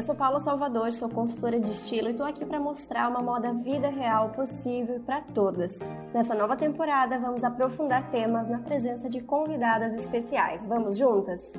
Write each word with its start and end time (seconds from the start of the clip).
Eu 0.00 0.06
sou 0.06 0.14
Paula 0.14 0.40
Salvador, 0.40 0.90
sou 0.94 1.10
consultora 1.10 1.60
de 1.60 1.72
estilo 1.72 2.08
e 2.08 2.12
estou 2.12 2.24
aqui 2.24 2.42
para 2.46 2.58
mostrar 2.58 3.06
uma 3.06 3.20
moda 3.20 3.52
vida 3.52 3.90
real 3.90 4.30
possível 4.30 4.98
para 5.00 5.20
todas. 5.20 5.78
Nessa 6.14 6.34
nova 6.34 6.56
temporada, 6.56 7.18
vamos 7.18 7.44
aprofundar 7.44 8.10
temas 8.10 8.48
na 8.48 8.60
presença 8.60 9.10
de 9.10 9.20
convidadas 9.20 9.92
especiais. 9.92 10.66
Vamos 10.66 10.96
juntas? 10.96 11.52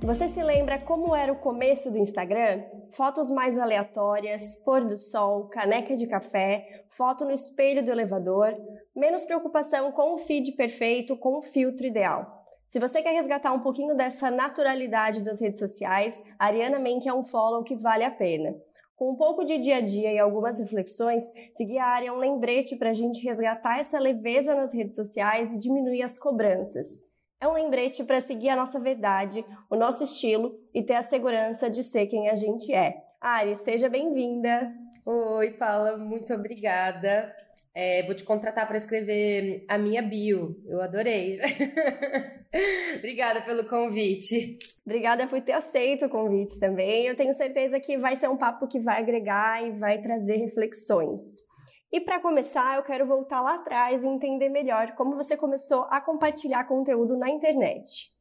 Você 0.00 0.28
se 0.28 0.42
lembra 0.42 0.78
como 0.78 1.14
era 1.14 1.30
o 1.30 1.36
começo 1.36 1.90
do 1.90 1.98
Instagram? 1.98 2.62
Fotos 2.92 3.30
mais 3.30 3.58
aleatórias, 3.58 4.56
pôr 4.64 4.84
do 4.84 4.96
sol, 4.96 5.48
caneca 5.48 5.94
de 5.94 6.06
café, 6.06 6.84
foto 6.88 7.24
no 7.24 7.32
espelho 7.32 7.84
do 7.84 7.90
elevador, 7.90 8.54
menos 8.94 9.24
preocupação 9.24 9.92
com 9.92 10.14
o 10.14 10.18
feed 10.18 10.52
perfeito, 10.52 11.16
com 11.16 11.38
o 11.38 11.42
filtro 11.42 11.86
ideal. 11.86 12.44
Se 12.66 12.80
você 12.80 13.02
quer 13.02 13.12
resgatar 13.12 13.52
um 13.52 13.60
pouquinho 13.60 13.94
dessa 13.94 14.30
naturalidade 14.30 15.22
das 15.22 15.40
redes 15.40 15.58
sociais, 15.58 16.22
a 16.38 16.46
Ariana 16.46 16.78
Menck 16.78 17.06
é 17.08 17.14
um 17.14 17.22
follow 17.22 17.62
que 17.62 17.76
vale 17.76 18.02
a 18.02 18.10
pena. 18.10 18.56
Com 18.96 19.12
um 19.12 19.14
pouco 19.14 19.44
de 19.44 19.58
dia 19.58 19.76
a 19.76 19.80
dia 19.80 20.12
e 20.12 20.18
algumas 20.18 20.58
reflexões, 20.58 21.22
seguir 21.52 21.78
a 21.78 21.86
área 21.86 22.08
é 22.08 22.12
um 22.12 22.16
lembrete 22.16 22.74
para 22.76 22.90
a 22.90 22.94
gente 22.94 23.22
resgatar 23.22 23.78
essa 23.78 23.98
leveza 23.98 24.54
nas 24.54 24.72
redes 24.72 24.96
sociais 24.96 25.52
e 25.52 25.58
diminuir 25.58 26.02
as 26.02 26.18
cobranças. 26.18 27.04
É 27.38 27.46
um 27.46 27.52
lembrete 27.52 28.02
para 28.02 28.18
seguir 28.18 28.48
a 28.48 28.56
nossa 28.56 28.80
verdade, 28.80 29.44
o 29.68 29.76
nosso 29.76 30.02
estilo 30.02 30.58
e 30.72 30.82
ter 30.82 30.94
a 30.94 31.02
segurança 31.02 31.68
de 31.68 31.82
ser 31.82 32.06
quem 32.06 32.30
a 32.30 32.34
gente 32.34 32.72
é. 32.72 32.96
Ari, 33.20 33.54
seja 33.56 33.90
bem-vinda. 33.90 34.72
Oi, 35.04 35.50
Paula, 35.50 35.98
muito 35.98 36.32
obrigada. 36.32 37.30
É, 37.74 38.02
vou 38.04 38.14
te 38.14 38.24
contratar 38.24 38.66
para 38.66 38.78
escrever 38.78 39.66
a 39.68 39.76
minha 39.76 40.00
bio. 40.00 40.56
Eu 40.66 40.80
adorei. 40.80 41.38
Obrigada 42.96 43.42
pelo 43.42 43.68
convite. 43.68 44.58
Obrigada 44.86 45.26
por 45.26 45.38
ter 45.42 45.52
aceito 45.52 46.06
o 46.06 46.08
convite 46.08 46.58
também. 46.58 47.04
Eu 47.06 47.14
tenho 47.14 47.34
certeza 47.34 47.78
que 47.78 47.98
vai 47.98 48.16
ser 48.16 48.30
um 48.30 48.36
papo 48.38 48.66
que 48.66 48.80
vai 48.80 49.02
agregar 49.02 49.62
e 49.62 49.72
vai 49.72 50.00
trazer 50.00 50.36
reflexões. 50.36 51.45
E 51.92 52.00
para 52.00 52.20
começar, 52.20 52.76
eu 52.76 52.82
quero 52.82 53.06
voltar 53.06 53.40
lá 53.40 53.54
atrás 53.54 54.02
e 54.02 54.08
entender 54.08 54.48
melhor 54.48 54.94
como 54.96 55.16
você 55.16 55.36
começou 55.36 55.86
a 55.88 56.00
compartilhar 56.00 56.64
conteúdo 56.64 57.16
na 57.16 57.30
internet. 57.30 58.14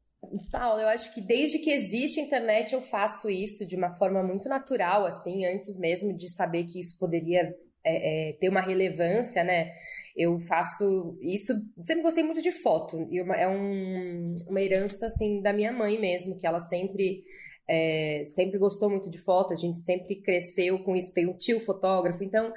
Paulo, 0.51 0.81
eu 0.81 0.87
acho 0.87 1.13
que 1.13 1.21
desde 1.21 1.59
que 1.59 1.71
existe 1.71 2.19
internet 2.19 2.73
eu 2.73 2.81
faço 2.81 3.29
isso 3.29 3.65
de 3.65 3.75
uma 3.75 3.93
forma 3.95 4.23
muito 4.23 4.47
natural, 4.47 5.05
assim, 5.05 5.45
antes 5.45 5.77
mesmo 5.77 6.13
de 6.13 6.29
saber 6.29 6.65
que 6.65 6.79
isso 6.79 6.97
poderia 6.97 7.53
é, 7.83 8.29
é, 8.29 8.33
ter 8.33 8.49
uma 8.49 8.61
relevância, 8.61 9.43
né? 9.43 9.71
Eu 10.15 10.39
faço 10.39 11.17
isso, 11.21 11.53
sempre 11.83 12.03
gostei 12.03 12.23
muito 12.23 12.41
de 12.41 12.51
foto, 12.51 13.07
e 13.11 13.19
é 13.19 13.47
um, 13.47 14.33
uma 14.47 14.61
herança, 14.61 15.07
assim, 15.07 15.41
da 15.41 15.53
minha 15.53 15.71
mãe 15.71 15.99
mesmo, 15.99 16.39
que 16.39 16.47
ela 16.47 16.59
sempre 16.59 17.21
é, 17.67 18.23
sempre 18.27 18.57
gostou 18.57 18.89
muito 18.89 19.09
de 19.09 19.19
foto, 19.19 19.53
a 19.53 19.55
gente 19.55 19.81
sempre 19.81 20.15
cresceu 20.21 20.83
com 20.83 20.95
isso, 20.95 21.13
tem 21.13 21.27
um 21.27 21.37
tio 21.37 21.59
fotógrafo, 21.59 22.23
então 22.23 22.51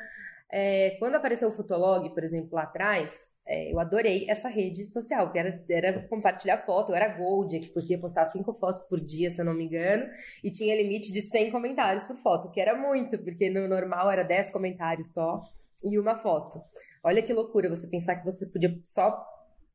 é, 0.51 0.97
quando 0.99 1.17
apareceu 1.17 1.49
o 1.49 1.53
Fotolog, 1.53 2.09
por 2.15 2.25
exemplo, 2.25 2.51
lá 2.53 2.63
atrás, 2.63 3.43
é, 3.47 3.71
eu 3.71 3.79
adorei 3.79 4.25
essa 4.29 4.49
rede 4.49 4.87
social, 4.87 5.27
porque 5.27 5.39
era, 5.39 5.65
era 5.69 6.09
compartilhar 6.09 6.59
foto, 6.59 6.93
eu 6.93 6.97
era 6.97 7.17
Gold, 7.17 7.59
que 7.59 7.69
podia 7.69 7.99
postar 7.99 8.25
cinco 8.25 8.55
fotos 8.55 8.83
por 8.85 8.99
dia, 8.99 9.31
se 9.31 9.41
eu 9.41 9.45
não 9.45 9.53
me 9.53 9.65
engano, 9.65 10.09
e 10.43 10.51
tinha 10.51 10.75
limite 10.75 11.13
de 11.13 11.21
100 11.21 11.51
comentários 11.51 12.05
por 12.05 12.17
foto, 12.17 12.51
que 12.51 12.61
era 12.61 12.75
muito, 12.75 13.19
porque 13.19 13.51
no 13.51 13.69
normal 13.69 14.11
era 14.11 14.23
10 14.23 14.51
comentários 14.51 15.13
só 15.13 15.43
e 15.85 15.99
uma 15.99 16.17
foto. 16.17 16.61
Olha 17.05 17.23
que 17.23 17.33
loucura 17.33 17.69
você 17.69 17.87
pensar 17.87 18.17
que 18.17 18.25
você 18.25 18.47
podia 18.47 18.75
só 18.85 19.23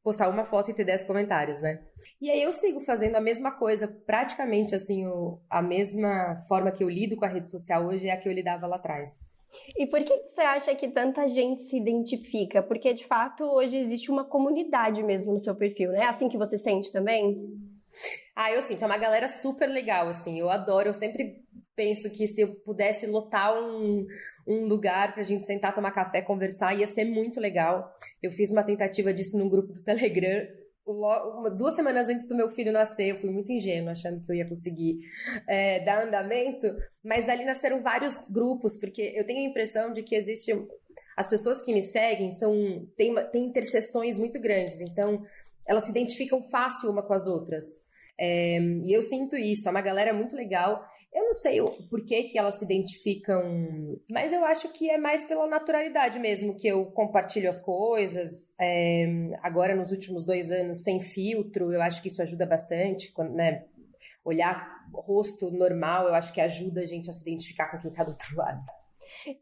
postar 0.03 0.27
uma 0.27 0.43
foto 0.43 0.71
e 0.71 0.73
ter 0.73 0.83
10 0.83 1.03
comentários, 1.03 1.61
né? 1.61 1.81
E 2.19 2.29
aí 2.29 2.41
eu 2.41 2.51
sigo 2.51 2.79
fazendo 2.79 3.15
a 3.15 3.21
mesma 3.21 3.51
coisa, 3.51 3.87
praticamente 3.87 4.75
assim, 4.75 5.05
o, 5.05 5.39
a 5.49 5.61
mesma 5.61 6.41
forma 6.47 6.71
que 6.71 6.83
eu 6.83 6.89
lido 6.89 7.15
com 7.15 7.25
a 7.25 7.29
rede 7.29 7.49
social 7.49 7.85
hoje 7.85 8.07
é 8.07 8.11
a 8.11 8.17
que 8.17 8.27
eu 8.27 8.33
lidava 8.33 8.67
lá 8.67 8.75
atrás. 8.75 9.31
E 9.77 9.87
por 9.87 10.03
que 10.03 10.27
você 10.27 10.41
acha 10.41 10.75
que 10.75 10.87
tanta 10.87 11.27
gente 11.27 11.61
se 11.61 11.77
identifica? 11.77 12.61
Porque 12.61 12.93
de 12.93 13.05
fato 13.05 13.43
hoje 13.43 13.77
existe 13.77 14.11
uma 14.11 14.23
comunidade 14.23 15.03
mesmo 15.03 15.33
no 15.33 15.39
seu 15.39 15.55
perfil, 15.55 15.91
né? 15.91 16.01
É 16.01 16.07
assim 16.07 16.29
que 16.29 16.37
você 16.37 16.57
sente 16.57 16.91
também? 16.91 17.37
Ah, 18.35 18.51
eu 18.51 18.61
sinto, 18.61 18.83
é 18.83 18.85
uma 18.85 18.97
galera 18.97 19.27
super 19.27 19.67
legal, 19.67 20.09
assim, 20.09 20.39
eu 20.39 20.49
adoro, 20.49 20.89
eu 20.89 20.93
sempre 20.93 21.43
penso 21.75 22.09
que 22.09 22.27
se 22.27 22.41
eu 22.41 22.55
pudesse 22.61 23.05
lotar 23.05 23.53
um, 23.53 24.05
um 24.47 24.65
lugar 24.65 25.13
pra 25.13 25.23
gente 25.23 25.45
sentar, 25.45 25.73
tomar 25.73 25.91
café, 25.91 26.21
conversar, 26.21 26.73
ia 26.73 26.87
ser 26.87 27.05
muito 27.05 27.39
legal. 27.39 27.91
Eu 28.21 28.31
fiz 28.31 28.51
uma 28.51 28.63
tentativa 28.63 29.13
disso 29.13 29.37
num 29.37 29.49
grupo 29.49 29.73
do 29.73 29.83
Telegram, 29.83 30.47
uma, 30.85 31.49
duas 31.49 31.75
semanas 31.75 32.09
antes 32.09 32.27
do 32.27 32.35
meu 32.35 32.49
filho 32.49 32.71
nascer, 32.71 33.11
eu 33.11 33.17
fui 33.17 33.29
muito 33.29 33.51
ingênua, 33.51 33.91
achando 33.91 34.21
que 34.21 34.31
eu 34.31 34.35
ia 34.35 34.47
conseguir 34.47 34.99
é, 35.47 35.83
dar 35.83 36.05
andamento, 36.05 36.67
mas 37.03 37.29
ali 37.29 37.45
nasceram 37.45 37.81
vários 37.81 38.25
grupos, 38.29 38.77
porque 38.77 39.13
eu 39.15 39.25
tenho 39.25 39.39
a 39.39 39.49
impressão 39.49 39.91
de 39.91 40.03
que 40.03 40.15
existe. 40.15 40.51
As 41.15 41.29
pessoas 41.29 41.61
que 41.61 41.73
me 41.73 41.83
seguem 41.83 42.31
são 42.31 42.87
têm, 42.97 43.13
têm 43.31 43.45
interseções 43.45 44.17
muito 44.17 44.39
grandes, 44.39 44.81
então 44.81 45.23
elas 45.65 45.85
se 45.85 45.91
identificam 45.91 46.43
fácil 46.43 46.89
uma 46.89 47.03
com 47.03 47.13
as 47.13 47.27
outras. 47.27 47.92
É, 48.19 48.59
e 48.59 48.93
eu 48.93 49.01
sinto 49.01 49.35
isso, 49.35 49.67
é 49.67 49.71
uma 49.71 49.81
galera 49.81 50.13
muito 50.13 50.35
legal. 50.35 50.83
Eu 51.13 51.25
não 51.25 51.33
sei 51.33 51.59
por 51.89 52.03
que, 52.05 52.23
que 52.23 52.39
elas 52.39 52.55
se 52.55 52.65
identificam, 52.65 53.43
mas 54.09 54.33
eu 54.33 54.43
acho 54.45 54.69
que 54.73 54.89
é 54.89 54.97
mais 54.97 55.23
pela 55.25 55.47
naturalidade 55.47 56.17
mesmo, 56.19 56.55
que 56.55 56.67
eu 56.67 56.85
compartilho 56.87 57.49
as 57.49 57.59
coisas. 57.59 58.55
É, 58.59 59.05
agora, 59.41 59.75
nos 59.75 59.91
últimos 59.91 60.25
dois 60.25 60.51
anos, 60.51 60.83
sem 60.83 60.99
filtro, 60.99 61.71
eu 61.71 61.81
acho 61.81 62.01
que 62.01 62.07
isso 62.07 62.21
ajuda 62.21 62.45
bastante, 62.45 63.11
quando, 63.11 63.33
né? 63.33 63.65
Olhar 64.25 64.73
rosto 64.93 65.51
normal, 65.51 66.07
eu 66.07 66.13
acho 66.13 66.33
que 66.33 66.41
ajuda 66.41 66.81
a 66.81 66.85
gente 66.85 67.09
a 67.09 67.13
se 67.13 67.21
identificar 67.21 67.69
com 67.69 67.77
quem 67.77 67.91
está 67.91 68.03
do 68.03 68.11
outro 68.11 68.35
lado. 68.35 68.63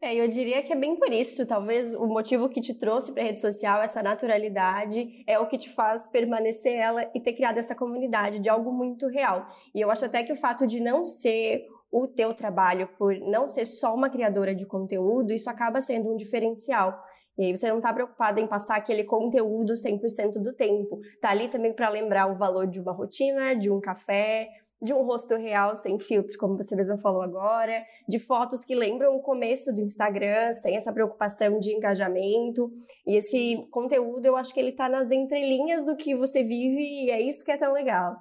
É, 0.00 0.14
eu 0.14 0.28
diria 0.28 0.62
que 0.62 0.72
é 0.72 0.76
bem 0.76 0.96
por 0.96 1.12
isso. 1.12 1.46
Talvez 1.46 1.94
o 1.94 2.06
motivo 2.06 2.48
que 2.48 2.60
te 2.60 2.74
trouxe 2.74 3.12
para 3.12 3.22
a 3.22 3.26
rede 3.26 3.40
social, 3.40 3.82
essa 3.82 4.02
naturalidade, 4.02 5.24
é 5.26 5.38
o 5.38 5.46
que 5.46 5.58
te 5.58 5.68
faz 5.68 6.06
permanecer 6.08 6.74
ela 6.74 7.10
e 7.14 7.20
ter 7.20 7.32
criado 7.32 7.58
essa 7.58 7.74
comunidade 7.74 8.38
de 8.38 8.48
algo 8.48 8.72
muito 8.72 9.06
real. 9.08 9.46
E 9.74 9.80
eu 9.80 9.90
acho 9.90 10.04
até 10.04 10.22
que 10.22 10.32
o 10.32 10.36
fato 10.36 10.66
de 10.66 10.80
não 10.80 11.04
ser 11.04 11.66
o 11.90 12.06
teu 12.06 12.32
trabalho, 12.32 12.88
por 12.98 13.14
não 13.18 13.48
ser 13.48 13.66
só 13.66 13.94
uma 13.94 14.08
criadora 14.08 14.54
de 14.54 14.64
conteúdo, 14.64 15.32
isso 15.32 15.50
acaba 15.50 15.82
sendo 15.82 16.10
um 16.10 16.16
diferencial. 16.16 16.98
E 17.38 17.46
aí 17.46 17.56
você 17.56 17.68
não 17.68 17.78
está 17.78 17.92
preocupada 17.92 18.40
em 18.40 18.46
passar 18.46 18.76
aquele 18.76 19.04
conteúdo 19.04 19.74
100% 19.74 20.42
do 20.42 20.54
tempo. 20.54 21.00
Tá 21.20 21.30
ali 21.30 21.48
também 21.48 21.72
para 21.72 21.88
lembrar 21.88 22.26
o 22.26 22.34
valor 22.34 22.66
de 22.66 22.80
uma 22.80 22.92
rotina, 22.92 23.54
de 23.54 23.70
um 23.70 23.80
café, 23.80 24.48
de 24.82 24.92
um 24.92 25.02
rosto 25.02 25.36
real 25.36 25.76
sem 25.76 25.98
filtro, 25.98 26.36
como 26.36 26.56
você 26.56 26.74
mesmo 26.74 26.98
falou 26.98 27.22
agora, 27.22 27.84
de 28.08 28.18
fotos 28.18 28.64
que 28.64 28.74
lembram 28.74 29.14
o 29.14 29.22
começo 29.22 29.72
do 29.72 29.80
Instagram, 29.80 30.54
sem 30.54 30.76
essa 30.76 30.92
preocupação 30.92 31.60
de 31.60 31.70
engajamento. 31.70 32.70
E 33.06 33.16
esse 33.16 33.64
conteúdo, 33.70 34.26
eu 34.26 34.36
acho 34.36 34.52
que 34.52 34.58
ele 34.58 34.70
está 34.70 34.88
nas 34.88 35.10
entrelinhas 35.10 35.84
do 35.84 35.96
que 35.96 36.16
você 36.16 36.42
vive 36.42 37.04
e 37.04 37.10
é 37.10 37.20
isso 37.20 37.44
que 37.44 37.52
é 37.52 37.56
tão 37.56 37.72
legal. 37.72 38.16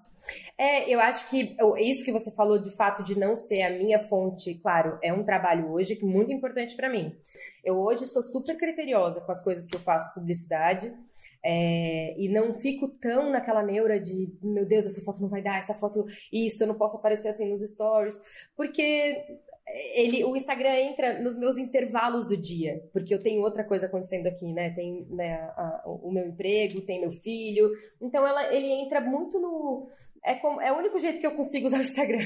É, 0.57 0.93
eu 0.93 0.99
acho 0.99 1.29
que 1.29 1.55
isso 1.79 2.03
que 2.05 2.11
você 2.11 2.31
falou 2.31 2.59
de 2.59 2.75
fato 2.75 3.03
de 3.03 3.17
não 3.17 3.35
ser 3.35 3.63
a 3.63 3.69
minha 3.69 3.99
fonte, 3.99 4.55
claro, 4.55 4.97
é 5.01 5.11
um 5.11 5.23
trabalho 5.23 5.71
hoje 5.71 5.97
muito 6.03 6.31
importante 6.31 6.75
para 6.75 6.89
mim. 6.89 7.15
Eu 7.63 7.79
hoje 7.79 8.03
estou 8.03 8.21
super 8.23 8.57
criteriosa 8.57 9.21
com 9.21 9.31
as 9.31 9.43
coisas 9.43 9.65
que 9.65 9.75
eu 9.75 9.79
faço 9.79 10.13
publicidade. 10.13 10.93
É, 11.43 12.15
e 12.19 12.29
não 12.29 12.53
fico 12.53 12.87
tão 12.87 13.31
naquela 13.31 13.63
neura 13.63 13.99
de, 13.99 14.31
meu 14.43 14.63
Deus, 14.63 14.85
essa 14.85 15.01
foto 15.01 15.21
não 15.21 15.29
vai 15.29 15.41
dar, 15.41 15.57
essa 15.57 15.73
foto, 15.73 16.05
isso, 16.31 16.61
eu 16.61 16.67
não 16.67 16.75
posso 16.75 16.97
aparecer 16.97 17.29
assim 17.29 17.49
nos 17.49 17.67
stories, 17.67 18.21
porque 18.55 19.39
ele, 19.95 20.23
o 20.23 20.35
Instagram 20.35 20.75
entra 20.75 21.21
nos 21.21 21.37
meus 21.37 21.57
intervalos 21.57 22.27
do 22.27 22.35
dia, 22.35 22.83
porque 22.91 23.13
eu 23.13 23.19
tenho 23.19 23.41
outra 23.41 23.63
coisa 23.63 23.85
acontecendo 23.85 24.27
aqui, 24.27 24.51
né? 24.51 24.71
Tem 24.71 25.05
né, 25.09 25.35
a, 25.55 25.83
o 25.85 26.11
meu 26.11 26.27
emprego, 26.27 26.81
tem 26.81 26.99
meu 26.99 27.11
filho, 27.11 27.69
então 28.01 28.25
ela, 28.27 28.53
ele 28.53 28.67
entra 28.67 28.99
muito 28.99 29.39
no. 29.39 29.87
É, 30.23 30.35
como, 30.35 30.61
é 30.61 30.71
o 30.71 30.77
único 30.77 30.99
jeito 30.99 31.19
que 31.19 31.25
eu 31.25 31.35
consigo 31.35 31.67
usar 31.67 31.79
o 31.79 31.81
Instagram. 31.81 32.19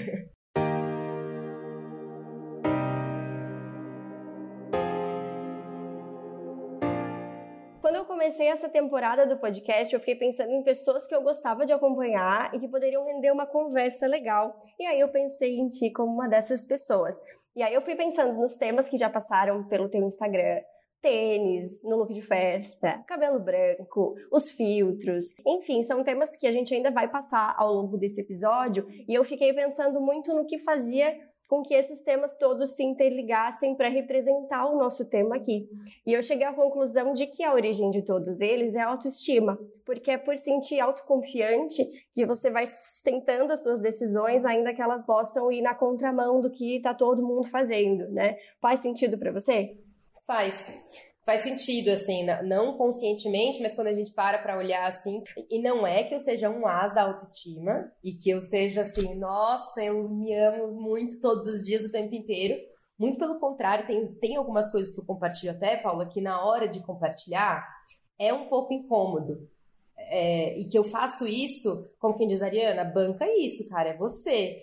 Quando 7.80 7.96
eu 7.96 8.06
comecei 8.06 8.48
essa 8.48 8.68
temporada 8.68 9.26
do 9.26 9.38
podcast, 9.38 9.94
eu 9.94 10.00
fiquei 10.00 10.16
pensando 10.16 10.52
em 10.52 10.64
pessoas 10.64 11.08
que 11.08 11.16
eu 11.16 11.22
gostava 11.22 11.66
de 11.66 11.72
acompanhar 11.72 12.54
e 12.54 12.60
que 12.60 12.68
poderiam 12.68 13.06
render 13.06 13.32
uma 13.32 13.46
conversa 13.46 14.08
legal. 14.08 14.62
E 14.78 14.86
aí 14.86 15.00
eu 15.00 15.08
pensei 15.08 15.56
em 15.56 15.68
ti 15.70 15.90
como 15.92 16.12
uma 16.12 16.28
dessas 16.28 16.66
pessoas. 16.66 17.16
E 17.56 17.64
aí 17.64 17.74
eu 17.74 17.82
fui 17.82 17.96
pensando 17.96 18.34
nos 18.34 18.56
temas 18.56 18.90
que 18.90 18.98
já 18.98 19.10
passaram 19.10 19.66
pelo 19.70 19.88
teu 19.88 20.02
Instagram, 20.04 20.62
tênis, 21.06 21.84
no 21.84 21.98
look 21.98 22.12
de 22.12 22.22
festa, 22.24 23.04
cabelo 23.08 23.40
branco, 23.40 24.16
os 24.32 24.50
filtros. 24.50 25.36
Enfim, 25.46 25.84
são 25.84 26.04
temas 26.04 26.36
que 26.36 26.48
a 26.48 26.52
gente 26.52 26.74
ainda 26.74 26.90
vai 26.90 27.08
passar 27.08 27.54
ao 27.60 27.72
longo 27.72 27.96
desse 27.96 28.22
episódio 28.22 28.88
e 29.08 29.14
eu 29.14 29.24
fiquei 29.24 29.54
pensando 29.54 30.02
muito 30.02 30.34
no 30.34 30.48
que 30.48 30.58
fazia 30.58 31.16
com 31.48 31.62
que 31.62 31.76
esses 31.76 32.02
temas 32.02 32.36
todos 32.40 32.72
se 32.72 32.84
interligassem 32.84 33.76
para 33.76 33.88
representar 33.88 34.66
o 34.66 34.80
nosso 34.80 35.06
tema 35.06 35.36
aqui. 35.36 35.70
E 36.04 36.12
eu 36.12 36.24
cheguei 36.24 36.48
à 36.48 36.54
conclusão 36.54 37.14
de 37.14 37.28
que 37.28 37.44
a 37.44 37.54
origem 37.54 37.92
de 37.92 38.02
todos 38.02 38.42
eles 38.42 38.76
é 38.76 38.82
a 38.82 38.88
autoestima, 38.88 39.60
porque 39.86 40.10
é 40.10 40.18
por 40.18 40.36
sentir 40.38 40.80
autoconfiante 40.80 41.86
que 42.12 42.26
você 42.26 42.50
vai 42.50 42.66
sustentando 42.66 43.54
as 43.54 43.62
suas 43.62 43.80
decisões, 43.80 44.44
ainda 44.44 44.74
que 44.74 44.82
elas 44.82 45.06
possam 45.06 45.52
ir 45.52 45.62
na 45.62 45.76
contramão 45.76 46.42
do 46.42 46.50
que 46.50 46.78
está 46.78 46.96
todo 46.96 47.22
mundo 47.22 47.48
fazendo, 47.48 48.10
né? 48.10 48.38
Faz 48.60 48.80
sentido 48.80 49.20
para 49.20 49.32
você? 49.32 49.78
Faz 50.26 50.72
faz 51.26 51.42
sentido, 51.42 51.90
assim, 51.90 52.24
não 52.44 52.78
conscientemente, 52.78 53.60
mas 53.60 53.74
quando 53.74 53.88
a 53.88 53.94
gente 53.94 54.14
para 54.14 54.38
para 54.38 54.58
olhar 54.58 54.86
assim. 54.86 55.24
E 55.50 55.60
não 55.60 55.86
é 55.86 56.04
que 56.04 56.14
eu 56.14 56.20
seja 56.20 56.50
um 56.50 56.68
as 56.68 56.94
da 56.94 57.02
autoestima 57.02 57.92
e 58.04 58.14
que 58.14 58.30
eu 58.30 58.40
seja 58.42 58.82
assim, 58.82 59.16
nossa, 59.16 59.84
eu 59.84 60.08
me 60.08 60.34
amo 60.36 60.80
muito 60.80 61.20
todos 61.20 61.48
os 61.48 61.64
dias, 61.64 61.84
o 61.84 61.92
tempo 61.92 62.14
inteiro. 62.14 62.56
Muito 62.98 63.18
pelo 63.18 63.40
contrário, 63.40 63.88
tem, 63.88 64.08
tem 64.16 64.36
algumas 64.38 64.72
coisas 64.72 64.94
que 64.94 65.02
eu 65.02 65.06
compartilho 65.06 65.52
até, 65.52 65.78
Paula, 65.78 66.08
que 66.08 66.22
na 66.22 66.46
hora 66.46 66.68
de 66.68 66.80
compartilhar 66.82 67.68
é 68.18 68.32
um 68.32 68.48
pouco 68.48 68.72
incômodo. 68.74 69.50
É, 69.98 70.60
e 70.60 70.66
que 70.66 70.78
eu 70.78 70.84
faço 70.84 71.26
isso, 71.28 71.92
como 72.00 72.16
quem 72.16 72.28
diz, 72.28 72.42
Ariana, 72.42 72.84
banca 72.84 73.26
isso, 73.38 73.68
cara, 73.70 73.90
é 73.90 73.98
você. 73.98 74.62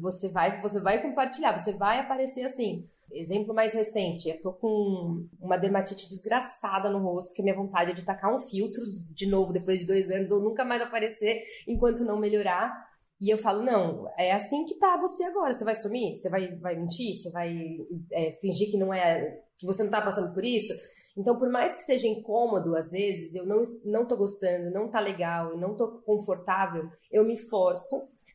Você 0.00 0.28
vai, 0.28 0.60
você 0.60 0.80
vai 0.80 1.00
compartilhar, 1.00 1.56
você 1.56 1.72
vai 1.72 2.00
aparecer 2.00 2.44
assim. 2.44 2.84
Exemplo 3.12 3.54
mais 3.54 3.74
recente, 3.74 4.28
eu 4.28 4.40
tô 4.40 4.52
com 4.52 5.26
uma 5.40 5.56
dermatite 5.56 6.08
desgraçada 6.08 6.88
no 6.88 6.98
rosto, 6.98 7.34
que 7.34 7.42
minha 7.42 7.54
vontade 7.54 7.90
é 7.90 7.94
de 7.94 8.04
tacar 8.04 8.34
um 8.34 8.38
filtro 8.38 8.80
de 9.10 9.26
novo 9.26 9.52
depois 9.52 9.80
de 9.80 9.86
dois 9.86 10.10
anos, 10.10 10.30
ou 10.30 10.40
nunca 10.40 10.64
mais 10.64 10.80
aparecer 10.80 11.42
enquanto 11.68 12.04
não 12.04 12.18
melhorar. 12.18 12.72
E 13.20 13.32
eu 13.32 13.38
falo, 13.38 13.62
não, 13.62 14.08
é 14.18 14.32
assim 14.32 14.64
que 14.64 14.78
tá 14.78 14.96
você 14.96 15.22
agora. 15.24 15.54
Você 15.54 15.64
vai 15.64 15.76
sumir? 15.76 16.16
Você 16.16 16.28
vai, 16.28 16.56
vai 16.56 16.74
mentir? 16.74 17.14
Você 17.14 17.30
vai 17.30 17.56
é, 18.10 18.32
fingir 18.40 18.70
que 18.70 18.76
não 18.76 18.92
é. 18.92 19.38
que 19.56 19.64
você 19.64 19.84
não 19.84 19.90
tá 19.90 20.00
passando 20.00 20.34
por 20.34 20.44
isso? 20.44 20.72
Então, 21.16 21.38
por 21.38 21.48
mais 21.48 21.72
que 21.74 21.82
seja 21.82 22.08
incômodo, 22.08 22.74
às 22.74 22.90
vezes, 22.90 23.34
eu 23.34 23.46
não, 23.46 23.62
não 23.84 24.06
tô 24.06 24.16
gostando, 24.16 24.70
não 24.70 24.88
tá 24.88 24.98
legal, 24.98 25.56
não 25.56 25.76
tô 25.76 26.00
confortável, 26.00 26.88
eu 27.10 27.24
me 27.24 27.36
forço, 27.36 27.94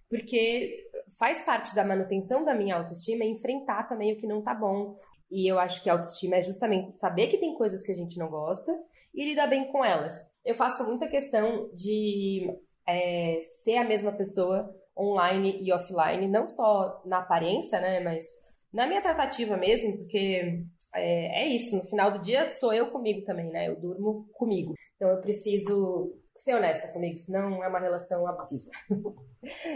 porque 0.09 0.86
faz 1.17 1.41
parte 1.41 1.73
da 1.75 1.83
manutenção 1.83 2.43
da 2.43 2.55
minha 2.55 2.75
autoestima 2.75 3.23
enfrentar 3.23 3.87
também 3.87 4.13
o 4.13 4.17
que 4.17 4.27
não 4.27 4.41
tá 4.41 4.53
bom. 4.53 4.95
E 5.29 5.49
eu 5.51 5.59
acho 5.59 5.83
que 5.83 5.89
autoestima 5.89 6.37
é 6.37 6.41
justamente 6.41 6.99
saber 6.99 7.27
que 7.27 7.37
tem 7.37 7.53
coisas 7.55 7.83
que 7.83 7.91
a 7.91 7.95
gente 7.95 8.17
não 8.17 8.29
gosta 8.29 8.71
e 9.13 9.25
lidar 9.25 9.47
bem 9.47 9.71
com 9.71 9.83
elas. 9.83 10.15
Eu 10.45 10.55
faço 10.55 10.85
muita 10.85 11.07
questão 11.07 11.69
de 11.73 12.49
é, 12.87 13.39
ser 13.41 13.77
a 13.77 13.83
mesma 13.83 14.11
pessoa 14.11 14.73
online 14.97 15.61
e 15.61 15.71
offline, 15.73 16.27
não 16.27 16.47
só 16.47 17.01
na 17.05 17.19
aparência, 17.19 17.79
né, 17.79 17.99
mas 17.99 18.25
na 18.73 18.87
minha 18.87 19.01
tratativa 19.01 19.55
mesmo, 19.57 19.97
porque 19.97 20.63
é, 20.99 21.43
é, 21.43 21.47
isso, 21.47 21.75
no 21.75 21.83
final 21.83 22.11
do 22.11 22.21
dia 22.21 22.49
sou 22.51 22.73
eu 22.73 22.91
comigo 22.91 23.23
também, 23.23 23.49
né? 23.49 23.69
Eu 23.69 23.79
durmo 23.79 24.27
comigo. 24.33 24.73
Então 24.95 25.09
eu 25.09 25.21
preciso 25.21 26.13
ser 26.35 26.55
honesta 26.55 26.87
comigo, 26.89 27.17
senão 27.17 27.63
é 27.63 27.67
uma 27.67 27.79
relação 27.79 28.27
abusiva. 28.27 28.69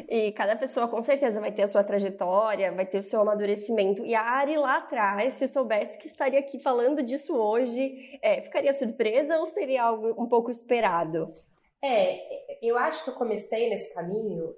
E 0.09 0.31
cada 0.33 0.55
pessoa 0.55 0.87
com 0.87 1.01
certeza 1.01 1.39
vai 1.39 1.51
ter 1.51 1.63
a 1.63 1.67
sua 1.67 1.83
trajetória, 1.83 2.71
vai 2.71 2.85
ter 2.85 2.99
o 2.99 3.03
seu 3.03 3.21
amadurecimento. 3.21 4.05
E 4.05 4.13
a 4.13 4.21
Ari 4.21 4.57
lá 4.57 4.77
atrás, 4.77 5.33
se 5.33 5.47
soubesse 5.47 5.97
que 5.97 6.07
estaria 6.07 6.39
aqui 6.39 6.59
falando 6.59 7.01
disso 7.01 7.35
hoje, 7.35 8.19
é, 8.21 8.41
ficaria 8.41 8.73
surpresa 8.73 9.39
ou 9.39 9.45
seria 9.45 9.83
algo 9.83 10.21
um 10.21 10.27
pouco 10.27 10.51
esperado? 10.51 11.33
É, 11.81 12.19
eu 12.61 12.77
acho 12.77 13.03
que 13.03 13.11
eu 13.11 13.15
comecei 13.15 13.69
nesse 13.69 13.93
caminho 13.93 14.53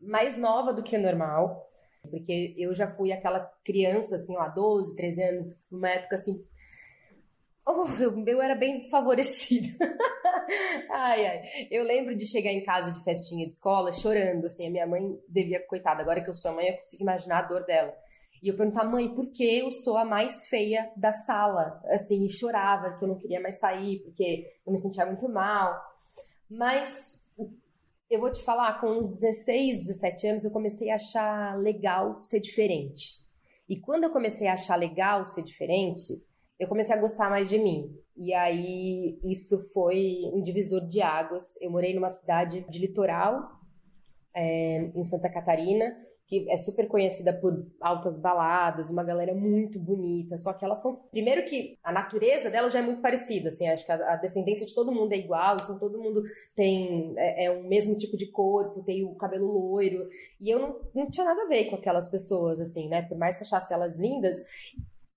mais 0.00 0.36
nova 0.36 0.72
do 0.72 0.82
que 0.82 0.96
o 0.96 1.02
normal, 1.02 1.65
porque 2.06 2.54
eu 2.56 2.72
já 2.74 2.88
fui 2.88 3.12
aquela 3.12 3.40
criança, 3.64 4.16
assim, 4.16 4.34
lá, 4.34 4.48
12, 4.48 4.94
13 4.96 5.22
anos, 5.22 5.66
numa 5.70 5.90
época 5.90 6.16
assim. 6.16 6.44
Oh, 7.68 7.86
eu, 8.00 8.24
eu 8.26 8.40
era 8.40 8.54
bem 8.54 8.78
desfavorecida. 8.78 9.68
ai, 10.90 11.26
ai. 11.26 11.42
Eu 11.70 11.82
lembro 11.82 12.16
de 12.16 12.24
chegar 12.24 12.52
em 12.52 12.62
casa 12.62 12.92
de 12.92 13.02
festinha 13.02 13.44
de 13.44 13.52
escola 13.52 13.92
chorando, 13.92 14.46
assim. 14.46 14.68
A 14.68 14.70
minha 14.70 14.86
mãe 14.86 15.18
devia, 15.28 15.60
coitada, 15.66 16.00
agora 16.00 16.22
que 16.22 16.30
eu 16.30 16.34
sou 16.34 16.54
mãe, 16.54 16.68
eu 16.68 16.76
consigo 16.76 17.02
imaginar 17.02 17.38
a 17.38 17.48
dor 17.48 17.64
dela. 17.64 17.92
E 18.42 18.48
eu 18.48 18.56
perguntava, 18.56 18.88
mãe, 18.88 19.12
por 19.12 19.32
que 19.32 19.58
eu 19.58 19.72
sou 19.72 19.96
a 19.96 20.04
mais 20.04 20.46
feia 20.48 20.92
da 20.96 21.12
sala? 21.12 21.82
Assim, 21.86 22.24
e 22.24 22.30
chorava 22.30 22.96
que 22.96 23.04
eu 23.04 23.08
não 23.08 23.18
queria 23.18 23.40
mais 23.40 23.58
sair, 23.58 24.00
porque 24.04 24.46
eu 24.64 24.72
me 24.72 24.78
sentia 24.78 25.04
muito 25.06 25.28
mal. 25.28 25.74
Mas 26.48 27.25
eu 28.10 28.20
vou 28.20 28.30
te 28.30 28.42
falar, 28.42 28.80
com 28.80 28.98
uns 28.98 29.08
16, 29.08 29.78
17 29.78 30.26
anos, 30.28 30.44
eu 30.44 30.50
comecei 30.50 30.90
a 30.90 30.94
achar 30.94 31.58
legal 31.58 32.20
ser 32.22 32.40
diferente. 32.40 33.26
E 33.68 33.80
quando 33.80 34.04
eu 34.04 34.10
comecei 34.10 34.46
a 34.46 34.52
achar 34.52 34.76
legal 34.76 35.24
ser 35.24 35.42
diferente, 35.42 36.12
eu 36.58 36.68
comecei 36.68 36.94
a 36.94 37.00
gostar 37.00 37.28
mais 37.28 37.48
de 37.48 37.58
mim. 37.58 37.92
E 38.16 38.32
aí 38.32 39.18
isso 39.24 39.58
foi 39.72 40.20
um 40.32 40.40
divisor 40.40 40.86
de 40.88 41.02
águas. 41.02 41.60
Eu 41.60 41.70
morei 41.70 41.94
numa 41.94 42.08
cidade 42.08 42.64
de 42.70 42.78
litoral, 42.78 43.42
é, 44.34 44.92
em 44.94 45.04
Santa 45.04 45.28
Catarina, 45.28 45.96
que 46.26 46.50
é 46.50 46.56
super 46.56 46.88
conhecida 46.88 47.32
por 47.32 47.64
altas 47.80 48.16
baladas, 48.16 48.90
uma 48.90 49.04
galera 49.04 49.32
muito 49.34 49.78
bonita. 49.78 50.36
Só 50.36 50.52
que 50.52 50.64
elas 50.64 50.82
são. 50.82 50.96
Primeiro 51.10 51.44
que 51.44 51.78
a 51.82 51.92
natureza 51.92 52.50
delas 52.50 52.72
já 52.72 52.80
é 52.80 52.82
muito 52.82 53.00
parecida, 53.00 53.48
assim, 53.48 53.68
acho 53.68 53.86
que 53.86 53.92
a, 53.92 54.14
a 54.14 54.16
descendência 54.16 54.66
de 54.66 54.74
todo 54.74 54.92
mundo 54.92 55.12
é 55.12 55.16
igual, 55.16 55.56
então 55.62 55.78
todo 55.78 56.02
mundo 56.02 56.22
tem 56.54 57.14
é, 57.16 57.44
é, 57.44 57.50
o 57.50 57.62
mesmo 57.64 57.96
tipo 57.96 58.16
de 58.16 58.26
corpo, 58.26 58.82
tem 58.82 59.04
o 59.04 59.14
cabelo 59.14 59.46
loiro. 59.46 60.08
E 60.40 60.50
eu 60.50 60.58
não, 60.58 60.80
não 60.94 61.10
tinha 61.10 61.24
nada 61.24 61.42
a 61.42 61.48
ver 61.48 61.66
com 61.66 61.76
aquelas 61.76 62.08
pessoas, 62.08 62.60
assim, 62.60 62.88
né? 62.88 63.02
Por 63.02 63.16
mais 63.16 63.36
que 63.36 63.42
achasse 63.42 63.72
elas 63.72 63.96
lindas. 63.96 64.36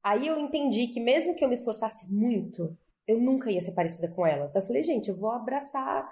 Aí 0.03 0.27
eu 0.27 0.39
entendi 0.39 0.87
que 0.87 0.99
mesmo 0.99 1.35
que 1.35 1.43
eu 1.43 1.49
me 1.49 1.55
esforçasse 1.55 2.11
muito, 2.13 2.77
eu 3.07 3.19
nunca 3.19 3.51
ia 3.51 3.59
ser 3.59 3.71
parecida 3.71 4.07
com 4.07 4.25
elas. 4.25 4.53
Eu 4.55 4.61
falei, 4.61 4.83
gente, 4.83 5.09
eu 5.09 5.15
vou 5.15 5.31
abraçar 5.31 6.07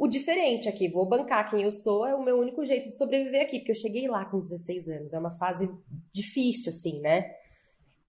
o 0.00 0.08
diferente 0.08 0.66
aqui, 0.66 0.88
vou 0.88 1.04
bancar 1.04 1.50
quem 1.50 1.62
eu 1.62 1.70
sou, 1.70 2.06
é 2.06 2.14
o 2.14 2.24
meu 2.24 2.38
único 2.38 2.64
jeito 2.64 2.88
de 2.88 2.96
sobreviver 2.96 3.42
aqui, 3.42 3.58
porque 3.58 3.72
eu 3.72 3.76
cheguei 3.76 4.08
lá 4.08 4.24
com 4.24 4.40
16 4.40 4.88
anos, 4.88 5.12
é 5.12 5.18
uma 5.18 5.32
fase 5.32 5.70
difícil, 6.10 6.70
assim, 6.70 7.00
né? 7.00 7.30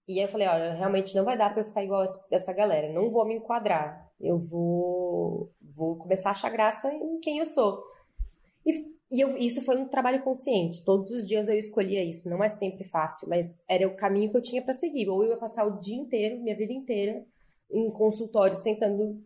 E 0.08 0.18
aí 0.18 0.24
eu 0.24 0.28
falei, 0.28 0.48
olha, 0.48 0.72
realmente 0.72 1.14
não 1.14 1.22
vai 1.22 1.36
dar 1.36 1.52
para 1.52 1.60
eu 1.60 1.66
ficar 1.66 1.84
igual 1.84 2.02
essa 2.30 2.52
galera, 2.54 2.90
não 2.94 3.10
vou 3.10 3.26
me 3.26 3.34
enquadrar, 3.34 4.10
eu 4.18 4.38
vou, 4.38 5.52
vou 5.60 5.96
começar 5.96 6.30
a 6.30 6.32
achar 6.32 6.48
graça 6.48 6.90
em 6.90 7.20
quem 7.20 7.40
eu 7.40 7.44
sou. 7.44 7.84
E, 8.64 8.72
e 9.10 9.20
eu, 9.20 9.36
isso 9.36 9.60
foi 9.60 9.76
um 9.76 9.86
trabalho 9.86 10.22
consciente, 10.22 10.86
todos 10.86 11.10
os 11.10 11.28
dias 11.28 11.46
eu 11.46 11.58
escolhia 11.58 12.02
isso, 12.02 12.30
não 12.30 12.42
é 12.42 12.48
sempre 12.48 12.84
fácil, 12.84 13.28
mas 13.28 13.62
era 13.68 13.86
o 13.86 13.96
caminho 13.96 14.30
que 14.30 14.36
eu 14.38 14.42
tinha 14.42 14.62
para 14.62 14.72
seguir, 14.72 15.10
ou 15.10 15.22
eu 15.24 15.32
ia 15.32 15.36
passar 15.36 15.66
o 15.66 15.78
dia 15.78 15.98
inteiro, 15.98 16.40
minha 16.40 16.56
vida 16.56 16.72
inteira, 16.72 17.22
em 17.70 17.90
consultórios 17.90 18.62
tentando 18.62 19.22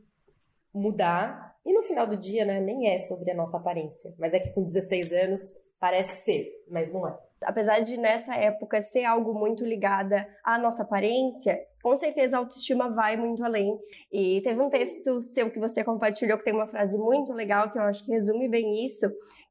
mudar. 0.74 1.45
E 1.66 1.72
no 1.72 1.82
final 1.82 2.06
do 2.06 2.16
dia, 2.16 2.44
né, 2.44 2.60
nem 2.60 2.88
é 2.88 2.96
sobre 2.96 3.28
a 3.32 3.34
nossa 3.34 3.56
aparência. 3.56 4.14
Mas 4.20 4.32
é 4.32 4.38
que 4.38 4.52
com 4.52 4.62
16 4.62 5.12
anos 5.12 5.42
parece 5.80 6.24
ser, 6.24 6.64
mas 6.70 6.92
não 6.92 7.08
é. 7.08 7.18
Apesar 7.42 7.80
de 7.80 7.96
nessa 7.96 8.36
época 8.36 8.80
ser 8.80 9.04
algo 9.04 9.34
muito 9.34 9.64
ligada 9.64 10.26
à 10.44 10.58
nossa 10.58 10.84
aparência, 10.84 11.58
com 11.82 11.96
certeza 11.96 12.36
a 12.36 12.38
autoestima 12.38 12.88
vai 12.88 13.16
muito 13.16 13.44
além. 13.44 13.76
E 14.12 14.40
teve 14.42 14.62
um 14.62 14.70
texto 14.70 15.20
seu 15.22 15.50
que 15.50 15.58
você 15.58 15.82
compartilhou 15.82 16.38
que 16.38 16.44
tem 16.44 16.54
uma 16.54 16.68
frase 16.68 16.96
muito 16.96 17.32
legal 17.32 17.68
que 17.68 17.78
eu 17.78 17.82
acho 17.82 18.04
que 18.04 18.12
resume 18.12 18.48
bem 18.48 18.84
isso, 18.84 19.06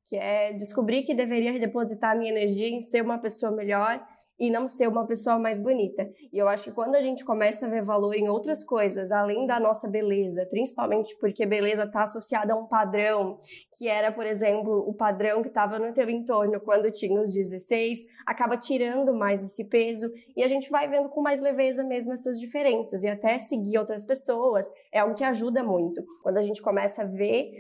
que 0.08 0.16
é 0.16 0.54
descobrir 0.54 1.04
que 1.04 1.14
deveria 1.14 1.60
depositar 1.60 2.18
minha 2.18 2.32
energia 2.32 2.70
em 2.70 2.80
ser 2.80 3.02
uma 3.02 3.20
pessoa 3.20 3.52
melhor 3.52 4.02
e 4.40 4.50
não 4.50 4.68
ser 4.68 4.88
uma 4.88 5.06
pessoa 5.06 5.40
mais 5.40 5.60
bonita. 5.60 6.10
E 6.32 6.38
eu 6.38 6.48
acho 6.48 6.66
que 6.66 6.72
quando 6.72 6.96
a 6.96 7.02
gente 7.02 7.24
começa 7.24 7.66
a 7.66 7.70
ver 7.70 7.84
valor 7.84 8.16
em 8.16 8.28
outras 8.30 8.64
coisas, 8.64 9.12
além 9.12 9.46
da 9.46 9.60
nossa 9.60 9.88
beleza, 9.88 10.46
principalmente 10.50 11.16
porque 11.20 11.46
beleza 11.46 11.84
está 11.84 12.04
associada 12.04 12.54
a 12.54 12.58
um 12.58 12.68
padrão, 12.68 13.40
que 13.78 13.88
era, 13.88 14.12
por 14.12 14.26
exemplo, 14.26 14.84
o 14.88 14.94
padrão 14.94 15.42
que 15.42 15.48
estava 15.48 15.80
no 15.80 15.94
teu 15.94 16.10
entorno 16.10 16.60
quando 16.60 16.92
tinha 16.92 17.22
os 17.22 17.34
16, 17.34 18.00
acaba 18.26 18.58
tirando 18.58 19.14
mais 19.14 19.44
esse 19.44 19.70
peso 19.70 20.12
e 20.36 20.44
a 20.44 20.48
gente 20.48 20.70
vai 20.70 20.88
vendo 20.88 21.10
com 21.10 21.22
mais 21.22 21.42
leveza 21.42 21.84
mesmo 21.84 22.14
essas 22.14 22.40
diferenças 22.40 23.04
e 23.04 23.08
até 23.08 23.38
seguir 23.38 23.78
outras 23.78 24.04
pessoas 24.04 24.70
é 24.92 25.00
algo 25.00 25.16
que 25.16 25.24
ajuda 25.24 25.64
muito. 25.64 26.04
Quando 26.24 26.38
a 26.38 26.44
gente 26.44 26.62
começa 26.62 27.04
a 27.04 27.06
ver 27.06 27.52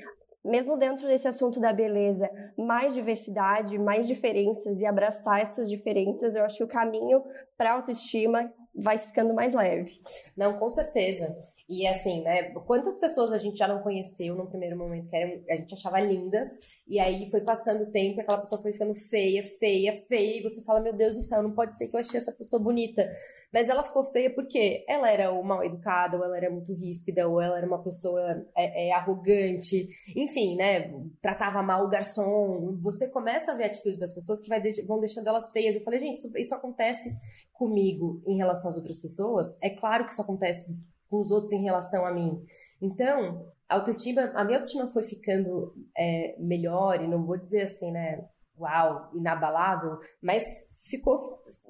mesmo 0.45 0.77
dentro 0.77 1.07
desse 1.07 1.27
assunto 1.27 1.59
da 1.59 1.73
beleza, 1.73 2.29
mais 2.57 2.93
diversidade, 2.93 3.77
mais 3.79 4.07
diferenças 4.07 4.79
e 4.79 4.85
abraçar 4.85 5.41
essas 5.41 5.69
diferenças, 5.69 6.35
eu 6.35 6.43
acho 6.43 6.57
que 6.57 6.63
o 6.63 6.67
caminho 6.67 7.23
para 7.57 7.71
a 7.71 7.73
autoestima 7.73 8.53
vai 8.73 8.97
ficando 8.97 9.33
mais 9.33 9.53
leve. 9.53 9.99
Não, 10.37 10.53
com 10.53 10.69
certeza. 10.69 11.35
E 11.67 11.87
assim, 11.87 12.21
né? 12.21 12.51
Quantas 12.67 12.95
pessoas 12.99 13.33
a 13.33 13.39
gente 13.39 13.57
já 13.57 13.67
não 13.67 13.81
conheceu 13.81 14.35
no 14.35 14.47
primeiro 14.47 14.77
momento 14.77 15.09
que 15.09 15.15
eram, 15.15 15.41
a 15.49 15.55
gente 15.55 15.73
achava 15.73 15.99
lindas 15.99 16.59
E 16.87 16.99
aí 16.99 17.27
foi 17.31 17.41
passando 17.41 17.85
o 17.85 17.91
tempo, 17.91 18.21
aquela 18.21 18.37
pessoa 18.37 18.61
foi 18.61 18.71
ficando 18.71 18.93
feia, 18.93 19.41
feia, 19.41 19.91
feia, 20.07 20.39
e 20.39 20.43
você 20.43 20.63
fala, 20.63 20.79
meu 20.79 20.93
Deus 20.93 21.15
do 21.15 21.23
céu, 21.23 21.41
não 21.41 21.55
pode 21.55 21.75
ser 21.75 21.87
que 21.87 21.95
eu 21.95 21.99
achei 21.99 22.19
essa 22.19 22.31
pessoa 22.31 22.61
bonita. 22.61 23.09
Mas 23.51 23.67
ela 23.67 23.81
ficou 23.81 24.03
feia 24.03 24.29
porque 24.29 24.85
ela 24.87 25.09
era 25.09 25.31
mal 25.41 25.63
educada, 25.63 26.17
ou 26.17 26.23
ela 26.23 26.37
era 26.37 26.51
muito 26.51 26.71
ríspida, 26.71 27.27
ou 27.27 27.41
ela 27.41 27.57
era 27.57 27.65
uma 27.65 27.81
pessoa 27.81 28.45
é, 28.55 28.89
é, 28.89 28.93
arrogante, 28.93 29.87
enfim, 30.15 30.55
né? 30.55 30.93
Tratava 31.19 31.63
mal 31.63 31.85
o 31.85 31.89
garçom. 31.89 32.77
Você 32.83 33.07
começa 33.09 33.51
a 33.51 33.55
ver 33.55 33.63
a 33.63 33.67
atitude 33.67 33.97
das 33.97 34.13
pessoas 34.13 34.39
que 34.39 34.49
vai 34.49 34.61
de 34.61 34.83
vão 34.83 34.99
deixando 34.99 35.27
elas 35.27 35.51
feias. 35.51 35.75
Eu 35.75 35.81
falei, 35.81 35.99
gente, 35.99 36.19
isso, 36.19 36.37
isso 36.37 36.53
acontece 36.53 37.09
comigo 37.53 38.21
em 38.27 38.37
relação 38.37 38.69
às 38.69 38.77
outras 38.77 38.97
pessoas. 38.97 39.57
É 39.63 39.71
claro 39.71 40.05
que 40.05 40.11
isso 40.11 40.21
acontece 40.21 40.77
com 41.09 41.19
os 41.19 41.31
outros 41.31 41.53
em 41.53 41.63
relação 41.63 42.05
a 42.05 42.11
mim. 42.11 42.43
Então, 42.81 43.51
a 43.67 43.75
autoestima, 43.75 44.31
a 44.35 44.43
minha 44.43 44.57
autoestima 44.57 44.87
foi 44.87 45.03
ficando 45.03 45.73
é, 45.97 46.35
melhor, 46.39 47.01
e 47.01 47.07
não 47.07 47.25
vou 47.25 47.37
dizer 47.37 47.63
assim, 47.63 47.91
né, 47.91 48.27
uau, 48.59 49.09
inabalável, 49.13 49.97
mas 50.21 50.43
ficou 50.89 51.17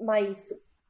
mais 0.00 0.38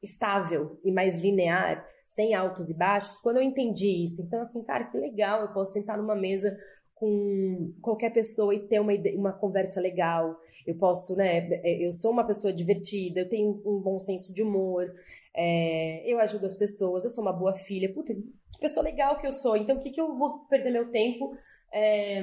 estável 0.01 0.79
e 0.83 0.91
mais 0.91 1.17
linear, 1.17 1.85
sem 2.05 2.33
altos 2.33 2.69
e 2.69 2.77
baixos, 2.77 3.19
quando 3.19 3.37
eu 3.37 3.43
entendi 3.43 4.03
isso. 4.03 4.21
Então, 4.21 4.39
assim, 4.41 4.63
cara, 4.63 4.85
que 4.85 4.97
legal, 4.97 5.41
eu 5.41 5.53
posso 5.53 5.73
sentar 5.73 5.97
numa 5.97 6.15
mesa 6.15 6.55
com 6.99 7.73
qualquer 7.81 8.11
pessoa 8.11 8.53
e 8.53 8.67
ter 8.67 8.79
uma, 8.79 8.93
uma 9.15 9.33
conversa 9.33 9.79
legal. 9.79 10.35
Eu 10.65 10.75
posso, 10.75 11.15
né? 11.15 11.47
É, 11.63 11.85
eu 11.85 11.93
sou 11.93 12.11
uma 12.11 12.25
pessoa 12.25 12.51
divertida, 12.51 13.21
eu 13.21 13.29
tenho 13.29 13.49
um 13.65 13.79
bom 13.79 13.99
senso 13.99 14.33
de 14.33 14.41
humor, 14.41 14.91
é, 15.35 16.03
eu 16.11 16.19
ajudo 16.19 16.45
as 16.45 16.55
pessoas, 16.55 17.03
eu 17.03 17.09
sou 17.09 17.23
uma 17.23 17.33
boa 17.33 17.55
filha. 17.55 17.93
Puta, 17.93 18.13
que 18.13 18.59
pessoa 18.59 18.83
legal 18.83 19.19
que 19.19 19.27
eu 19.27 19.31
sou. 19.31 19.55
Então, 19.55 19.77
o 19.77 19.79
que, 19.79 19.91
que 19.91 20.01
eu 20.01 20.15
vou 20.15 20.39
perder 20.49 20.71
meu 20.71 20.89
tempo 20.91 21.35
é, 21.71 22.21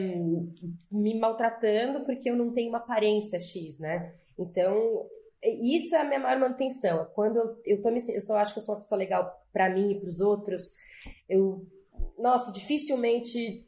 me 0.90 1.18
maltratando 1.18 2.04
porque 2.04 2.28
eu 2.28 2.36
não 2.36 2.52
tenho 2.52 2.70
uma 2.70 2.78
aparência 2.78 3.38
X, 3.38 3.78
né? 3.78 4.12
Então, 4.38 5.06
isso 5.42 5.94
é 5.94 6.00
a 6.00 6.04
minha 6.04 6.18
maior 6.18 6.40
manutenção. 6.40 7.06
Quando 7.14 7.36
eu, 7.36 7.56
eu, 7.64 7.82
tô 7.82 7.90
me, 7.90 8.00
eu 8.12 8.22
só 8.22 8.36
acho 8.36 8.54
que 8.54 8.58
eu 8.58 8.64
sou 8.64 8.74
uma 8.74 8.80
pessoa 8.80 8.98
legal 8.98 9.30
para 9.52 9.70
mim 9.70 9.92
e 9.92 10.00
para 10.00 10.08
os 10.08 10.20
outros, 10.20 10.74
eu, 11.28 11.64
nossa, 12.18 12.52
dificilmente 12.52 13.64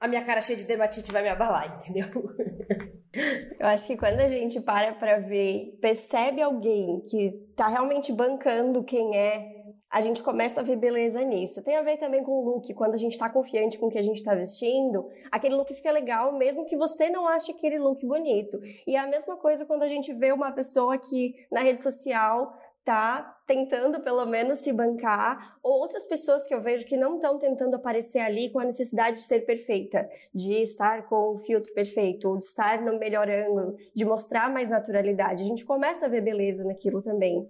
a 0.00 0.08
minha 0.08 0.24
cara 0.24 0.40
cheia 0.40 0.58
de 0.58 0.64
dermatite 0.64 1.12
vai 1.12 1.22
me 1.22 1.28
abalar, 1.28 1.76
entendeu? 1.76 2.06
Eu 3.58 3.66
acho 3.66 3.86
que 3.86 3.96
quando 3.96 4.20
a 4.20 4.28
gente 4.28 4.60
para 4.60 4.92
para 4.94 5.18
ver, 5.18 5.78
percebe 5.80 6.40
alguém 6.40 7.00
que 7.00 7.32
tá 7.56 7.66
realmente 7.66 8.12
bancando 8.12 8.84
quem 8.84 9.16
é 9.16 9.58
a 9.90 10.02
gente 10.02 10.22
começa 10.22 10.60
a 10.60 10.62
ver 10.62 10.76
beleza 10.76 11.22
nisso. 11.22 11.62
Tem 11.62 11.76
a 11.76 11.82
ver 11.82 11.96
também 11.96 12.22
com 12.22 12.32
o 12.32 12.44
look, 12.44 12.74
quando 12.74 12.94
a 12.94 12.98
gente 12.98 13.12
está 13.12 13.28
confiante 13.28 13.78
com 13.78 13.86
o 13.86 13.90
que 13.90 13.98
a 13.98 14.02
gente 14.02 14.18
está 14.18 14.34
vestindo, 14.34 15.08
aquele 15.30 15.54
look 15.54 15.72
fica 15.72 15.90
legal, 15.90 16.32
mesmo 16.36 16.66
que 16.66 16.76
você 16.76 17.08
não 17.08 17.26
ache 17.26 17.52
aquele 17.52 17.78
look 17.78 18.04
bonito. 18.06 18.58
E 18.86 18.96
é 18.96 18.98
a 18.98 19.06
mesma 19.06 19.36
coisa 19.36 19.64
quando 19.64 19.82
a 19.82 19.88
gente 19.88 20.12
vê 20.12 20.30
uma 20.30 20.52
pessoa 20.52 20.98
que 20.98 21.34
na 21.50 21.62
rede 21.62 21.82
social 21.82 22.52
tá 22.88 23.38
tentando 23.46 24.00
pelo 24.00 24.24
menos 24.24 24.60
se 24.60 24.72
bancar, 24.72 25.58
ou 25.62 25.72
outras 25.72 26.06
pessoas 26.06 26.46
que 26.46 26.54
eu 26.54 26.62
vejo 26.62 26.86
que 26.86 26.96
não 26.96 27.16
estão 27.16 27.38
tentando 27.38 27.76
aparecer 27.76 28.18
ali 28.18 28.48
com 28.48 28.60
a 28.60 28.64
necessidade 28.64 29.16
de 29.16 29.22
ser 29.24 29.44
perfeita, 29.44 30.08
de 30.34 30.54
estar 30.54 31.06
com 31.06 31.34
o 31.34 31.38
filtro 31.38 31.70
perfeito, 31.74 32.30
ou 32.30 32.38
de 32.38 32.46
estar 32.46 32.80
no 32.80 32.98
melhor 32.98 33.28
ângulo, 33.28 33.76
de 33.94 34.06
mostrar 34.06 34.50
mais 34.50 34.70
naturalidade. 34.70 35.44
A 35.44 35.46
gente 35.46 35.66
começa 35.66 36.06
a 36.06 36.08
ver 36.08 36.22
beleza 36.22 36.64
naquilo 36.64 37.02
também. 37.02 37.46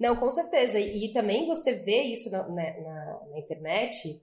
Não, 0.00 0.16
com 0.16 0.30
certeza. 0.30 0.80
E, 0.80 1.12
também 1.12 1.46
você 1.46 1.74
vê 1.74 2.04
isso 2.04 2.30
na, 2.30 2.48
na, 2.48 3.20
na 3.30 3.38
internet. 3.38 4.22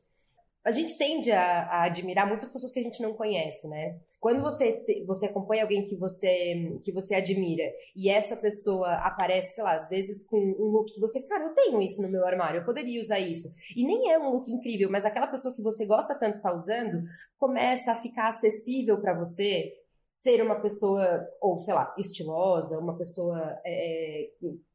A 0.66 0.72
gente 0.72 0.98
tende 0.98 1.32
a, 1.32 1.62
a, 1.64 1.84
admirar 1.84 2.28
muitas 2.28 2.50
pessoas 2.50 2.72
que 2.72 2.80
a 2.80 2.84
gente 2.84 3.00
não 3.02 3.14
conhece, 3.14 3.68
né? 3.68 4.00
Quando 4.20 4.42
você, 4.42 4.84
você 5.06 5.28
acompanha 5.28 5.62
alguém 5.62 5.86
que 5.86 5.96
você, 5.96 6.80
que 6.84 6.92
você 6.92 7.14
admira 7.14 7.64
e 7.96 8.10
essa 8.10 8.36
pessoa 8.36 8.92
aparece, 8.96 9.54
sei 9.54 9.64
lá, 9.64 9.76
às 9.76 9.88
vezes 9.88 10.28
com 10.28 10.38
um 10.38 10.72
look 10.72 10.92
que 10.92 11.00
você, 11.00 11.22
cara, 11.28 11.46
eu 11.46 11.54
tenho 11.54 11.80
isso 11.84 12.02
no 12.02 12.10
meu 12.10 12.26
armário, 12.26 12.62
eu 12.62 12.66
poderia 12.66 13.00
usar 13.00 13.20
isso. 13.20 13.48
E 13.76 13.86
nem 13.86 14.12
é 14.12 14.18
um 14.18 14.32
look 14.32 14.52
incrível, 14.52 14.90
mas 14.90 15.06
aquela 15.06 15.28
pessoa 15.28 15.54
que 15.56 15.62
você 15.62 15.86
gosta 15.86 16.18
tanto 16.18 16.42
tá 16.42 16.52
usando 16.52 17.04
começa 17.38 17.92
a 17.92 17.96
ficar 17.96 18.30
acessível 18.30 19.00
para 19.00 19.14
você 19.14 19.72
ser 20.10 20.42
uma 20.42 20.60
pessoa, 20.62 21.28
ou 21.42 21.60
sei 21.60 21.74
lá, 21.74 21.94
estilosa, 21.98 22.80
uma 22.80 22.98
pessoa 22.98 23.60
é, 23.66 24.30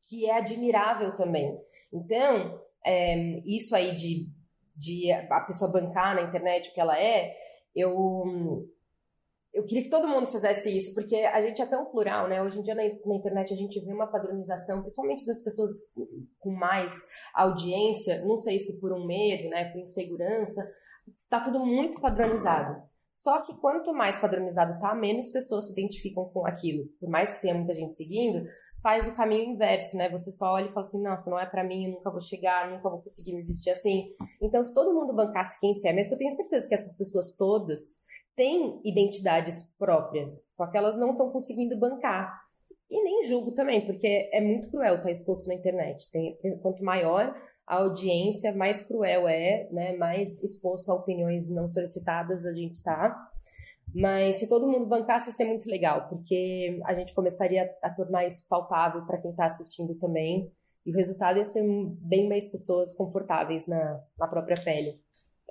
que 0.08 0.26
é 0.26 0.36
admirável 0.36 1.16
também. 1.16 1.58
Então, 1.92 2.60
é, 2.84 3.40
isso 3.46 3.74
aí 3.74 3.94
de, 3.94 4.28
de 4.80 5.12
a 5.12 5.40
pessoa 5.40 5.70
bancar 5.70 6.14
na 6.14 6.22
internet 6.22 6.70
o 6.70 6.74
que 6.74 6.80
ela 6.80 6.98
é, 6.98 7.36
eu 7.76 8.66
eu 9.52 9.64
queria 9.66 9.82
que 9.82 9.90
todo 9.90 10.06
mundo 10.06 10.28
fizesse 10.28 10.74
isso, 10.74 10.94
porque 10.94 11.16
a 11.16 11.42
gente 11.42 11.60
é 11.60 11.66
tão 11.66 11.84
plural, 11.86 12.28
né? 12.28 12.40
Hoje 12.40 12.60
em 12.60 12.62
dia 12.62 12.74
na, 12.74 12.82
na, 12.82 13.16
internet 13.16 13.52
a 13.52 13.56
gente 13.56 13.80
vê 13.80 13.92
uma 13.92 14.06
padronização, 14.06 14.80
principalmente 14.80 15.26
das 15.26 15.42
pessoas 15.42 15.70
com 16.38 16.52
mais 16.52 16.94
audiência, 17.34 18.24
não 18.24 18.36
sei 18.36 18.60
se 18.60 18.80
por 18.80 18.92
um 18.92 19.04
medo, 19.04 19.48
né, 19.48 19.64
por 19.72 19.80
insegurança, 19.80 20.62
tá 21.28 21.40
tudo 21.40 21.66
muito 21.66 22.00
padronizado. 22.00 22.80
Só 23.12 23.44
que 23.44 23.52
quanto 23.60 23.92
mais 23.92 24.16
padronizado 24.18 24.78
tá, 24.78 24.94
menos 24.94 25.28
pessoas 25.30 25.66
se 25.66 25.72
identificam 25.72 26.26
com 26.32 26.46
aquilo. 26.46 26.86
Por 27.00 27.10
mais 27.10 27.32
que 27.32 27.42
tenha 27.42 27.54
muita 27.54 27.74
gente 27.74 27.92
seguindo, 27.92 28.46
faz 28.82 29.06
o 29.06 29.14
caminho 29.14 29.52
inverso, 29.52 29.96
né? 29.96 30.08
Você 30.10 30.32
só 30.32 30.52
olha 30.54 30.66
e 30.66 30.68
fala 30.68 30.80
assim, 30.80 31.02
nossa, 31.02 31.30
não 31.30 31.38
é 31.38 31.46
para 31.46 31.64
mim, 31.64 31.90
nunca 31.90 32.10
vou 32.10 32.20
chegar, 32.20 32.70
nunca 32.70 32.88
vou 32.88 33.00
conseguir 33.00 33.34
me 33.34 33.42
vestir 33.42 33.70
assim. 33.70 34.08
Então, 34.40 34.62
se 34.62 34.74
todo 34.74 34.94
mundo 34.94 35.14
bancasse 35.14 35.60
quem 35.60 35.74
se 35.74 35.88
é, 35.88 35.92
mesmo 35.92 36.14
eu 36.14 36.18
tenho 36.18 36.32
certeza 36.32 36.68
que 36.68 36.74
essas 36.74 36.96
pessoas 36.96 37.36
todas 37.36 38.00
têm 38.34 38.80
identidades 38.84 39.70
próprias, 39.78 40.48
só 40.50 40.70
que 40.70 40.78
elas 40.78 40.96
não 40.96 41.12
estão 41.12 41.30
conseguindo 41.30 41.78
bancar. 41.78 42.40
E 42.90 43.02
nem 43.04 43.22
julgo 43.22 43.52
também, 43.52 43.86
porque 43.86 44.28
é 44.32 44.40
muito 44.40 44.68
cruel 44.68 44.96
estar 44.96 45.10
exposto 45.10 45.46
na 45.46 45.54
internet. 45.54 46.10
Tem, 46.10 46.36
quanto 46.60 46.82
maior 46.82 47.34
a 47.66 47.76
audiência, 47.76 48.52
mais 48.52 48.80
cruel 48.80 49.28
é, 49.28 49.68
né? 49.70 49.96
Mais 49.96 50.42
exposto 50.42 50.90
a 50.90 50.94
opiniões 50.94 51.48
não 51.48 51.68
solicitadas 51.68 52.44
a 52.44 52.52
gente 52.52 52.82
tá. 52.82 53.16
Mas 53.94 54.36
se 54.36 54.48
todo 54.48 54.68
mundo 54.68 54.86
bancasse, 54.86 55.30
ia 55.30 55.34
ser 55.34 55.44
muito 55.46 55.68
legal, 55.68 56.08
porque 56.08 56.80
a 56.84 56.94
gente 56.94 57.14
começaria 57.14 57.70
a 57.82 57.90
tornar 57.90 58.26
isso 58.26 58.46
palpável 58.48 59.04
para 59.04 59.18
quem 59.18 59.30
está 59.30 59.44
assistindo 59.44 59.94
também. 59.96 60.50
E 60.84 60.90
o 60.90 60.96
resultado 60.96 61.38
ia 61.38 61.44
ser 61.44 61.62
bem 62.00 62.28
mais 62.28 62.48
pessoas 62.48 62.92
confortáveis 62.94 63.66
na, 63.66 64.02
na 64.18 64.26
própria 64.26 64.56
pele. 64.56 65.00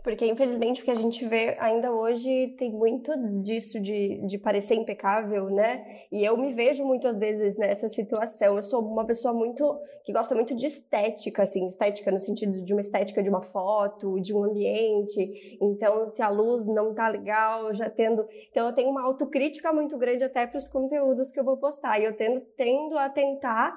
Porque, 0.03 0.25
infelizmente, 0.25 0.82
o 0.82 0.86
que 0.86 0.91
a 0.91 0.96
gente 0.96 1.25
vê 1.25 1.58
ainda 1.60 1.91
hoje 1.91 2.56
tem 2.58 2.72
muito 2.72 3.12
disso 3.41 3.79
de, 3.79 4.25
de 4.25 4.38
parecer 4.38 4.75
impecável, 4.75 5.50
né? 5.50 5.86
E 6.12 6.24
eu 6.24 6.38
me 6.38 6.51
vejo 6.53 6.86
muitas 6.86 7.20
vezes 7.20 7.58
nessa 7.58 7.89
situação. 7.89 8.56
Eu 8.56 8.63
sou 8.63 8.82
uma 8.82 9.06
pessoa 9.06 9.34
muito 9.34 9.79
que 10.03 10.13
gosta 10.13 10.34
muito 10.34 10.56
de 10.56 10.65
estética, 10.65 11.44
assim, 11.44 11.65
estética 11.65 12.12
no 12.12 12.20
sentido 12.20 12.63
de 12.63 12.74
uma 12.74 12.82
estética 12.82 13.22
de 13.22 13.29
uma 13.29 13.41
foto, 13.41 14.20
de 14.20 14.34
um 14.34 14.44
ambiente. 14.44 15.58
Então, 15.62 16.08
se 16.08 16.22
a 16.22 16.29
luz 16.29 16.68
não 16.68 16.94
tá 16.94 17.08
legal, 17.08 17.74
já 17.74 17.89
tendo. 17.89 18.25
Então, 18.50 18.68
eu 18.68 18.74
tenho 18.74 18.89
uma 18.89 19.03
autocrítica 19.03 19.72
muito 19.74 19.98
grande 19.98 20.24
até 20.24 20.48
para 20.48 20.58
os 20.58 20.68
conteúdos 20.68 21.32
que 21.32 21.39
eu 21.39 21.44
vou 21.44 21.58
postar. 21.58 22.00
E 22.00 22.06
eu 22.06 22.15
tendo, 22.15 22.41
tendo 22.58 22.98
a 22.98 23.10
tentar 23.10 23.75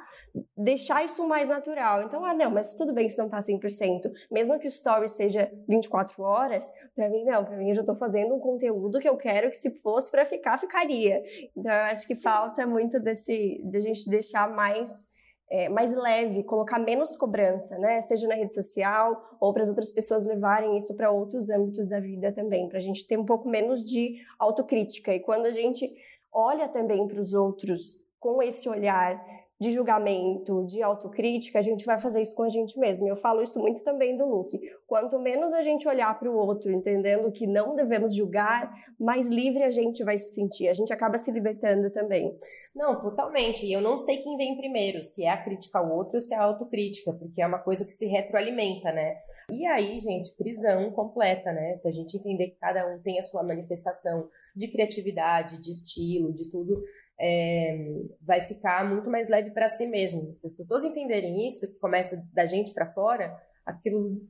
deixar 0.57 1.05
isso 1.05 1.27
mais 1.27 1.49
natural. 1.49 2.03
Então, 2.05 2.25
ah, 2.25 2.33
não, 2.33 2.51
mas 2.51 2.75
tudo 2.75 2.95
bem 2.95 3.09
se 3.09 3.19
não 3.19 3.29
tá 3.29 3.41
100%. 3.41 4.11
Mesmo 4.31 4.59
que 4.59 4.67
o 4.67 4.69
story 4.69 5.09
seja 5.09 5.51
24 5.69 6.12
24 6.13 6.23
horas, 6.23 6.71
para 6.95 7.09
mim 7.09 7.25
não, 7.25 7.45
para 7.45 7.57
mim 7.57 7.69
eu 7.71 7.75
já 7.75 7.81
estou 7.81 7.97
fazendo 7.97 8.35
um 8.35 8.41
conteúdo 8.41 8.99
que 8.99 9.09
eu 9.09 9.17
quero 9.17 9.51
que 9.51 9.57
se 9.57 9.71
fosse 9.83 10.11
para 10.11 10.25
ficar, 10.25 10.59
ficaria. 10.59 11.23
Então 11.57 11.73
eu 11.73 11.85
acho 11.85 12.07
que 12.07 12.15
falta 12.15 12.67
muito 12.67 13.01
desse, 13.01 13.61
de 13.65 13.77
a 13.77 13.81
gente 13.81 14.09
deixar 14.09 14.51
mais 14.51 15.11
é, 15.51 15.69
mais 15.69 15.93
leve, 15.93 16.43
colocar 16.45 16.79
menos 16.79 17.15
cobrança, 17.15 17.77
né? 17.77 18.01
Seja 18.01 18.27
na 18.27 18.35
rede 18.35 18.55
social 18.55 19.37
ou 19.39 19.53
para 19.53 19.63
as 19.63 19.69
outras 19.69 19.93
pessoas 19.93 20.25
levarem 20.25 20.79
isso 20.79 20.97
para 20.97 21.11
outros 21.11 21.51
âmbitos 21.51 21.87
da 21.87 22.01
vida 22.01 22.33
também, 22.33 22.71
para 22.71 22.79
a 22.79 22.81
gente 22.81 23.07
ter 23.07 23.19
um 23.19 23.27
pouco 23.27 23.51
menos 23.51 23.85
de 23.85 24.17
autocrítica. 24.39 25.13
E 25.13 25.21
quando 25.21 25.45
a 25.45 25.51
gente 25.51 25.93
olha 26.33 26.69
também 26.69 27.07
para 27.07 27.21
os 27.21 27.35
outros 27.35 28.09
com 28.19 28.43
esse 28.43 28.67
olhar 28.67 29.23
de 29.63 29.71
julgamento, 29.71 30.67
de 30.67 30.83
autocrítica, 30.83 31.61
a 31.61 31.63
gente 31.63 31.87
vai 31.87 31.97
fazer 31.97 32.21
isso 32.21 32.35
com 32.35 32.43
a 32.43 32.49
gente 32.49 32.77
mesmo. 32.79 33.07
Eu 33.07 33.15
falo 33.15 33.41
isso 33.41 33.61
muito 33.61 33.85
também 33.85 34.17
do 34.17 34.27
look. 34.27 34.59
Quanto 34.89 35.21
menos 35.21 35.53
a 35.53 35.63
gente 35.63 35.87
olhar 35.87 36.19
para 36.19 36.29
o 36.29 36.35
outro, 36.35 36.73
entendendo 36.73 37.31
que 37.31 37.47
não 37.47 37.77
devemos 37.77 38.13
julgar, 38.13 38.75
mais 38.99 39.29
livre 39.29 39.63
a 39.63 39.71
gente 39.71 40.03
vai 40.03 40.19
se 40.19 40.35
sentir. 40.35 40.69
A 40.69 40.75
gente 40.75 40.93
acaba 40.93 41.17
se 41.17 41.31
libertando 41.31 41.91
também. 41.91 42.37
Não, 42.75 42.99
totalmente. 42.99 43.65
E 43.65 43.73
eu 43.73 43.81
não 43.81 43.97
sei 43.97 44.17
quem 44.17 44.37
vem 44.37 44.57
primeiro, 44.57 45.01
se 45.05 45.25
é 45.25 45.31
a 45.31 45.41
crítica 45.41 45.79
ao 45.79 45.95
outro 45.97 46.15
ou 46.15 46.21
se 46.21 46.35
é 46.35 46.37
a 46.37 46.43
autocrítica, 46.43 47.13
porque 47.13 47.41
é 47.41 47.47
uma 47.47 47.61
coisa 47.61 47.85
que 47.85 47.93
se 47.93 48.07
retroalimenta, 48.07 48.91
né? 48.91 49.15
E 49.49 49.65
aí, 49.65 50.01
gente, 50.01 50.35
prisão 50.37 50.91
completa, 50.91 51.53
né? 51.53 51.77
Se 51.77 51.87
a 51.87 51.93
gente 51.93 52.17
entender 52.17 52.49
que 52.49 52.59
cada 52.59 52.85
um 52.93 53.01
tem 53.01 53.21
a 53.21 53.23
sua 53.23 53.45
manifestação 53.45 54.29
de 54.57 54.67
criatividade, 54.67 55.61
de 55.61 55.71
estilo, 55.71 56.33
de 56.33 56.51
tudo 56.51 56.83
é, 57.23 58.03
vai 58.21 58.41
ficar 58.41 58.85
muito 58.85 59.09
mais 59.09 59.29
leve 59.29 59.53
para 59.53 59.69
si 59.69 59.87
mesmo. 59.87 60.37
Se 60.37 60.49
as 60.49 60.53
pessoas 60.53 60.85
entenderem 60.85 61.47
isso, 61.47 61.73
que 61.73 61.79
começa 61.79 62.21
da 62.33 62.45
gente 62.45 62.75
para 62.75 62.87
fora, 62.87 63.41
aquilo 63.65 64.21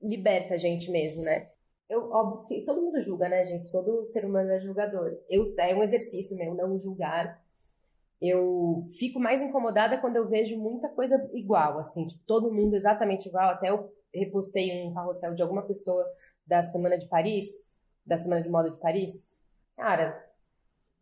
liberta 0.00 0.54
a 0.54 0.56
gente 0.56 0.90
mesmo, 0.90 1.22
né? 1.22 1.48
eu, 1.90 2.08
óbvio 2.12 2.44
que 2.46 2.64
todo 2.64 2.80
mundo 2.80 3.00
julga, 3.00 3.28
né, 3.28 3.44
gente? 3.44 3.70
Todo 3.72 4.04
ser 4.04 4.24
humano 4.24 4.52
é 4.52 4.60
julgador. 4.60 5.18
Eu, 5.28 5.52
é 5.58 5.74
um 5.74 5.82
exercício 5.82 6.38
meu 6.38 6.54
não 6.54 6.78
julgar. 6.78 7.42
Eu 8.22 8.86
fico 8.96 9.18
mais 9.18 9.42
incomodada 9.42 9.98
quando 9.98 10.14
eu 10.14 10.28
vejo 10.28 10.56
muita 10.56 10.88
coisa 10.88 11.28
igual, 11.34 11.78
assim, 11.78 12.06
tipo, 12.06 12.22
todo 12.26 12.52
mundo 12.52 12.76
exatamente 12.76 13.28
igual. 13.28 13.50
Até 13.50 13.70
eu 13.70 13.92
repostei 14.14 14.86
um 14.86 14.94
carrossel 14.94 15.34
de 15.34 15.42
alguma 15.42 15.62
pessoa 15.62 16.06
da 16.46 16.62
Semana 16.62 16.96
de 16.96 17.08
Paris, 17.08 17.72
da 18.06 18.16
Semana 18.16 18.40
de 18.40 18.48
Moda 18.48 18.70
de 18.70 18.78
Paris. 18.78 19.28
Cara, 19.76 20.29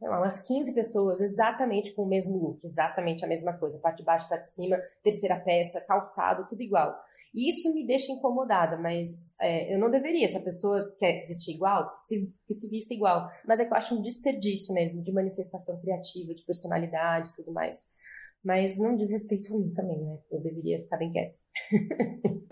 umas 0.00 0.40
15 0.40 0.74
pessoas 0.74 1.20
exatamente 1.20 1.92
com 1.92 2.02
o 2.02 2.08
mesmo 2.08 2.38
look, 2.38 2.64
exatamente 2.64 3.24
a 3.24 3.28
mesma 3.28 3.52
coisa, 3.58 3.80
parte 3.80 3.98
de 3.98 4.04
baixo, 4.04 4.28
de 4.28 4.50
cima, 4.50 4.78
terceira 5.02 5.36
peça, 5.40 5.80
calçado, 5.80 6.46
tudo 6.48 6.62
igual. 6.62 6.94
E 7.34 7.50
isso 7.50 7.74
me 7.74 7.86
deixa 7.86 8.12
incomodada, 8.12 8.76
mas 8.76 9.34
é, 9.40 9.74
eu 9.74 9.78
não 9.78 9.90
deveria. 9.90 10.28
Se 10.28 10.36
a 10.36 10.42
pessoa 10.42 10.88
quer 10.98 11.26
vestir 11.26 11.54
igual, 11.54 11.92
que 11.94 12.00
se, 12.00 12.34
que 12.46 12.54
se 12.54 12.68
vista 12.68 12.94
igual. 12.94 13.28
Mas 13.46 13.60
é 13.60 13.64
que 13.64 13.72
eu 13.72 13.76
acho 13.76 13.94
um 13.96 14.02
desperdício 14.02 14.72
mesmo 14.72 15.02
de 15.02 15.12
manifestação 15.12 15.80
criativa, 15.80 16.34
de 16.34 16.44
personalidade 16.44 17.30
e 17.30 17.34
tudo 17.34 17.52
mais. 17.52 17.88
Mas 18.42 18.78
não 18.78 18.94
diz 18.94 19.10
respeito 19.10 19.52
a 19.52 19.58
mim 19.58 19.72
também, 19.74 20.00
né? 20.00 20.18
Eu 20.30 20.40
deveria 20.40 20.80
ficar 20.82 20.96
bem 20.96 21.10
quieta. 21.10 21.36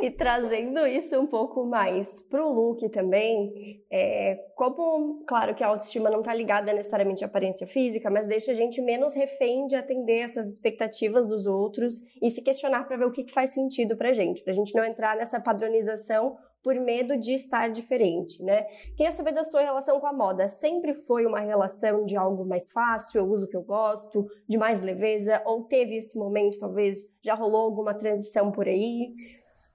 E 0.00 0.10
trazendo 0.10 0.86
isso 0.86 1.18
um 1.18 1.26
pouco 1.26 1.64
mais 1.64 2.22
pro 2.22 2.48
look 2.52 2.88
também, 2.90 3.84
é, 3.90 4.36
como, 4.54 5.24
claro 5.26 5.54
que 5.54 5.64
a 5.64 5.68
autoestima 5.68 6.10
não 6.10 6.22
tá 6.22 6.34
ligada 6.34 6.72
necessariamente 6.72 7.24
à 7.24 7.26
aparência 7.26 7.66
física, 7.66 8.10
mas 8.10 8.26
deixa 8.26 8.52
a 8.52 8.54
gente 8.54 8.80
menos 8.80 9.14
refém 9.14 9.66
de 9.66 9.74
atender 9.74 10.20
essas 10.20 10.48
expectativas 10.52 11.26
dos 11.26 11.46
outros 11.46 12.02
e 12.22 12.30
se 12.30 12.42
questionar 12.42 12.84
para 12.86 12.96
ver 12.96 13.06
o 13.06 13.10
que, 13.10 13.24
que 13.24 13.32
faz 13.32 13.50
sentido 13.52 13.96
pra 13.96 14.12
gente, 14.12 14.42
pra 14.42 14.52
gente 14.52 14.74
não 14.74 14.84
entrar 14.84 15.16
nessa 15.16 15.40
padronização 15.40 16.36
por 16.66 16.74
medo 16.80 17.16
de 17.16 17.32
estar 17.32 17.68
diferente, 17.68 18.42
né? 18.42 18.64
Queria 18.96 19.12
saber 19.12 19.30
da 19.30 19.44
sua 19.44 19.60
relação 19.60 20.00
com 20.00 20.06
a 20.08 20.12
moda. 20.12 20.48
Sempre 20.48 20.94
foi 20.94 21.24
uma 21.24 21.38
relação 21.38 22.04
de 22.04 22.16
algo 22.16 22.44
mais 22.44 22.72
fácil, 22.72 23.20
eu 23.20 23.30
uso 23.30 23.46
o 23.46 23.48
que 23.48 23.56
eu 23.56 23.62
gosto, 23.62 24.26
de 24.48 24.58
mais 24.58 24.82
leveza, 24.82 25.40
ou 25.46 25.62
teve 25.62 25.96
esse 25.96 26.18
momento, 26.18 26.58
talvez 26.58 26.98
já 27.22 27.34
rolou 27.34 27.66
alguma 27.66 27.94
transição 27.94 28.50
por 28.50 28.66
aí? 28.66 28.95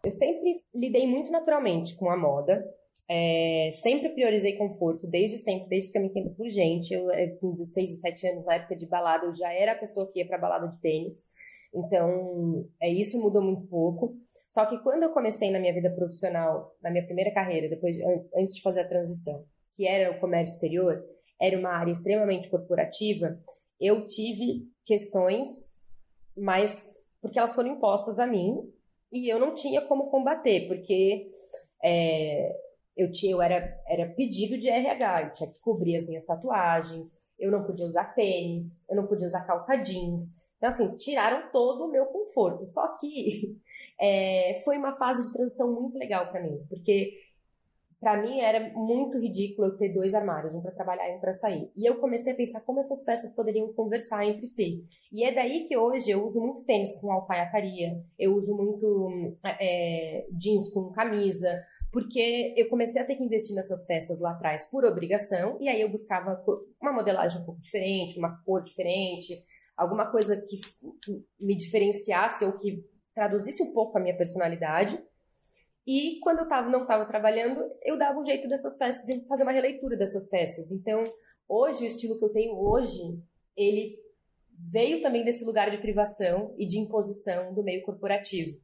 Eu 0.04 0.12
sempre 0.12 0.64
lidei 0.74 1.06
muito 1.06 1.32
naturalmente 1.32 1.96
com 1.96 2.10
a 2.10 2.18
moda. 2.18 2.64
É, 3.10 3.72
sempre 3.74 4.10
priorizei 4.10 4.56
conforto, 4.56 5.06
desde 5.06 5.38
sempre, 5.38 5.68
desde 5.68 5.92
que 5.92 5.98
eu 5.98 6.02
me 6.02 6.08
entendo 6.08 6.34
por 6.36 6.48
gente. 6.48 6.94
Eu, 6.94 7.12
é, 7.12 7.28
com 7.28 7.52
16, 7.52 7.90
17 7.90 8.28
anos, 8.28 8.46
na 8.46 8.56
época 8.56 8.76
de 8.76 8.88
balada, 8.88 9.26
eu 9.26 9.34
já 9.34 9.52
era 9.52 9.74
a 9.74 9.78
pessoa 9.78 10.10
que 10.10 10.20
ia 10.20 10.28
pra 10.28 10.38
balada 10.38 10.68
de 10.68 10.80
tênis. 10.80 11.34
Então, 11.74 12.68
é, 12.82 12.90
isso 12.90 13.22
mudou 13.22 13.42
muito 13.42 13.68
pouco. 13.68 14.16
Só 14.48 14.66
que 14.66 14.78
quando 14.80 15.04
eu 15.04 15.12
comecei 15.12 15.52
na 15.52 15.60
minha 15.60 15.74
vida 15.74 15.90
profissional, 15.90 16.76
na 16.82 16.92
minha 16.92 17.06
primeira 17.06 17.34
carreira, 17.34 17.70
depois 17.70 17.98
antes 18.36 18.56
de 18.56 18.62
fazer 18.62 18.82
a 18.82 18.88
transição, 18.88 19.46
que 19.74 19.88
era 19.88 20.12
o 20.12 20.20
comércio 20.20 20.56
exterior, 20.56 21.04
era 21.40 21.58
uma 21.58 21.72
área 21.72 21.92
extremamente 21.92 22.50
corporativa, 22.50 23.40
eu 23.80 24.06
tive 24.06 24.68
questões 24.86 25.48
mais 26.38 26.90
porque 27.22 27.38
elas 27.38 27.54
foram 27.54 27.76
impostas 27.76 28.20
a 28.20 28.28
mim 28.28 28.58
e 29.12 29.32
eu 29.32 29.40
não 29.40 29.54
tinha 29.54 29.82
como 29.82 30.10
combater, 30.10 30.68
porque 30.68 31.30
é, 31.84 32.56
eu 32.96 33.12
tinha, 33.12 33.34
eu 33.34 33.42
era, 33.42 33.78
era 33.88 34.14
pedido 34.14 34.58
de 34.58 34.70
RH, 34.70 35.22
eu 35.24 35.34
tinha 35.34 35.52
que 35.52 35.60
cobrir 35.60 35.96
as 35.96 36.08
minhas 36.08 36.26
tatuagens, 36.26 37.22
eu 37.40 37.52
não 37.52 37.64
podia 37.64 37.86
usar 37.86 38.14
tênis, 38.14 38.88
eu 38.90 38.96
não 38.96 39.08
podia 39.08 39.28
usar 39.28 39.42
calça 39.42 39.76
jeans. 39.76 40.42
Então, 40.58 40.70
assim, 40.70 40.96
tiraram 40.96 41.52
todo 41.52 41.86
o 41.86 41.92
meu 41.92 42.06
conforto. 42.06 42.64
Só 42.66 42.96
que 42.98 43.58
é, 44.00 44.62
foi 44.64 44.78
uma 44.78 44.96
fase 44.96 45.26
de 45.26 45.34
transição 45.34 45.74
muito 45.74 45.98
legal 45.98 46.30
para 46.30 46.44
mim, 46.44 46.64
porque 46.70 47.14
para 48.02 48.20
mim 48.20 48.40
era 48.40 48.74
muito 48.74 49.20
ridículo 49.20 49.68
eu 49.68 49.78
ter 49.78 49.94
dois 49.94 50.16
armários, 50.16 50.56
um 50.56 50.62
para 50.62 50.72
trabalhar 50.72 51.08
e 51.08 51.18
um 51.18 51.20
para 51.20 51.34
sair. 51.34 51.72
E 51.78 51.88
eu 51.88 52.00
comecei 52.00 52.34
a 52.34 52.36
pensar 52.36 52.62
como 52.62 52.80
essas 52.80 53.06
peças 53.06 53.36
poderiam 53.36 53.72
conversar 53.74 54.26
entre 54.26 54.44
si. 54.48 54.84
E 55.14 55.24
é 55.24 55.32
daí 55.32 55.66
que 55.66 55.78
hoje 55.78 56.10
eu 56.10 56.26
uso 56.26 56.42
muito 56.42 56.64
tênis 56.64 57.00
com 57.00 57.12
alfaiataria, 57.12 58.04
eu 58.18 58.36
uso 58.36 58.58
muito 58.58 59.38
é, 59.46 60.26
jeans 60.32 60.74
com 60.74 60.92
camisa, 60.92 61.64
porque 61.92 62.56
eu 62.58 62.68
comecei 62.70 63.00
a 63.00 63.06
ter 63.06 63.16
que 63.16 63.24
investir 63.24 63.56
nessas 63.56 63.86
peças 63.86 64.20
lá 64.20 64.32
atrás 64.32 64.66
por 64.66 64.84
obrigação, 64.84 65.58
e 65.62 65.70
aí 65.70 65.80
eu 65.80 65.90
buscava 65.90 66.44
uma 66.82 66.92
modelagem 66.92 67.40
um 67.40 67.46
pouco 67.46 67.62
diferente, 67.62 68.18
uma 68.18 68.36
cor 68.44 68.64
diferente, 68.64 69.36
alguma 69.78 70.10
coisa 70.10 70.38
que, 70.42 70.58
que 71.04 71.24
me 71.40 71.56
diferenciasse 71.56 72.44
ou 72.44 72.54
que 72.54 72.84
traduzisse 73.14 73.62
um 73.62 73.74
pouco 73.74 73.96
a 73.98 74.02
minha 74.02 74.18
personalidade. 74.18 74.98
E 75.94 76.22
quando 76.22 76.40
eu 76.40 76.48
tava, 76.48 76.70
não 76.70 76.84
estava 76.84 77.06
trabalhando, 77.06 77.70
eu 77.84 77.98
dava 77.98 78.18
um 78.18 78.24
jeito 78.24 78.48
dessas 78.48 78.78
peças, 78.78 79.06
de 79.06 79.28
fazer 79.28 79.44
uma 79.44 79.52
releitura 79.52 79.98
dessas 79.98 80.26
peças. 80.30 80.72
Então, 80.72 81.04
hoje, 81.50 81.84
o 81.84 81.86
estilo 81.86 82.18
que 82.18 82.24
eu 82.24 82.32
tenho 82.32 82.56
hoje, 82.56 82.98
ele 83.58 83.98
veio 84.58 85.02
também 85.02 85.26
desse 85.26 85.44
lugar 85.44 85.70
de 85.70 85.80
privação 85.80 86.56
e 86.58 86.66
de 86.66 86.80
imposição 86.80 87.54
do 87.54 87.62
meio 87.62 87.84
corporativo. 87.84 88.58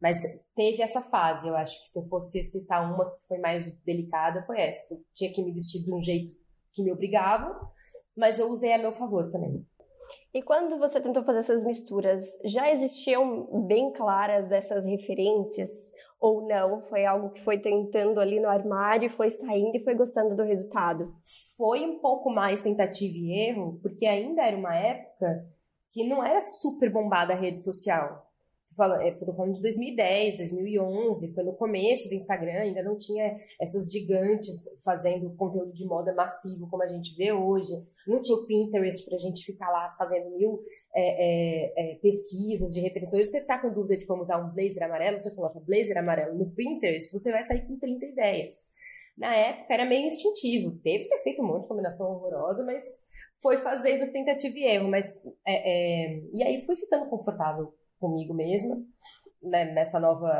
Mas 0.00 0.18
teve 0.56 0.82
essa 0.82 1.00
fase, 1.02 1.46
eu 1.46 1.54
acho 1.54 1.80
que 1.80 1.86
se 1.86 1.96
eu 2.00 2.02
fosse 2.08 2.42
citar 2.42 2.92
uma 2.92 3.08
que 3.12 3.28
foi 3.28 3.38
mais 3.38 3.72
delicada, 3.82 4.44
foi 4.44 4.60
essa. 4.60 4.92
Eu 4.92 5.04
tinha 5.14 5.32
que 5.32 5.40
me 5.40 5.52
vestir 5.52 5.84
de 5.84 5.94
um 5.94 6.00
jeito 6.00 6.34
que 6.72 6.82
me 6.82 6.90
obrigava, 6.90 7.60
mas 8.16 8.40
eu 8.40 8.50
usei 8.50 8.72
a 8.72 8.78
meu 8.78 8.92
favor 8.92 9.30
também. 9.30 9.64
E 10.34 10.40
quando 10.40 10.78
você 10.78 10.98
tentou 10.98 11.22
fazer 11.22 11.40
essas 11.40 11.62
misturas, 11.62 12.24
já 12.42 12.70
existiam 12.70 13.66
bem 13.66 13.92
claras 13.92 14.50
essas 14.50 14.86
referências? 14.86 15.92
Ou 16.18 16.48
não? 16.48 16.80
Foi 16.82 17.04
algo 17.04 17.30
que 17.30 17.42
foi 17.42 17.58
tentando 17.58 18.18
ali 18.18 18.40
no 18.40 18.48
armário, 18.48 19.10
foi 19.10 19.28
saindo 19.28 19.76
e 19.76 19.84
foi 19.84 19.94
gostando 19.94 20.34
do 20.34 20.42
resultado? 20.42 21.14
Foi 21.54 21.80
um 21.80 21.98
pouco 21.98 22.30
mais 22.30 22.60
tentativa 22.60 23.14
e 23.14 23.48
erro, 23.48 23.78
porque 23.82 24.06
ainda 24.06 24.42
era 24.42 24.56
uma 24.56 24.74
época 24.74 25.46
que 25.90 26.08
não 26.08 26.24
era 26.24 26.40
super 26.40 26.90
bombada 26.90 27.34
a 27.34 27.36
rede 27.36 27.60
social. 27.60 28.31
Estou 28.72 29.34
é, 29.34 29.36
falando 29.36 29.54
de 29.54 29.60
2010, 29.60 30.36
2011, 30.36 31.34
foi 31.34 31.44
no 31.44 31.52
começo 31.52 32.08
do 32.08 32.14
Instagram, 32.14 32.54
ainda 32.54 32.82
não 32.82 32.96
tinha 32.96 33.36
essas 33.60 33.92
gigantes 33.92 34.82
fazendo 34.82 35.34
conteúdo 35.36 35.74
de 35.74 35.84
moda 35.84 36.14
massivo 36.14 36.66
como 36.70 36.82
a 36.82 36.86
gente 36.86 37.14
vê 37.14 37.32
hoje. 37.32 37.70
Não 38.06 38.20
tinha 38.20 38.36
o 38.36 38.46
Pinterest 38.46 39.04
para 39.04 39.16
a 39.16 39.18
gente 39.18 39.44
ficar 39.44 39.70
lá 39.70 39.94
fazendo 39.98 40.30
mil 40.30 40.62
é, 40.94 41.02
é, 41.02 41.92
é, 41.92 41.94
pesquisas 41.96 42.72
de 42.72 42.80
referência. 42.80 43.18
Hoje 43.18 43.28
você 43.28 43.38
está 43.38 43.60
com 43.60 43.70
dúvida 43.70 43.98
de 43.98 44.06
como 44.06 44.22
usar 44.22 44.38
um 44.38 44.50
blazer 44.54 44.82
amarelo, 44.82 45.20
você 45.20 45.34
coloca 45.34 45.60
blazer 45.60 45.98
amarelo 45.98 46.38
no 46.38 46.50
Pinterest, 46.50 47.12
você 47.12 47.30
vai 47.30 47.44
sair 47.44 47.66
com 47.66 47.78
30 47.78 48.06
ideias. 48.06 48.54
Na 49.18 49.36
época 49.36 49.74
era 49.74 49.84
meio 49.84 50.06
instintivo, 50.06 50.78
teve 50.82 51.04
ter 51.08 51.18
feito 51.18 51.42
um 51.42 51.46
monte 51.46 51.62
de 51.62 51.68
combinação 51.68 52.10
horrorosa, 52.10 52.64
mas 52.64 52.82
foi 53.42 53.58
fazendo 53.58 54.10
tentativa 54.10 54.56
e 54.56 54.64
erro. 54.64 54.88
Mas, 54.88 55.22
é, 55.46 56.14
é, 56.14 56.22
e 56.32 56.42
aí 56.42 56.60
fui 56.62 56.74
ficando 56.74 57.10
confortável 57.10 57.74
comigo 58.02 58.34
mesma, 58.34 58.76
né, 59.40 59.72
nessa 59.72 60.00
nova 60.00 60.30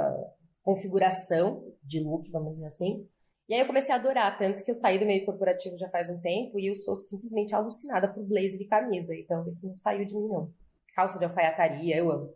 configuração 0.63 1.65
de 1.83 2.01
look, 2.01 2.29
vamos 2.31 2.55
dizer 2.55 2.67
assim. 2.67 3.09
E 3.49 3.55
aí 3.55 3.61
eu 3.61 3.67
comecei 3.67 3.95
a 3.95 3.99
adorar, 3.99 4.37
tanto 4.37 4.65
que 4.65 4.71
eu 4.71 4.75
saí 4.75 4.99
do 4.99 5.07
meio 5.07 5.25
corporativo 5.25 5.77
já 5.77 5.89
faz 5.89 6.11
um 6.11 6.21
tempo 6.21 6.59
e 6.59 6.67
eu 6.67 6.75
sou 6.75 6.97
simplesmente 6.97 7.55
alucinada 7.55 8.13
por 8.13 8.25
blazer 8.25 8.61
e 8.61 8.67
camisa. 8.67 9.15
Então 9.15 9.47
isso 9.47 9.67
não 9.67 9.75
saiu 9.75 10.05
de 10.05 10.15
mim, 10.15 10.29
não. 10.29 10.53
Calça 10.95 11.19
de 11.19 11.25
alfaiataria, 11.25 11.97
eu 11.97 12.11
amo. 12.11 12.35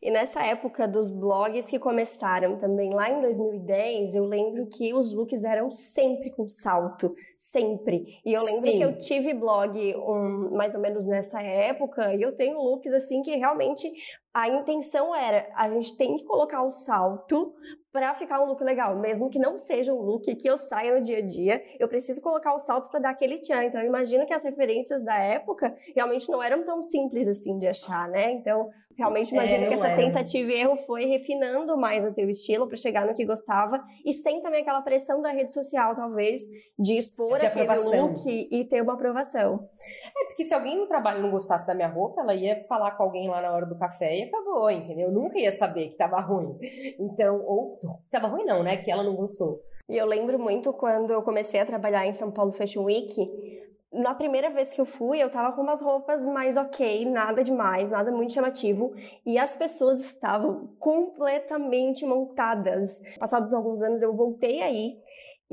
E 0.00 0.10
nessa 0.10 0.42
época 0.42 0.86
dos 0.86 1.10
blogs 1.10 1.66
que 1.66 1.78
começaram 1.78 2.58
também 2.58 2.92
lá 2.92 3.10
em 3.10 3.20
2010, 3.20 4.14
eu 4.14 4.24
lembro 4.24 4.66
que 4.66 4.92
os 4.94 5.12
looks 5.12 5.44
eram 5.44 5.70
sempre 5.70 6.30
com 6.30 6.48
salto, 6.48 7.14
sempre. 7.36 8.20
E 8.24 8.32
eu 8.32 8.42
lembro 8.42 8.62
Sim. 8.62 8.78
que 8.78 8.82
eu 8.82 8.98
tive 8.98 9.34
blog 9.34 9.78
um, 9.96 10.50
mais 10.56 10.74
ou 10.74 10.80
menos 10.80 11.06
nessa 11.06 11.42
época 11.42 12.14
e 12.14 12.22
eu 12.22 12.34
tenho 12.34 12.58
looks 12.58 12.92
assim 12.92 13.22
que 13.22 13.36
realmente 13.36 13.90
a 14.34 14.48
intenção 14.48 15.14
era 15.14 15.48
a 15.54 15.70
gente 15.70 15.96
tem 15.96 16.16
que 16.16 16.24
colocar 16.24 16.62
o 16.64 16.72
salto 16.72 17.54
para 17.94 18.12
ficar 18.12 18.42
um 18.42 18.46
look 18.46 18.60
legal, 18.64 18.98
mesmo 18.98 19.30
que 19.30 19.38
não 19.38 19.56
seja 19.56 19.94
um 19.94 20.00
look 20.00 20.34
que 20.34 20.50
eu 20.50 20.58
saia 20.58 20.96
no 20.96 21.00
dia 21.00 21.18
a 21.18 21.20
dia, 21.20 21.62
eu 21.78 21.86
preciso 21.86 22.20
colocar 22.20 22.52
o 22.52 22.58
salto 22.58 22.90
para 22.90 22.98
dar 22.98 23.10
aquele 23.10 23.38
tchan. 23.38 23.62
Então 23.66 23.80
eu 23.80 23.86
imagino 23.86 24.26
que 24.26 24.34
as 24.34 24.42
referências 24.42 25.04
da 25.04 25.16
época 25.16 25.72
realmente 25.94 26.28
não 26.28 26.42
eram 26.42 26.64
tão 26.64 26.82
simples 26.82 27.28
assim 27.28 27.56
de 27.56 27.68
achar, 27.68 28.08
né? 28.08 28.32
Então 28.32 28.68
realmente 28.96 29.32
é, 29.32 29.36
imagino 29.36 29.64
é, 29.64 29.68
que 29.68 29.74
essa 29.74 29.88
é. 29.88 29.96
tentativa 29.96 30.50
e 30.50 30.60
erro 30.60 30.76
foi 30.76 31.04
refinando 31.04 31.76
mais 31.76 32.04
o 32.04 32.12
teu 32.12 32.28
estilo 32.28 32.66
para 32.66 32.76
chegar 32.76 33.06
no 33.06 33.14
que 33.14 33.24
gostava 33.24 33.80
e 34.04 34.12
sem 34.12 34.40
também 34.40 34.62
aquela 34.62 34.82
pressão 34.82 35.20
da 35.20 35.30
rede 35.30 35.52
social, 35.52 35.94
talvez, 35.94 36.40
de 36.78 36.96
expor 36.96 37.38
de 37.38 37.46
aquele 37.46 37.68
aprovação. 37.68 38.08
look 38.08 38.22
e 38.26 38.64
ter 38.64 38.82
uma 38.82 38.94
aprovação. 38.94 39.68
É, 40.16 40.26
porque 40.26 40.44
se 40.44 40.54
alguém 40.54 40.76
no 40.76 40.86
trabalho 40.86 41.22
não 41.22 41.30
gostasse 41.30 41.66
da 41.66 41.74
minha 41.74 41.88
roupa, 41.88 42.22
ela 42.22 42.34
ia 42.34 42.64
falar 42.64 42.92
com 42.92 43.04
alguém 43.04 43.28
lá 43.28 43.40
na 43.40 43.52
hora 43.52 43.66
do 43.66 43.78
café 43.78 44.18
e 44.18 44.22
acabou, 44.24 44.70
entendeu? 44.70 45.08
Eu 45.08 45.12
nunca 45.12 45.38
ia 45.38 45.52
saber 45.52 45.90
que 45.90 45.96
tava 45.96 46.20
ruim. 46.20 46.58
Então, 46.98 47.40
ou 47.44 47.78
tava 48.10 48.28
ruim 48.28 48.44
não, 48.44 48.62
né? 48.62 48.76
Que 48.76 48.90
ela 48.90 49.02
não 49.02 49.14
gostou. 49.14 49.60
E 49.88 49.96
eu 49.96 50.06
lembro 50.06 50.38
muito 50.38 50.72
quando 50.72 51.12
eu 51.12 51.22
comecei 51.22 51.60
a 51.60 51.66
trabalhar 51.66 52.06
em 52.06 52.12
São 52.12 52.30
Paulo 52.30 52.52
Fashion 52.52 52.84
Week, 52.84 53.14
na 53.92 54.14
primeira 54.14 54.50
vez 54.50 54.72
que 54.72 54.80
eu 54.80 54.86
fui, 54.86 55.22
eu 55.22 55.30
tava 55.30 55.54
com 55.54 55.62
umas 55.62 55.80
roupas 55.80 56.26
mais 56.26 56.56
ok, 56.56 57.04
nada 57.04 57.44
demais, 57.44 57.92
nada 57.92 58.10
muito 58.10 58.32
chamativo, 58.32 58.92
e 59.24 59.38
as 59.38 59.54
pessoas 59.54 60.00
estavam 60.00 60.74
completamente 60.80 62.04
montadas. 62.04 63.00
Passados 63.18 63.54
alguns 63.54 63.82
anos 63.82 64.02
eu 64.02 64.12
voltei 64.12 64.62
aí 64.62 64.96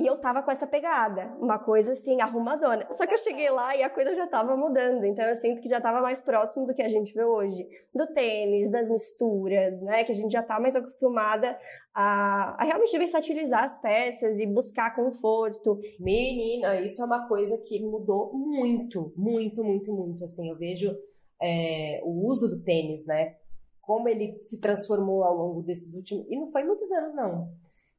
E 0.01 0.07
eu 0.07 0.17
tava 0.17 0.41
com 0.41 0.49
essa 0.49 0.65
pegada, 0.65 1.31
uma 1.39 1.59
coisa 1.59 1.93
assim, 1.93 2.19
arrumadona. 2.21 2.87
Só 2.91 3.05
que 3.05 3.13
eu 3.13 3.19
cheguei 3.19 3.51
lá 3.51 3.77
e 3.77 3.83
a 3.83 3.89
coisa 3.89 4.15
já 4.15 4.25
tava 4.25 4.57
mudando. 4.57 5.05
Então 5.05 5.23
eu 5.25 5.35
sinto 5.35 5.61
que 5.61 5.69
já 5.69 5.79
tava 5.79 6.01
mais 6.01 6.19
próximo 6.19 6.65
do 6.65 6.73
que 6.73 6.81
a 6.81 6.87
gente 6.87 7.13
vê 7.13 7.23
hoje. 7.23 7.67
Do 7.93 8.07
tênis, 8.07 8.71
das 8.71 8.89
misturas, 8.89 9.79
né? 9.83 10.03
Que 10.03 10.11
a 10.11 10.15
gente 10.15 10.31
já 10.31 10.41
tá 10.41 10.59
mais 10.59 10.75
acostumada 10.75 11.55
a, 11.93 12.55
a 12.59 12.63
realmente 12.63 12.97
versatilizar 12.97 13.63
as 13.63 13.77
peças 13.77 14.39
e 14.39 14.47
buscar 14.47 14.95
conforto. 14.95 15.79
Menina, 15.99 16.81
isso 16.81 16.99
é 16.99 17.05
uma 17.05 17.27
coisa 17.27 17.55
que 17.67 17.79
mudou 17.85 18.33
muito, 18.33 19.13
muito, 19.15 19.63
muito, 19.63 19.93
muito. 19.93 20.23
Assim, 20.23 20.49
eu 20.49 20.57
vejo 20.57 20.97
é, 21.39 22.01
o 22.03 22.25
uso 22.25 22.49
do 22.49 22.63
tênis, 22.63 23.05
né? 23.05 23.35
Como 23.79 24.09
ele 24.09 24.39
se 24.39 24.59
transformou 24.59 25.23
ao 25.23 25.37
longo 25.37 25.61
desses 25.61 25.93
últimos. 25.93 26.25
E 26.27 26.35
não 26.35 26.47
foi 26.47 26.63
muitos 26.63 26.91
anos, 26.91 27.13
não. 27.13 27.51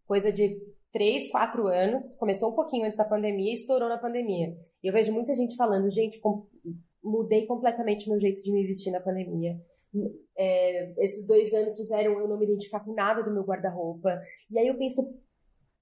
Coisa 0.04 0.32
de 0.32 0.60
três, 0.92 1.30
quatro 1.30 1.66
anos, 1.66 2.14
começou 2.16 2.50
um 2.50 2.54
pouquinho 2.54 2.84
antes 2.84 2.96
da 2.96 3.04
pandemia 3.04 3.50
e 3.50 3.54
estourou 3.54 3.88
na 3.88 3.98
pandemia. 3.98 4.56
E 4.82 4.88
eu 4.88 4.92
vejo 4.92 5.12
muita 5.12 5.34
gente 5.34 5.56
falando, 5.56 5.90
gente, 5.90 6.20
com... 6.20 6.46
mudei 7.02 7.46
completamente 7.46 8.08
meu 8.08 8.18
jeito 8.18 8.42
de 8.42 8.52
me 8.52 8.66
vestir 8.66 8.92
na 8.92 9.00
pandemia. 9.00 9.58
É, 10.36 10.92
esses 11.04 11.26
dois 11.26 11.52
anos 11.52 11.76
fizeram 11.76 12.18
eu 12.18 12.28
não 12.28 12.38
me 12.38 12.44
identificar 12.44 12.80
com 12.80 12.94
nada 12.94 13.22
do 13.22 13.32
meu 13.32 13.42
guarda-roupa. 13.42 14.20
E 14.50 14.58
aí 14.58 14.66
eu 14.66 14.76
penso, 14.76 15.02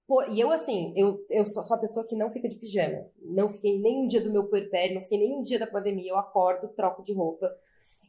pô, 0.06 0.22
e 0.24 0.40
eu 0.40 0.50
assim, 0.50 0.92
eu, 0.96 1.24
eu 1.28 1.44
sou, 1.44 1.62
sou 1.62 1.76
a 1.76 1.80
pessoa 1.80 2.06
que 2.06 2.16
não 2.16 2.30
fica 2.30 2.48
de 2.48 2.56
pijama. 2.56 3.06
Não 3.20 3.48
fiquei 3.48 3.80
nem 3.80 4.04
um 4.04 4.06
dia 4.06 4.20
do 4.20 4.32
meu 4.32 4.44
puerpério, 4.44 4.94
não 4.94 5.02
fiquei 5.02 5.18
nem 5.18 5.36
um 5.36 5.42
dia 5.42 5.58
da 5.58 5.66
pandemia. 5.66 6.12
Eu 6.12 6.18
acordo, 6.18 6.68
troco 6.68 7.02
de 7.02 7.12
roupa. 7.12 7.50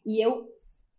E 0.06 0.24
eu 0.24 0.48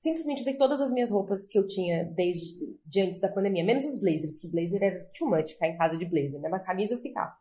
simplesmente 0.02 0.40
usei 0.40 0.54
todas 0.54 0.80
as 0.80 0.90
minhas 0.90 1.10
roupas 1.10 1.46
que 1.46 1.56
eu 1.56 1.64
tinha 1.64 2.04
desde 2.04 2.76
de 2.84 3.00
antes 3.02 3.20
da 3.20 3.28
pandemia, 3.28 3.64
menos 3.64 3.84
os 3.84 4.00
blazers, 4.00 4.34
que 4.34 4.48
blazer 4.48 4.82
era 4.82 5.04
too 5.16 5.30
much 5.30 5.52
ficar 5.52 5.68
em 5.68 5.78
casa 5.78 5.96
de 5.96 6.04
blazer, 6.04 6.40
né? 6.40 6.48
Uma 6.48 6.58
camisa 6.58 6.94
eu 6.94 6.98
ficava. 6.98 7.32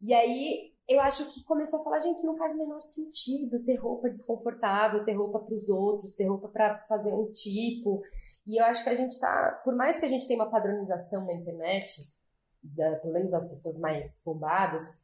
E 0.00 0.14
aí 0.14 0.72
eu 0.86 1.00
acho 1.00 1.32
que 1.32 1.42
começou 1.42 1.80
a 1.80 1.82
falar, 1.82 1.98
gente, 1.98 2.22
não 2.22 2.36
faz 2.36 2.54
o 2.54 2.58
menor 2.58 2.80
sentido 2.80 3.58
ter 3.64 3.74
roupa 3.74 4.08
desconfortável, 4.08 5.04
ter 5.04 5.14
roupa 5.14 5.40
para 5.40 5.54
os 5.54 5.68
outros, 5.68 6.12
ter 6.12 6.28
roupa 6.28 6.46
para 6.46 6.78
fazer 6.86 7.12
um 7.12 7.32
tipo. 7.32 8.02
E 8.46 8.60
eu 8.60 8.64
acho 8.66 8.84
que 8.84 8.90
a 8.90 8.94
gente 8.94 9.18
tá, 9.18 9.60
por 9.64 9.74
mais 9.74 9.98
que 9.98 10.04
a 10.04 10.08
gente 10.08 10.28
tenha 10.28 10.38
uma 10.40 10.50
padronização 10.50 11.26
na 11.26 11.34
internet, 11.34 12.14
da, 12.62 12.96
pelo 12.98 13.14
menos 13.14 13.34
as 13.34 13.48
pessoas 13.48 13.80
mais 13.80 14.22
bombadas, 14.24 15.03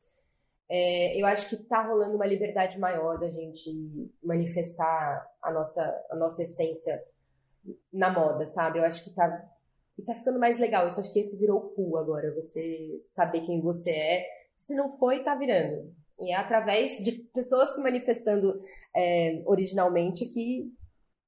é, 0.72 1.20
eu 1.20 1.26
acho 1.26 1.48
que 1.48 1.56
tá 1.56 1.82
rolando 1.82 2.14
uma 2.14 2.26
liberdade 2.26 2.78
maior 2.78 3.18
da 3.18 3.28
gente 3.28 3.68
manifestar 4.22 5.28
a 5.42 5.50
nossa, 5.50 6.06
a 6.08 6.14
nossa 6.14 6.44
essência 6.44 6.96
na 7.92 8.08
moda, 8.08 8.46
sabe? 8.46 8.78
Eu 8.78 8.84
acho 8.84 9.02
que 9.02 9.10
tá, 9.10 9.50
tá 10.06 10.14
ficando 10.14 10.38
mais 10.38 10.60
legal. 10.60 10.82
Eu 10.82 10.88
acho 10.88 11.12
que 11.12 11.18
esse 11.18 11.36
virou 11.40 11.72
cu 11.74 11.96
agora, 11.96 12.32
você 12.32 13.02
saber 13.04 13.40
quem 13.40 13.60
você 13.60 13.90
é. 13.90 14.26
Se 14.56 14.76
não 14.76 14.96
foi, 14.96 15.24
tá 15.24 15.34
virando. 15.34 15.92
E 16.20 16.32
é 16.32 16.36
através 16.36 17.02
de 17.02 17.12
pessoas 17.34 17.74
se 17.74 17.82
manifestando 17.82 18.60
é, 18.94 19.42
originalmente 19.46 20.26
que 20.26 20.72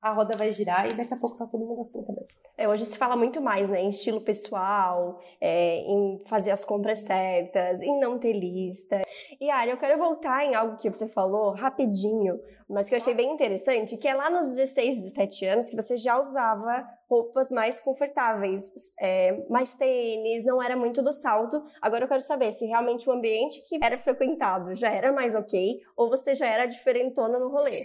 a 0.03 0.11
roda 0.11 0.37
vai 0.37 0.51
girar 0.51 0.91
e 0.91 0.95
daqui 0.95 1.15
a 1.15 1.17
pouco 1.17 1.37
tá 1.37 1.47
todo 1.47 1.65
mundo 1.65 1.81
assim 1.81 2.05
também. 2.05 2.27
É, 2.59 2.69
hoje 2.69 2.85
se 2.85 2.99
fala 2.99 3.17
muito 3.17 3.41
mais 3.41 3.69
né, 3.69 3.81
em 3.81 3.89
estilo 3.89 4.21
pessoal, 4.21 5.21
é, 5.41 5.79
em 5.79 6.21
fazer 6.27 6.51
as 6.51 6.65
compras 6.65 6.99
certas, 6.99 7.81
em 7.81 8.01
não 8.01 8.19
ter 8.19 8.33
lista. 8.33 9.01
E 9.41 9.49
Ari, 9.49 9.71
eu 9.71 9.77
quero 9.77 9.97
voltar 9.97 10.45
em 10.45 10.57
algo 10.57 10.77
que 10.77 10.91
você 10.91 11.07
falou 11.07 11.53
rapidinho, 11.53 12.41
mas 12.69 12.89
que 12.89 12.95
eu 12.95 12.99
achei 12.99 13.15
bem 13.15 13.33
interessante, 13.33 13.97
que 13.97 14.09
é 14.09 14.15
lá 14.15 14.29
nos 14.29 14.57
16, 14.57 14.99
17 14.99 15.47
anos 15.47 15.71
que 15.71 15.77
você 15.77 15.97
já 15.97 16.19
usava 16.19 16.85
roupas 17.09 17.53
mais 17.53 17.81
confortáveis, 17.81 18.95
é, 19.01 19.47
mais 19.49 19.75
tênis, 19.77 20.45
não 20.45 20.61
era 20.61 20.77
muito 20.77 21.01
do 21.01 21.13
salto. 21.13 21.63
Agora 21.81 22.05
eu 22.05 22.09
quero 22.09 22.23
saber 22.23 22.51
se 22.53 22.67
realmente 22.67 23.09
o 23.09 23.13
ambiente 23.13 23.63
que 23.69 23.79
era 23.81 23.97
frequentado 23.97 24.75
já 24.75 24.91
era 24.91 25.13
mais 25.13 25.37
ok 25.37 25.81
ou 25.97 26.11
você 26.11 26.35
já 26.35 26.47
era 26.47 26.67
diferentona 26.67 27.39
no 27.39 27.49
rolê. 27.49 27.83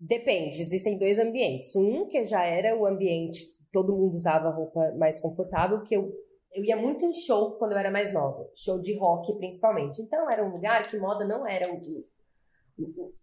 Depende, 0.00 0.60
existem 0.60 0.98
dois 0.98 1.18
ambientes. 1.18 1.74
Um 1.74 2.06
que 2.06 2.24
já 2.24 2.44
era 2.44 2.76
o 2.76 2.86
ambiente 2.86 3.40
que 3.40 3.64
todo 3.72 3.96
mundo 3.96 4.14
usava 4.14 4.50
roupa 4.50 4.92
mais 4.98 5.18
confortável, 5.18 5.82
que 5.82 5.96
eu, 5.96 6.12
eu 6.52 6.64
ia 6.64 6.76
muito 6.76 7.04
em 7.04 7.12
show 7.12 7.52
quando 7.52 7.72
eu 7.72 7.78
era 7.78 7.90
mais 7.90 8.12
nova, 8.12 8.48
show 8.54 8.80
de 8.80 8.96
rock 8.98 9.36
principalmente. 9.38 10.02
Então 10.02 10.30
era 10.30 10.44
um 10.44 10.52
lugar 10.52 10.88
que 10.88 10.98
moda 10.98 11.26
não 11.26 11.46
era 11.46 11.72
o, 11.72 11.80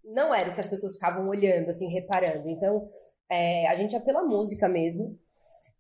não 0.04 0.34
era 0.34 0.50
o 0.50 0.54
que 0.54 0.60
as 0.60 0.68
pessoas 0.68 0.94
ficavam 0.94 1.28
olhando, 1.28 1.70
assim, 1.70 1.88
reparando. 1.92 2.50
Então 2.50 2.90
é, 3.30 3.68
a 3.68 3.76
gente 3.76 3.94
ia 3.94 4.02
pela 4.02 4.24
música 4.24 4.68
mesmo. 4.68 5.18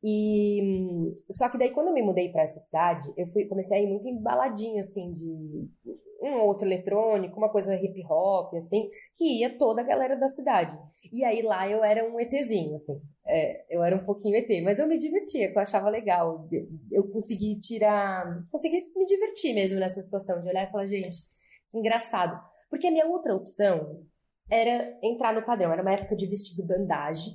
E 0.03 1.13
só 1.29 1.47
que 1.49 1.57
daí 1.57 1.69
quando 1.69 1.87
eu 1.87 1.93
me 1.93 2.01
mudei 2.01 2.29
para 2.31 2.41
essa 2.41 2.59
cidade, 2.59 3.11
eu 3.15 3.27
fui 3.27 3.45
comecei 3.45 3.77
a 3.77 3.81
ir 3.81 3.87
muito 3.87 4.07
embaladinha 4.07 4.81
assim 4.81 5.11
de 5.11 5.69
um 6.21 6.39
outro 6.41 6.67
eletrônico, 6.67 7.37
uma 7.37 7.49
coisa 7.49 7.75
hip 7.75 8.05
hop, 8.07 8.53
assim, 8.55 8.89
que 9.15 9.39
ia 9.39 9.57
toda 9.57 9.81
a 9.81 9.85
galera 9.85 10.15
da 10.15 10.27
cidade. 10.27 10.77
E 11.11 11.23
aí 11.25 11.41
lá 11.41 11.67
eu 11.67 11.83
era 11.83 12.07
um 12.07 12.19
ETzinho, 12.19 12.75
assim. 12.75 13.01
É, 13.25 13.65
eu 13.69 13.83
era 13.83 13.95
um 13.95 14.05
pouquinho 14.05 14.35
ET, 14.37 14.63
mas 14.63 14.77
eu 14.77 14.87
me 14.87 14.97
divertia, 14.97 15.51
que 15.51 15.57
eu 15.57 15.61
achava 15.61 15.89
legal. 15.89 16.47
Eu, 16.51 16.67
eu 16.91 17.09
consegui 17.09 17.59
tirar. 17.59 18.45
Consegui 18.51 18.91
me 18.95 19.05
divertir 19.05 19.53
mesmo 19.53 19.79
nessa 19.79 20.01
situação, 20.01 20.41
de 20.41 20.47
olhar 20.47 20.67
e 20.67 20.71
falar, 20.71 20.87
gente, 20.87 21.17
que 21.69 21.77
engraçado. 21.77 22.39
Porque 22.69 22.87
a 22.87 22.91
minha 22.91 23.07
outra 23.07 23.35
opção 23.35 24.05
era 24.49 24.97
entrar 25.01 25.33
no 25.33 25.45
padrão. 25.45 25.71
Era 25.71 25.81
uma 25.81 25.93
época 25.93 26.15
de 26.15 26.27
vestido 26.27 26.67
bandagem, 26.67 27.33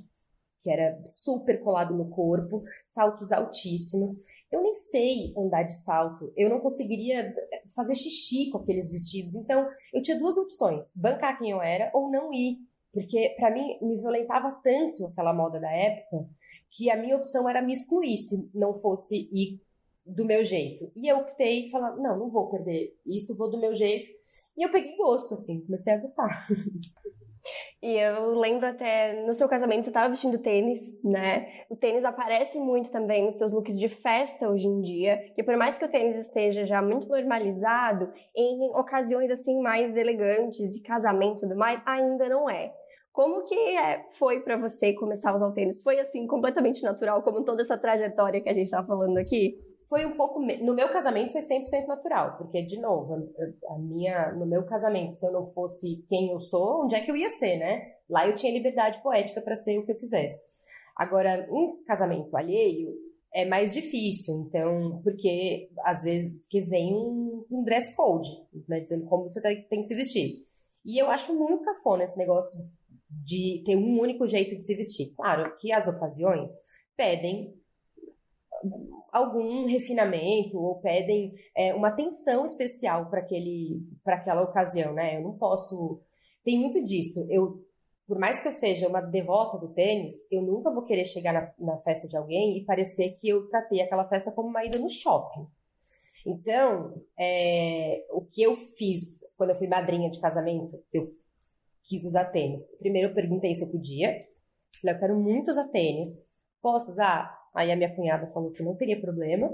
que 0.61 0.71
era 0.71 1.01
super 1.05 1.61
colado 1.61 1.93
no 1.95 2.09
corpo, 2.09 2.63
saltos 2.85 3.31
altíssimos. 3.31 4.11
Eu 4.51 4.61
nem 4.61 4.73
sei 4.73 5.33
andar 5.37 5.63
de 5.63 5.77
salto, 5.83 6.31
eu 6.35 6.49
não 6.49 6.59
conseguiria 6.59 7.33
fazer 7.75 7.95
xixi 7.95 8.49
com 8.49 8.59
aqueles 8.59 8.89
vestidos. 8.89 9.35
Então, 9.35 9.67
eu 9.93 10.01
tinha 10.01 10.17
duas 10.17 10.37
opções: 10.37 10.93
bancar 10.95 11.37
quem 11.37 11.51
eu 11.51 11.61
era 11.61 11.91
ou 11.93 12.09
não 12.09 12.33
ir. 12.33 12.57
Porque, 12.93 13.35
para 13.37 13.51
mim, 13.51 13.77
me 13.81 13.97
violentava 13.97 14.59
tanto 14.63 15.05
aquela 15.05 15.33
moda 15.33 15.59
da 15.59 15.71
época 15.71 16.27
que 16.71 16.89
a 16.89 16.97
minha 16.97 17.17
opção 17.17 17.47
era 17.47 17.61
me 17.61 17.73
excluir 17.73 18.17
se 18.17 18.49
não 18.53 18.73
fosse 18.73 19.29
ir 19.31 19.61
do 20.05 20.25
meu 20.25 20.43
jeito. 20.43 20.89
E 20.95 21.07
eu 21.07 21.17
optei 21.17 21.69
falar: 21.69 21.95
não, 21.97 22.17
não 22.17 22.29
vou 22.29 22.49
perder 22.49 22.97
isso, 23.05 23.35
vou 23.35 23.51
do 23.51 23.59
meu 23.59 23.75
jeito. 23.75 24.09
E 24.57 24.63
eu 24.65 24.71
peguei 24.71 24.95
gosto, 24.95 25.33
assim, 25.33 25.61
comecei 25.61 25.93
a 25.93 25.97
gostar. 25.97 26.47
E 27.81 27.95
eu 27.95 28.33
lembro 28.33 28.67
até 28.67 29.25
no 29.25 29.33
seu 29.33 29.47
casamento 29.47 29.83
você 29.83 29.89
estava 29.89 30.09
vestindo 30.09 30.37
tênis, 30.37 31.01
né? 31.03 31.47
O 31.69 31.75
tênis 31.75 32.03
aparece 32.03 32.57
muito 32.57 32.91
também 32.91 33.23
nos 33.23 33.35
seus 33.35 33.53
looks 33.53 33.77
de 33.77 33.87
festa 33.87 34.49
hoje 34.49 34.67
em 34.67 34.81
dia, 34.81 35.17
que 35.35 35.43
por 35.43 35.55
mais 35.57 35.77
que 35.77 35.85
o 35.85 35.89
tênis 35.89 36.15
esteja 36.15 36.65
já 36.65 36.81
muito 36.81 37.07
normalizado, 37.07 38.11
em 38.35 38.71
ocasiões 38.75 39.29
assim 39.31 39.61
mais 39.61 39.95
elegantes 39.95 40.75
e 40.75 40.83
casamento 40.83 41.37
e 41.37 41.41
tudo 41.41 41.55
mais, 41.55 41.81
ainda 41.85 42.27
não 42.29 42.49
é. 42.49 42.73
Como 43.11 43.43
que 43.43 43.55
é, 43.55 44.05
foi 44.11 44.41
para 44.41 44.57
você 44.57 44.93
começar 44.93 45.31
a 45.31 45.35
usar 45.35 45.47
o 45.47 45.53
tênis? 45.53 45.81
Foi 45.81 45.99
assim 45.99 46.27
completamente 46.27 46.83
natural, 46.83 47.23
como 47.23 47.43
toda 47.43 47.63
essa 47.63 47.75
trajetória 47.75 48.39
que 48.41 48.49
a 48.49 48.53
gente 48.53 48.65
está 48.65 48.83
falando 48.83 49.17
aqui? 49.17 49.55
Foi 49.89 50.05
um 50.05 50.15
pouco. 50.15 50.39
No 50.39 50.73
meu 50.73 50.89
casamento 50.89 51.31
foi 51.31 51.41
100% 51.41 51.87
natural, 51.87 52.37
porque, 52.37 52.61
de 52.61 52.79
novo, 52.79 53.31
a 53.69 53.77
minha, 53.77 54.31
no 54.33 54.45
meu 54.45 54.65
casamento, 54.65 55.13
se 55.13 55.25
eu 55.25 55.31
não 55.31 55.45
fosse 55.47 56.05
quem 56.09 56.31
eu 56.31 56.39
sou, 56.39 56.83
onde 56.83 56.95
é 56.95 57.01
que 57.01 57.09
eu 57.09 57.15
ia 57.15 57.29
ser, 57.29 57.57
né? 57.57 57.93
Lá 58.09 58.27
eu 58.27 58.35
tinha 58.35 58.51
liberdade 58.51 59.01
poética 59.01 59.41
para 59.41 59.55
ser 59.55 59.79
o 59.79 59.85
que 59.85 59.91
eu 59.91 59.97
quisesse. 59.97 60.51
Agora, 60.95 61.47
um 61.51 61.83
casamento 61.85 62.35
alheio 62.35 62.93
é 63.33 63.45
mais 63.45 63.71
difícil, 63.71 64.47
então, 64.47 65.01
porque 65.03 65.69
às 65.83 66.01
vezes 66.03 66.33
que 66.49 66.61
vem 66.61 66.93
um, 66.93 67.45
um, 67.51 67.63
dress 67.63 67.93
code, 67.95 68.29
né, 68.67 68.79
dizendo 68.79 69.05
como 69.05 69.27
você 69.27 69.41
tem 69.41 69.81
que 69.81 69.83
se 69.83 69.95
vestir. 69.95 70.47
E 70.83 70.97
eu 70.97 71.09
acho 71.09 71.37
muito 71.37 71.63
cafona 71.63 72.03
esse 72.03 72.17
negócio 72.17 72.59
de 73.09 73.61
ter 73.65 73.75
um 73.75 73.99
único 73.99 74.25
jeito 74.25 74.55
de 74.55 74.63
se 74.63 74.73
vestir. 74.73 75.13
Claro 75.15 75.55
que 75.57 75.71
as 75.71 75.87
ocasiões 75.87 76.51
pedem 76.95 77.53
algum 79.11 79.65
refinamento 79.67 80.57
ou 80.57 80.79
pedem 80.79 81.33
é, 81.55 81.73
uma 81.73 81.89
atenção 81.89 82.45
especial 82.45 83.09
para 83.09 83.19
aquele 83.19 83.81
para 84.03 84.15
aquela 84.15 84.41
ocasião, 84.41 84.93
né? 84.93 85.17
Eu 85.17 85.21
não 85.21 85.37
posso 85.37 86.01
tem 86.43 86.59
muito 86.59 86.83
disso. 86.83 87.25
Eu 87.29 87.65
por 88.07 88.17
mais 88.17 88.39
que 88.39 88.47
eu 88.47 88.53
seja 88.53 88.87
uma 88.87 89.01
devota 89.01 89.57
do 89.57 89.73
tênis, 89.73 90.31
eu 90.31 90.41
nunca 90.41 90.71
vou 90.71 90.83
querer 90.83 91.03
chegar 91.03 91.33
na, 91.33 91.53
na 91.59 91.77
festa 91.79 92.07
de 92.07 92.15
alguém 92.15 92.57
e 92.57 92.63
parecer 92.63 93.17
que 93.19 93.27
eu 93.27 93.49
tratei 93.49 93.81
aquela 93.81 94.07
festa 94.07 94.31
como 94.31 94.47
uma 94.47 94.65
ida 94.65 94.79
no 94.79 94.89
shopping. 94.89 95.45
Então, 96.25 97.03
é, 97.17 98.05
o 98.11 98.21
que 98.21 98.41
eu 98.41 98.55
fiz 98.55 99.21
quando 99.37 99.51
eu 99.51 99.55
fui 99.55 99.67
madrinha 99.67 100.09
de 100.09 100.19
casamento, 100.19 100.81
eu 100.93 101.09
quis 101.83 102.03
usar 102.05 102.25
tênis. 102.25 102.77
Primeiro 102.79 103.09
eu 103.09 103.15
perguntei 103.15 103.53
se 103.53 103.63
eu 103.63 103.71
podia. 103.71 104.25
Falei, 104.81 104.95
eu 104.95 104.99
quero 104.99 105.19
muito 105.19 105.49
usar 105.49 105.67
tênis. 105.69 106.37
Posso 106.61 106.91
usar? 106.91 107.33
Aí 107.57 107.71
a 107.71 107.75
minha 107.75 107.93
cunhada 107.95 108.27
falou 108.27 108.51
que 108.51 108.61
não 108.61 108.75
teria 108.75 109.01
problema. 109.01 109.47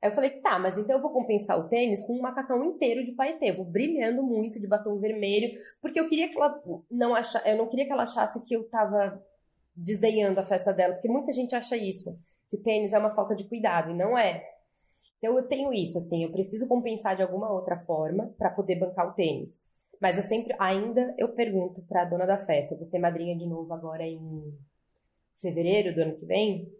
Aí 0.00 0.08
eu 0.08 0.14
falei, 0.14 0.30
tá, 0.40 0.56
mas 0.56 0.78
então 0.78 0.96
eu 0.96 1.02
vou 1.02 1.12
compensar 1.12 1.58
o 1.58 1.68
tênis 1.68 2.00
com 2.00 2.14
um 2.14 2.22
macacão 2.22 2.64
inteiro 2.64 3.04
de 3.04 3.12
paetê. 3.12 3.50
Vou 3.50 3.64
brilhando 3.64 4.22
muito 4.22 4.60
de 4.60 4.68
batom 4.68 4.98
vermelho, 4.98 5.58
porque 5.82 5.98
eu 5.98 6.08
queria 6.08 6.28
que 6.28 6.36
ela 6.36 6.62
não 6.88 7.14
acha, 7.14 7.42
eu 7.44 7.58
não 7.58 7.68
queria 7.68 7.86
que 7.86 7.92
ela 7.92 8.04
achasse 8.04 8.44
que 8.44 8.54
eu 8.54 8.68
tava 8.68 9.20
desdenhando 9.74 10.38
a 10.38 10.44
festa 10.44 10.72
dela, 10.72 10.94
porque 10.94 11.08
muita 11.08 11.32
gente 11.32 11.54
acha 11.54 11.76
isso, 11.76 12.10
que 12.48 12.56
o 12.56 12.62
tênis 12.62 12.92
é 12.92 12.98
uma 12.98 13.10
falta 13.10 13.34
de 13.34 13.44
cuidado, 13.44 13.90
e 13.90 13.94
não 13.94 14.16
é. 14.16 14.44
Então 15.18 15.36
eu 15.36 15.46
tenho 15.48 15.72
isso, 15.72 15.98
assim, 15.98 16.22
eu 16.22 16.30
preciso 16.30 16.68
compensar 16.68 17.16
de 17.16 17.22
alguma 17.22 17.52
outra 17.52 17.78
forma 17.80 18.32
para 18.38 18.50
poder 18.50 18.76
bancar 18.76 19.08
o 19.08 19.12
tênis. 19.12 19.80
Mas 20.00 20.16
eu 20.16 20.22
sempre, 20.22 20.54
ainda, 20.58 21.14
eu 21.18 21.28
pergunto 21.28 21.82
para 21.82 22.02
a 22.02 22.04
dona 22.06 22.26
da 22.26 22.38
festa, 22.38 22.76
você 22.76 22.96
é 22.96 23.00
madrinha 23.00 23.36
de 23.36 23.46
novo 23.46 23.72
agora 23.74 24.02
em 24.06 24.54
fevereiro 25.38 25.94
do 25.94 26.02
ano 26.02 26.16
que 26.16 26.24
vem? 26.24 26.72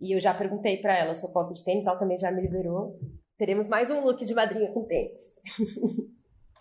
E 0.00 0.14
eu 0.14 0.20
já 0.20 0.34
perguntei 0.34 0.76
para 0.78 0.96
ela 0.96 1.14
se 1.14 1.24
eu 1.24 1.32
posso 1.32 1.54
de 1.54 1.64
tênis, 1.64 1.86
ela 1.86 1.98
também 1.98 2.18
já 2.18 2.30
me 2.30 2.42
liberou. 2.42 2.98
Teremos 3.38 3.68
mais 3.68 3.90
um 3.90 4.00
look 4.00 4.24
de 4.24 4.34
madrinha 4.34 4.72
com 4.72 4.84
tênis. 4.84 5.34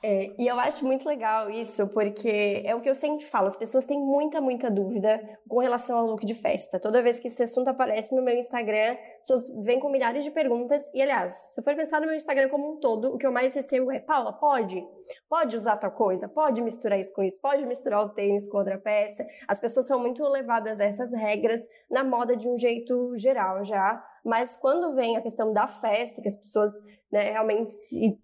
É, 0.03 0.35
e 0.37 0.47
eu 0.47 0.59
acho 0.59 0.85
muito 0.85 1.07
legal 1.07 1.49
isso, 1.49 1.87
porque 1.87 2.61
é 2.63 2.75
o 2.75 2.81
que 2.81 2.89
eu 2.89 2.93
sempre 2.93 3.25
falo, 3.25 3.47
as 3.47 3.55
pessoas 3.55 3.85
têm 3.85 3.99
muita, 3.99 4.39
muita 4.39 4.69
dúvida 4.69 5.19
com 5.47 5.59
relação 5.59 5.97
ao 5.97 6.05
look 6.05 6.23
de 6.25 6.35
festa. 6.35 6.79
Toda 6.79 7.01
vez 7.01 7.19
que 7.19 7.27
esse 7.27 7.41
assunto 7.41 7.69
aparece 7.69 8.15
no 8.15 8.21
meu 8.21 8.37
Instagram, 8.37 8.95
as 9.17 9.25
pessoas 9.25 9.65
vêm 9.65 9.79
com 9.79 9.89
milhares 9.89 10.23
de 10.23 10.29
perguntas. 10.29 10.87
E, 10.93 11.01
aliás, 11.01 11.31
se 11.31 11.59
eu 11.59 11.63
for 11.63 11.75
pensar 11.75 11.99
no 12.01 12.07
meu 12.07 12.15
Instagram 12.15 12.49
como 12.49 12.73
um 12.73 12.79
todo, 12.79 13.13
o 13.13 13.17
que 13.17 13.25
eu 13.25 13.31
mais 13.31 13.53
recebo 13.55 13.91
é: 13.91 13.99
Paula, 13.99 14.33
pode? 14.33 14.85
Pode 15.27 15.55
usar 15.55 15.77
tal 15.77 15.91
coisa? 15.91 16.27
Pode 16.27 16.61
misturar 16.61 16.99
isso 16.99 17.13
com 17.13 17.23
isso? 17.23 17.39
Pode 17.41 17.65
misturar 17.65 18.05
o 18.05 18.09
tênis 18.09 18.47
com 18.47 18.57
outra 18.57 18.77
peça? 18.77 19.25
As 19.47 19.59
pessoas 19.59 19.87
são 19.87 19.99
muito 19.99 20.23
levadas 20.23 20.79
a 20.79 20.85
essas 20.85 21.11
regras 21.13 21.61
na 21.89 22.03
moda 22.03 22.35
de 22.35 22.47
um 22.47 22.57
jeito 22.57 23.17
geral 23.17 23.63
já. 23.63 24.03
Mas 24.23 24.55
quando 24.55 24.93
vem 24.93 25.17
a 25.17 25.21
questão 25.21 25.53
da 25.53 25.67
festa, 25.67 26.21
que 26.21 26.27
as 26.27 26.35
pessoas 26.35 26.71
né, 27.11 27.31
realmente 27.31 27.69
se 27.69 28.19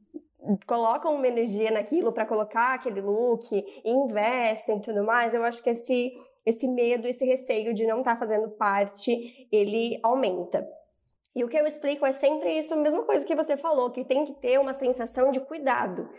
colocam 0.65 1.15
uma 1.15 1.27
energia 1.27 1.71
naquilo 1.71 2.11
para 2.11 2.25
colocar 2.25 2.73
aquele 2.75 3.01
look, 3.01 3.47
investem 3.85 4.77
e 4.77 4.81
tudo 4.81 5.03
mais, 5.03 5.33
eu 5.33 5.43
acho 5.43 5.61
que 5.61 5.69
esse, 5.69 6.13
esse 6.45 6.67
medo, 6.67 7.07
esse 7.07 7.25
receio 7.25 7.73
de 7.73 7.85
não 7.85 7.99
estar 7.99 8.13
tá 8.13 8.19
fazendo 8.19 8.49
parte, 8.49 9.47
ele 9.51 9.99
aumenta. 10.03 10.67
E 11.35 11.43
o 11.43 11.47
que 11.47 11.57
eu 11.57 11.65
explico 11.65 12.05
é 12.05 12.11
sempre 12.11 12.57
isso, 12.57 12.73
a 12.73 12.77
mesma 12.77 13.03
coisa 13.03 13.25
que 13.25 13.35
você 13.35 13.55
falou, 13.55 13.89
que 13.89 14.03
tem 14.03 14.25
que 14.25 14.33
ter 14.33 14.59
uma 14.59 14.73
sensação 14.73 15.31
de 15.31 15.39
cuidado 15.39 16.09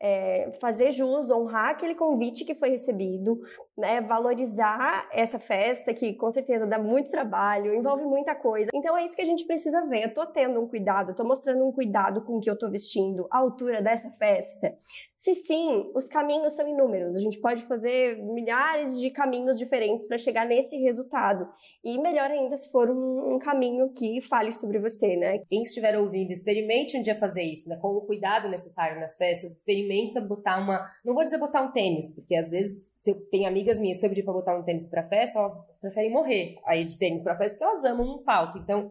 é, 0.00 0.52
fazer 0.60 0.92
jus, 0.92 1.30
honrar 1.30 1.70
aquele 1.70 1.94
convite 1.94 2.44
que 2.44 2.54
foi 2.54 2.70
recebido, 2.70 3.40
né, 3.78 4.00
valorizar 4.00 5.08
essa 5.12 5.38
festa 5.38 5.94
que 5.94 6.12
com 6.14 6.30
certeza 6.30 6.66
dá 6.66 6.78
muito 6.78 7.10
trabalho, 7.10 7.72
envolve 7.72 8.04
muita 8.04 8.34
coisa. 8.34 8.70
Então 8.74 8.96
é 8.96 9.04
isso 9.04 9.14
que 9.14 9.22
a 9.22 9.24
gente 9.24 9.46
precisa 9.46 9.86
ver. 9.86 10.06
Eu 10.06 10.14
tô 10.14 10.26
tendo 10.26 10.60
um 10.60 10.66
cuidado, 10.66 11.14
tô 11.14 11.24
mostrando 11.24 11.64
um 11.64 11.72
cuidado 11.72 12.22
com 12.24 12.36
o 12.36 12.40
que 12.40 12.50
eu 12.50 12.58
tô 12.58 12.68
vestindo, 12.68 13.28
a 13.30 13.38
altura 13.38 13.80
dessa 13.80 14.10
festa. 14.10 14.76
Se 15.18 15.34
sim, 15.34 15.90
os 15.96 16.06
caminhos 16.06 16.54
são 16.54 16.66
inúmeros. 16.68 17.16
A 17.16 17.20
gente 17.20 17.40
pode 17.40 17.62
fazer 17.62 18.16
milhares 18.22 19.00
de 19.00 19.10
caminhos 19.10 19.58
diferentes 19.58 20.06
para 20.06 20.16
chegar 20.16 20.46
nesse 20.46 20.76
resultado. 20.76 21.48
E 21.82 21.98
melhor 21.98 22.30
ainda 22.30 22.56
se 22.56 22.70
for 22.70 22.88
um, 22.88 23.34
um, 23.34 23.38
caminho 23.40 23.90
que 23.90 24.20
fale 24.20 24.52
sobre 24.52 24.78
você, 24.78 25.16
né? 25.16 25.38
Quem 25.48 25.64
estiver 25.64 25.98
ouvindo, 25.98 26.30
experimente 26.30 26.96
um 26.96 27.02
dia 27.02 27.18
fazer 27.18 27.42
isso, 27.42 27.68
né? 27.68 27.76
Com 27.82 27.88
o 27.96 28.02
cuidado 28.02 28.48
necessário 28.48 29.00
nas 29.00 29.16
festas, 29.16 29.56
experimenta 29.56 30.20
botar 30.20 30.60
uma, 30.62 30.88
não 31.04 31.14
vou 31.14 31.24
dizer 31.24 31.38
botar 31.38 31.62
um 31.62 31.72
tênis, 31.72 32.14
porque 32.14 32.36
às 32.36 32.48
vezes 32.48 32.92
se 32.96 33.10
eu 33.10 33.16
tenho 33.28 33.48
amigas 33.68 33.78
minhas, 33.78 34.00
se 34.00 34.06
eu 34.06 34.10
pedir 34.10 34.22
para 34.22 34.32
botar 34.32 34.58
um 34.58 34.62
tênis 34.62 34.88
para 34.88 35.06
festa, 35.06 35.38
elas 35.38 35.78
preferem 35.78 36.10
morrer 36.10 36.58
aí 36.64 36.84
de 36.84 36.96
tênis 36.96 37.22
para 37.22 37.36
festa, 37.36 37.56
porque 37.56 37.64
elas 37.64 37.84
amam 37.84 38.14
um 38.14 38.18
salto. 38.18 38.58
Então, 38.58 38.90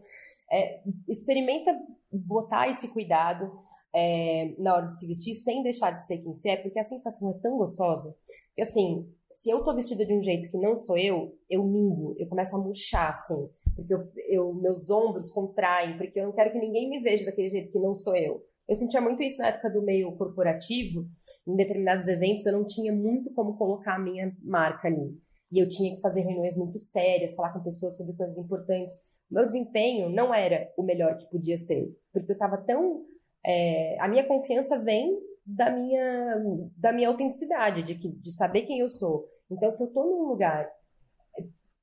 é, 0.52 0.82
experimenta 1.08 1.76
botar 2.12 2.68
esse 2.70 2.88
cuidado 2.94 3.52
é, 3.94 4.54
na 4.60 4.76
hora 4.76 4.88
de 4.88 4.98
se 4.98 5.08
vestir 5.08 5.34
sem 5.34 5.64
deixar 5.64 5.92
de 5.92 6.06
ser 6.06 6.18
quem 6.18 6.34
você 6.34 6.50
é, 6.50 6.58
porque 6.58 6.80
a 6.80 6.84
sensação 6.84 7.32
é 7.32 7.34
tão 7.42 7.58
gostosa. 7.58 8.16
que 8.56 8.62
assim, 8.62 9.12
se 9.30 9.50
eu 9.50 9.64
tô 9.64 9.74
vestida 9.74 10.06
de 10.06 10.14
um 10.14 10.22
jeito 10.22 10.50
que 10.50 10.58
não 10.58 10.76
sou 10.76 10.98
eu, 10.98 11.36
eu 11.50 11.64
mingo, 11.64 12.16
eu 12.18 12.28
começo 12.28 12.56
a 12.56 12.60
murchar, 12.60 13.10
assim. 13.10 13.50
Porque 13.76 13.94
eu, 13.94 14.12
eu, 14.28 14.54
meus 14.54 14.90
ombros 14.90 15.32
contraem, 15.32 15.98
porque 15.98 16.20
eu 16.20 16.26
não 16.26 16.34
quero 16.34 16.52
que 16.52 16.60
ninguém 16.60 16.90
me 16.90 17.00
veja 17.02 17.26
daquele 17.26 17.50
jeito 17.50 17.72
que 17.72 17.80
não 17.80 17.94
sou 17.94 18.16
eu. 18.16 18.44
Eu 18.68 18.76
sentia 18.76 19.00
muito 19.00 19.24
isso 19.24 19.38
na 19.38 19.48
época 19.48 19.70
do 19.70 19.82
meio 19.82 20.12
corporativo. 20.18 21.06
Em 21.48 21.56
determinados 21.56 22.08
eventos, 22.08 22.46
eu 22.46 22.54
não 22.54 22.66
tinha 22.66 22.94
muito 22.94 23.34
como 23.34 23.58
colocar 23.58 23.96
a 23.96 24.00
minha 24.00 24.36
marca 24.44 24.88
ali. 24.88 25.18
E 25.52 25.60
eu 25.60 25.68
tinha 25.70 25.96
que 25.96 26.02
fazer 26.02 26.22
reuniões 26.22 26.58
muito 26.58 26.78
sérias, 26.78 27.36
falar 27.36 27.54
com 27.54 27.64
pessoas 27.64 27.96
sobre 27.96 28.16
coisas 28.16 28.38
importantes. 28.38 28.96
Meu 29.32 29.46
desempenho 29.46 30.10
não 30.10 30.34
era 30.34 30.70
o 30.78 30.84
melhor 30.84 31.18
que 31.18 31.30
podia 31.30 31.58
ser, 31.58 31.96
porque 32.12 32.32
eu 32.32 32.34
estava 32.34 32.58
tão 32.58 33.06
é, 33.46 33.98
a 34.02 34.08
minha 34.10 34.28
confiança 34.28 34.78
vem 34.84 35.18
da 35.46 35.70
minha, 35.70 36.44
da 36.76 36.92
minha 36.92 37.08
autenticidade, 37.08 37.82
de, 37.82 37.96
que, 37.96 38.10
de 38.10 38.32
saber 38.32 38.64
quem 38.64 38.80
eu 38.80 38.90
sou. 38.90 39.26
Então, 39.50 39.72
se 39.72 39.82
eu 39.82 39.88
estou 39.88 40.06
num 40.06 40.28
lugar 40.28 40.70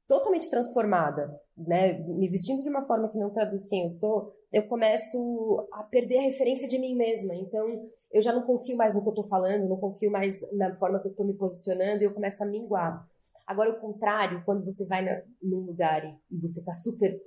totalmente 0.07 0.51
transformada, 0.51 1.35
né, 1.57 1.95
me 2.03 2.29
vestindo 2.29 2.63
de 2.63 2.69
uma 2.69 2.85
forma 2.85 3.09
que 3.09 3.19
não 3.19 3.31
traduz 3.31 3.67
quem 3.69 3.85
eu 3.85 3.91
sou, 3.91 4.33
eu 4.53 4.67
começo 4.69 5.67
a 5.73 5.83
perder 5.83 6.19
a 6.19 6.23
referência 6.23 6.69
de 6.69 6.79
mim 6.79 6.95
mesma. 6.95 7.35
Então, 7.35 7.91
eu 8.13 8.23
já 8.23 8.33
não 8.33 8.43
confio 8.43 8.77
mais 8.77 8.95
no 8.95 9.03
que 9.03 9.09
eu 9.09 9.13
estou 9.13 9.27
falando, 9.27 9.69
não 9.69 9.77
confio 9.77 10.11
mais 10.11 10.41
na 10.57 10.75
forma 10.77 11.01
que 11.01 11.09
eu 11.09 11.11
estou 11.11 11.27
me 11.27 11.35
posicionando 11.35 12.03
e 12.03 12.05
eu 12.05 12.15
começo 12.15 12.43
a 12.43 12.47
minguar. 12.47 13.05
Agora, 13.47 13.71
o 13.71 13.81
contrário, 13.81 14.43
quando 14.45 14.65
você 14.65 14.87
vai 14.87 15.05
na, 15.05 15.23
num 15.43 15.67
lugar 15.67 16.05
e, 16.05 16.19
e 16.31 16.41
você 16.41 16.61
está 16.61 16.73
super 16.73 17.21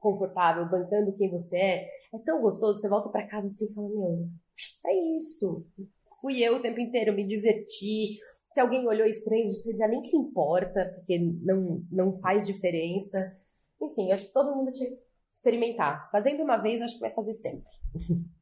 confortável, 0.00 0.68
bancando 0.68 1.16
quem 1.16 1.30
você 1.30 1.56
é, 1.56 1.88
é 2.14 2.18
tão 2.24 2.40
gostoso, 2.40 2.80
você 2.80 2.88
volta 2.88 3.08
para 3.08 3.26
casa 3.26 3.46
assim 3.46 3.66
e 3.66 3.74
fala, 3.74 3.88
meu, 3.88 4.28
é 4.86 5.16
isso. 5.16 5.66
Fui 6.20 6.42
eu 6.42 6.56
o 6.56 6.62
tempo 6.62 6.80
inteiro, 6.80 7.14
me 7.14 7.26
diverti. 7.26 8.18
Se 8.48 8.60
alguém 8.60 8.86
olhou 8.86 9.06
estranho, 9.06 9.50
você 9.50 9.76
já 9.76 9.88
nem 9.88 10.02
se 10.02 10.16
importa, 10.16 10.92
porque 10.94 11.18
não, 11.18 11.82
não 11.90 12.12
faz 12.14 12.46
diferença. 12.46 13.18
Enfim, 13.80 14.12
acho 14.12 14.26
que 14.28 14.32
todo 14.32 14.54
mundo 14.54 14.72
tinha 14.72 14.90
que 14.90 14.98
experimentar. 15.30 16.10
Fazendo 16.10 16.42
uma 16.42 16.56
vez, 16.56 16.80
acho 16.80 16.94
que 16.94 17.00
vai 17.00 17.12
fazer 17.12 17.34
sempre. 17.34 17.70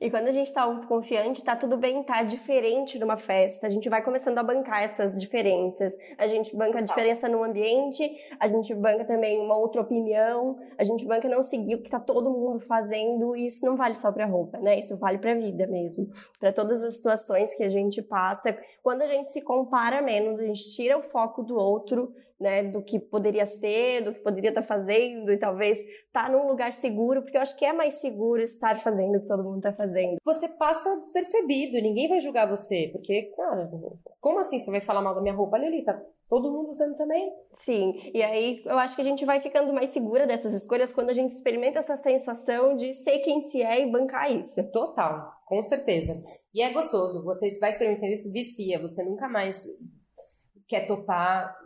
E 0.00 0.10
quando 0.10 0.28
a 0.28 0.30
gente 0.30 0.48
está 0.48 0.62
autoconfiante, 0.62 1.44
tá 1.44 1.56
tudo 1.56 1.76
bem 1.76 2.02
tá 2.02 2.22
diferente 2.22 2.98
numa 2.98 3.16
festa. 3.16 3.66
A 3.66 3.70
gente 3.70 3.88
vai 3.88 4.02
começando 4.02 4.38
a 4.38 4.42
bancar 4.42 4.82
essas 4.82 5.18
diferenças. 5.18 5.92
A 6.18 6.26
gente 6.26 6.54
banca 6.56 6.78
a 6.78 6.82
diferença 6.82 7.28
no 7.28 7.42
ambiente, 7.42 8.10
a 8.38 8.48
gente 8.48 8.74
banca 8.74 9.04
também 9.04 9.38
uma 9.38 9.56
outra 9.56 9.80
opinião, 9.80 10.58
a 10.78 10.84
gente 10.84 11.04
banca 11.04 11.28
não 11.28 11.42
seguir 11.42 11.76
o 11.76 11.82
que 11.82 11.90
tá 11.90 12.00
todo 12.00 12.30
mundo 12.30 12.60
fazendo, 12.60 13.36
e 13.36 13.46
isso 13.46 13.64
não 13.64 13.76
vale 13.76 13.96
só 13.96 14.12
para 14.12 14.26
roupa, 14.26 14.58
né? 14.58 14.78
Isso 14.78 14.96
vale 14.96 15.18
para 15.18 15.32
a 15.32 15.34
vida 15.34 15.66
mesmo. 15.66 16.08
Para 16.38 16.52
todas 16.52 16.82
as 16.82 16.96
situações 16.96 17.54
que 17.54 17.62
a 17.62 17.68
gente 17.68 18.02
passa. 18.02 18.56
Quando 18.82 19.02
a 19.02 19.06
gente 19.06 19.30
se 19.30 19.40
compara 19.40 20.02
menos, 20.02 20.38
a 20.38 20.46
gente 20.46 20.70
tira 20.74 20.96
o 20.96 21.02
foco 21.02 21.42
do 21.42 21.56
outro 21.56 22.12
né, 22.38 22.62
do 22.64 22.82
que 22.82 23.00
poderia 23.00 23.46
ser, 23.46 24.02
do 24.02 24.12
que 24.12 24.20
poderia 24.20 24.50
estar 24.50 24.62
tá 24.62 24.66
fazendo 24.66 25.32
e 25.32 25.38
talvez 25.38 25.78
estar 25.78 26.24
tá 26.24 26.28
num 26.28 26.46
lugar 26.46 26.70
seguro, 26.72 27.22
porque 27.22 27.36
eu 27.36 27.40
acho 27.40 27.56
que 27.56 27.64
é 27.64 27.72
mais 27.72 27.94
seguro 27.94 28.42
estar 28.42 28.76
fazendo 28.76 29.16
o 29.16 29.20
que 29.20 29.26
todo 29.26 29.42
mundo 29.42 29.58
está 29.58 29.72
fazendo. 29.72 30.18
Você 30.24 30.48
passa 30.48 30.98
despercebido, 30.98 31.80
ninguém 31.80 32.08
vai 32.08 32.20
julgar 32.20 32.48
você, 32.48 32.90
porque, 32.92 33.32
cara, 33.36 33.70
como 34.20 34.38
assim 34.38 34.58
você 34.58 34.70
vai 34.70 34.80
falar 34.80 35.02
mal 35.02 35.14
da 35.14 35.22
minha 35.22 35.34
roupa? 35.34 35.56
Olha 35.56 35.68
ali, 35.68 35.82
tá 35.82 35.98
todo 36.28 36.52
mundo 36.52 36.70
usando 36.70 36.96
também. 36.96 37.32
Sim, 37.52 37.94
e 38.12 38.22
aí 38.22 38.62
eu 38.64 38.78
acho 38.78 38.94
que 38.94 39.00
a 39.00 39.04
gente 39.04 39.24
vai 39.24 39.40
ficando 39.40 39.72
mais 39.72 39.90
segura 39.90 40.26
dessas 40.26 40.52
escolhas 40.52 40.92
quando 40.92 41.10
a 41.10 41.14
gente 41.14 41.30
experimenta 41.30 41.78
essa 41.78 41.96
sensação 41.96 42.74
de 42.74 42.92
ser 42.92 43.18
quem 43.20 43.40
se 43.40 43.62
é 43.62 43.80
e 43.80 43.90
bancar 43.90 44.30
isso. 44.30 44.62
Total, 44.70 45.32
com 45.46 45.62
certeza. 45.62 46.20
E 46.52 46.62
é 46.62 46.72
gostoso, 46.72 47.24
você 47.24 47.58
vai 47.58 47.70
experimentando 47.70 48.12
isso, 48.12 48.32
vicia, 48.32 48.80
você 48.80 49.02
nunca 49.04 49.28
mais 49.28 49.64
quer 50.68 50.86
topar 50.86 51.56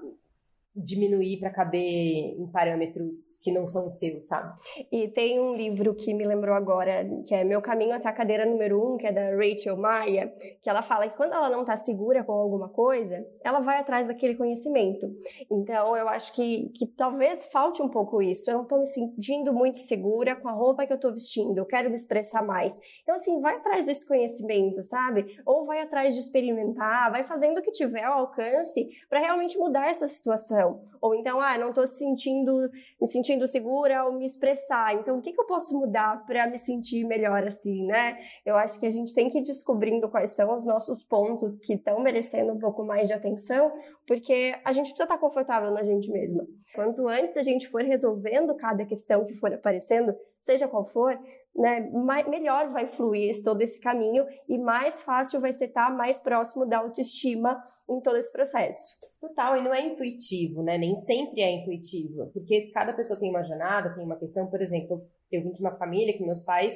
diminuir 0.74 1.40
para 1.40 1.50
caber 1.50 1.80
em 1.80 2.46
parâmetros 2.52 3.40
que 3.42 3.50
não 3.50 3.66
são 3.66 3.88
seus, 3.88 4.28
sabe? 4.28 4.56
E 4.90 5.08
tem 5.08 5.40
um 5.40 5.54
livro 5.54 5.94
que 5.94 6.14
me 6.14 6.24
lembrou 6.24 6.54
agora, 6.54 7.04
que 7.26 7.34
é 7.34 7.42
Meu 7.42 7.60
Caminho 7.60 7.94
até 7.94 8.08
a 8.08 8.12
Cadeira 8.12 8.46
Número 8.46 8.80
1, 8.80 8.94
um, 8.94 8.96
que 8.96 9.06
é 9.06 9.12
da 9.12 9.34
Rachel 9.34 9.76
Maia, 9.76 10.32
que 10.62 10.70
ela 10.70 10.82
fala 10.82 11.08
que 11.08 11.16
quando 11.16 11.32
ela 11.32 11.50
não 11.50 11.62
está 11.62 11.76
segura 11.76 12.22
com 12.22 12.32
alguma 12.32 12.68
coisa, 12.68 13.26
ela 13.44 13.60
vai 13.60 13.78
atrás 13.78 14.06
daquele 14.06 14.36
conhecimento. 14.36 15.10
Então, 15.50 15.96
eu 15.96 16.08
acho 16.08 16.32
que, 16.32 16.70
que 16.76 16.86
talvez 16.86 17.46
falte 17.46 17.82
um 17.82 17.88
pouco 17.88 18.22
isso. 18.22 18.48
Eu 18.48 18.54
não 18.54 18.62
estou 18.62 18.78
me 18.78 18.86
sentindo 18.86 19.52
muito 19.52 19.78
segura 19.78 20.36
com 20.36 20.48
a 20.48 20.52
roupa 20.52 20.86
que 20.86 20.92
eu 20.92 20.96
estou 20.96 21.12
vestindo, 21.12 21.58
eu 21.58 21.66
quero 21.66 21.88
me 21.88 21.96
expressar 21.96 22.44
mais. 22.44 22.78
Então, 23.02 23.16
assim, 23.16 23.40
vai 23.40 23.56
atrás 23.56 23.84
desse 23.84 24.06
conhecimento, 24.06 24.82
sabe? 24.84 25.36
Ou 25.44 25.64
vai 25.64 25.80
atrás 25.80 26.14
de 26.14 26.20
experimentar, 26.20 27.10
vai 27.10 27.24
fazendo 27.24 27.58
o 27.58 27.62
que 27.62 27.72
tiver 27.72 28.04
ao 28.04 28.20
alcance 28.20 28.88
para 29.08 29.18
realmente 29.18 29.58
mudar 29.58 29.88
essa 29.88 30.06
situação 30.06 30.59
expressão. 30.60 30.80
Ou 31.00 31.14
então, 31.14 31.40
ah, 31.40 31.56
não 31.56 31.70
estou 31.70 31.86
sentindo, 31.86 32.70
me 33.00 33.06
sentindo 33.06 33.48
segura 33.48 34.00
ao 34.00 34.12
me 34.12 34.26
expressar. 34.26 34.94
Então, 34.94 35.18
o 35.18 35.22
que, 35.22 35.32
que 35.32 35.40
eu 35.40 35.46
posso 35.46 35.74
mudar 35.78 36.26
para 36.26 36.46
me 36.46 36.58
sentir 36.58 37.04
melhor 37.04 37.46
assim, 37.46 37.86
né? 37.86 38.18
Eu 38.44 38.54
acho 38.56 38.78
que 38.78 38.84
a 38.84 38.90
gente 38.90 39.14
tem 39.14 39.30
que 39.30 39.38
ir 39.38 39.42
descobrindo 39.42 40.10
quais 40.10 40.30
são 40.30 40.54
os 40.54 40.62
nossos 40.62 41.02
pontos 41.02 41.58
que 41.58 41.72
estão 41.72 42.00
merecendo 42.00 42.52
um 42.52 42.58
pouco 42.58 42.84
mais 42.84 43.08
de 43.08 43.14
atenção, 43.14 43.72
porque 44.06 44.54
a 44.62 44.72
gente 44.72 44.88
precisa 44.88 45.04
estar 45.04 45.18
confortável 45.18 45.70
na 45.70 45.82
gente 45.82 46.10
mesma. 46.10 46.46
Quanto 46.74 47.08
antes 47.08 47.36
a 47.38 47.42
gente 47.42 47.66
for 47.66 47.82
resolvendo 47.82 48.54
cada 48.54 48.84
questão 48.84 49.24
que 49.24 49.34
for 49.34 49.52
aparecendo, 49.52 50.14
seja 50.40 50.68
qual 50.68 50.84
for, 50.84 51.18
né, 51.54 51.90
mais, 51.90 52.26
melhor 52.28 52.68
vai 52.68 52.86
fluir 52.86 53.42
todo 53.42 53.60
esse 53.60 53.80
caminho 53.80 54.24
e 54.48 54.56
mais 54.56 55.00
fácil 55.02 55.40
vai 55.40 55.52
ser 55.52 55.66
estar 55.66 55.94
mais 55.94 56.20
próximo 56.20 56.66
da 56.66 56.78
autoestima 56.78 57.62
em 57.88 58.00
todo 58.00 58.16
esse 58.16 58.32
processo. 58.32 58.98
Total, 59.20 59.56
e 59.56 59.62
não 59.62 59.74
é 59.74 59.84
intuitivo, 59.84 60.62
né? 60.62 60.78
Nem 60.78 60.94
sempre 60.94 61.42
é 61.42 61.50
intuitivo, 61.50 62.30
porque 62.32 62.70
cada 62.72 62.92
pessoa 62.92 63.18
tem 63.18 63.30
uma 63.30 63.42
jornada, 63.42 63.94
tem 63.94 64.04
uma 64.04 64.16
questão, 64.16 64.46
por 64.46 64.60
exemplo, 64.62 65.04
Eu 65.30 65.42
vim 65.42 65.52
de 65.52 65.60
uma 65.60 65.74
família 65.74 66.16
que 66.16 66.24
meus 66.24 66.42
pais 66.42 66.74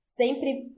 sempre 0.00 0.70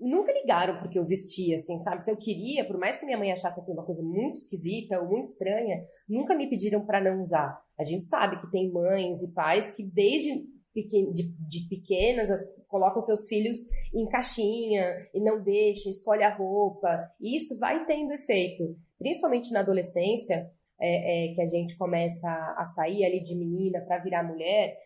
nunca 0.00 0.32
ligaram 0.32 0.78
porque 0.78 0.98
eu 0.98 1.04
vestia, 1.04 1.56
assim, 1.56 1.78
sabe? 1.78 2.02
Se 2.02 2.10
eu 2.10 2.16
queria, 2.16 2.64
por 2.66 2.76
mais 2.78 2.98
que 2.98 3.06
minha 3.06 3.18
mãe 3.18 3.32
achasse 3.32 3.60
aquilo 3.60 3.76
uma 3.76 3.86
coisa 3.86 4.02
muito 4.02 4.36
esquisita 4.36 5.00
ou 5.00 5.08
muito 5.08 5.28
estranha, 5.28 5.84
nunca 6.08 6.34
me 6.34 6.48
pediram 6.48 6.84
para 6.84 7.00
não 7.00 7.22
usar. 7.22 7.58
A 7.78 7.82
gente 7.82 8.04
sabe 8.04 8.40
que 8.40 8.50
tem 8.50 8.70
mães 8.70 9.22
e 9.22 9.32
pais 9.32 9.70
que 9.70 9.82
desde 9.82 10.46
de, 10.74 11.22
de 11.48 11.68
pequenas 11.68 12.30
as, 12.30 12.42
colocam 12.68 13.00
seus 13.00 13.26
filhos 13.26 13.58
em 13.94 14.08
caixinha 14.08 15.08
e 15.14 15.20
não 15.20 15.42
deixam, 15.42 15.90
escolhe 15.90 16.24
a 16.24 16.34
roupa. 16.34 17.10
E 17.20 17.36
isso 17.36 17.58
vai 17.58 17.84
tendo 17.86 18.12
efeito, 18.12 18.76
principalmente 18.98 19.52
na 19.52 19.60
adolescência, 19.60 20.50
é, 20.80 21.30
é, 21.30 21.34
que 21.34 21.40
a 21.40 21.46
gente 21.46 21.76
começa 21.76 22.28
a 22.56 22.64
sair 22.66 23.04
ali 23.04 23.22
de 23.22 23.36
menina 23.36 23.80
para 23.80 23.98
virar 23.98 24.24
mulher 24.24 24.76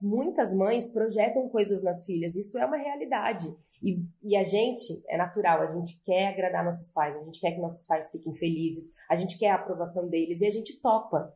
muitas 0.00 0.52
mães 0.52 0.92
projetam 0.92 1.48
coisas 1.48 1.82
nas 1.82 2.04
filhas, 2.04 2.36
isso 2.36 2.58
é 2.58 2.66
uma 2.66 2.76
realidade. 2.76 3.54
E, 3.82 3.98
e, 4.22 4.36
a 4.36 4.42
gente, 4.42 5.02
é 5.08 5.16
natural, 5.16 5.62
a 5.62 5.66
gente 5.66 6.02
quer 6.04 6.28
agradar 6.28 6.64
nossos 6.64 6.92
pais, 6.92 7.16
a 7.16 7.24
gente 7.24 7.40
quer 7.40 7.52
que 7.52 7.60
nossos 7.60 7.86
pais 7.86 8.10
fiquem 8.10 8.34
felizes, 8.34 8.94
a 9.08 9.16
gente 9.16 9.38
quer 9.38 9.50
a 9.50 9.54
aprovação 9.54 10.08
deles 10.08 10.40
e 10.40 10.46
a 10.46 10.50
gente 10.50 10.80
topa 10.80 11.34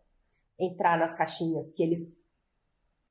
entrar 0.59 0.99
nas 0.99 1.15
caixinhas 1.15 1.71
que 1.71 1.83
eles 1.83 2.20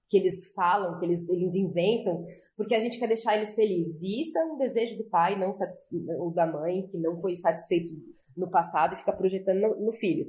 que 0.09 0.17
eles 0.17 0.51
falam, 0.53 0.99
que 0.99 1.05
eles, 1.05 1.29
eles 1.29 1.55
inventam, 1.55 2.25
porque 2.57 2.75
a 2.75 2.79
gente 2.79 2.97
quer 2.97 3.07
deixar 3.07 3.37
eles 3.37 3.53
felizes. 3.53 4.01
E 4.01 4.21
isso 4.21 4.37
é 4.37 4.43
um 4.45 4.57
desejo 4.57 4.97
do 4.97 5.03
pai 5.05 5.39
não 5.39 5.51
ou 6.19 6.31
da 6.31 6.45
mãe, 6.45 6.87
que 6.87 6.97
não 6.97 7.19
foi 7.19 7.37
satisfeito 7.37 7.93
no 8.35 8.49
passado 8.49 8.93
e 8.93 8.97
fica 8.97 9.13
projetando 9.13 9.59
no, 9.59 9.85
no 9.85 9.91
filho 9.91 10.25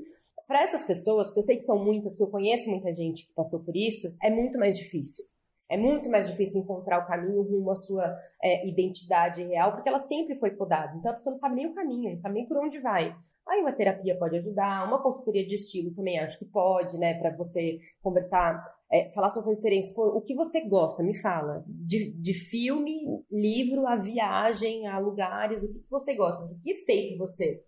para 0.51 0.63
essas 0.63 0.83
pessoas, 0.83 1.33
que 1.33 1.39
eu 1.39 1.45
sei 1.45 1.55
que 1.55 1.63
são 1.63 1.79
muitas, 1.79 2.17
que 2.17 2.23
eu 2.25 2.27
conheço 2.27 2.69
muita 2.69 2.93
gente 2.93 3.25
que 3.25 3.33
passou 3.35 3.63
por 3.65 3.77
isso, 3.77 4.09
é 4.21 4.29
muito 4.29 4.59
mais 4.59 4.77
difícil. 4.77 5.25
É 5.71 5.77
muito 5.77 6.11
mais 6.11 6.29
difícil 6.29 6.61
encontrar 6.61 6.99
o 6.99 7.07
caminho 7.07 7.41
rumo 7.41 7.71
à 7.71 7.75
sua 7.77 8.19
é, 8.43 8.69
identidade 8.69 9.45
real, 9.45 9.71
porque 9.71 9.89
ela 9.89 10.01
sempre 10.01 10.37
foi 10.41 10.51
podada. 10.51 10.97
Então 10.99 11.13
a 11.13 11.15
pessoa 11.15 11.35
não 11.35 11.39
sabe 11.39 11.55
nem 11.55 11.69
o 11.69 11.73
caminho, 11.73 12.11
não 12.11 12.19
sabe 12.19 12.35
nem 12.35 12.49
por 12.49 12.57
onde 12.57 12.81
vai. 12.81 13.15
Aí 13.49 13.61
uma 13.61 13.71
terapia 13.73 14.19
pode 14.19 14.39
ajudar, 14.39 14.89
uma 14.89 15.01
consultoria 15.01 15.47
de 15.47 15.55
estilo 15.55 15.95
também 15.95 16.19
acho 16.19 16.37
que 16.37 16.47
pode, 16.47 16.99
né, 16.99 17.15
para 17.15 17.31
você 17.37 17.79
conversar, 18.03 18.61
é, 18.93 19.11
falar 19.11 19.29
suas 19.29 19.47
referências. 19.47 19.95
Pô, 19.95 20.07
o 20.07 20.21
que 20.21 20.35
você 20.35 20.67
gosta? 20.67 21.03
Me 21.03 21.17
fala. 21.19 21.65
De, 21.67 22.13
de 22.13 22.35
filme, 22.35 23.25
livro, 23.31 23.87
a 23.87 23.97
viagem, 23.97 24.87
a 24.87 24.99
lugares, 24.99 25.63
o 25.63 25.73
que, 25.73 25.81
que 25.81 25.91
você 25.91 26.15
gosta? 26.15 26.47
Do 26.47 26.61
que 26.61 26.73
é 26.73 26.85
feito 26.85 27.19
você? 27.19 27.63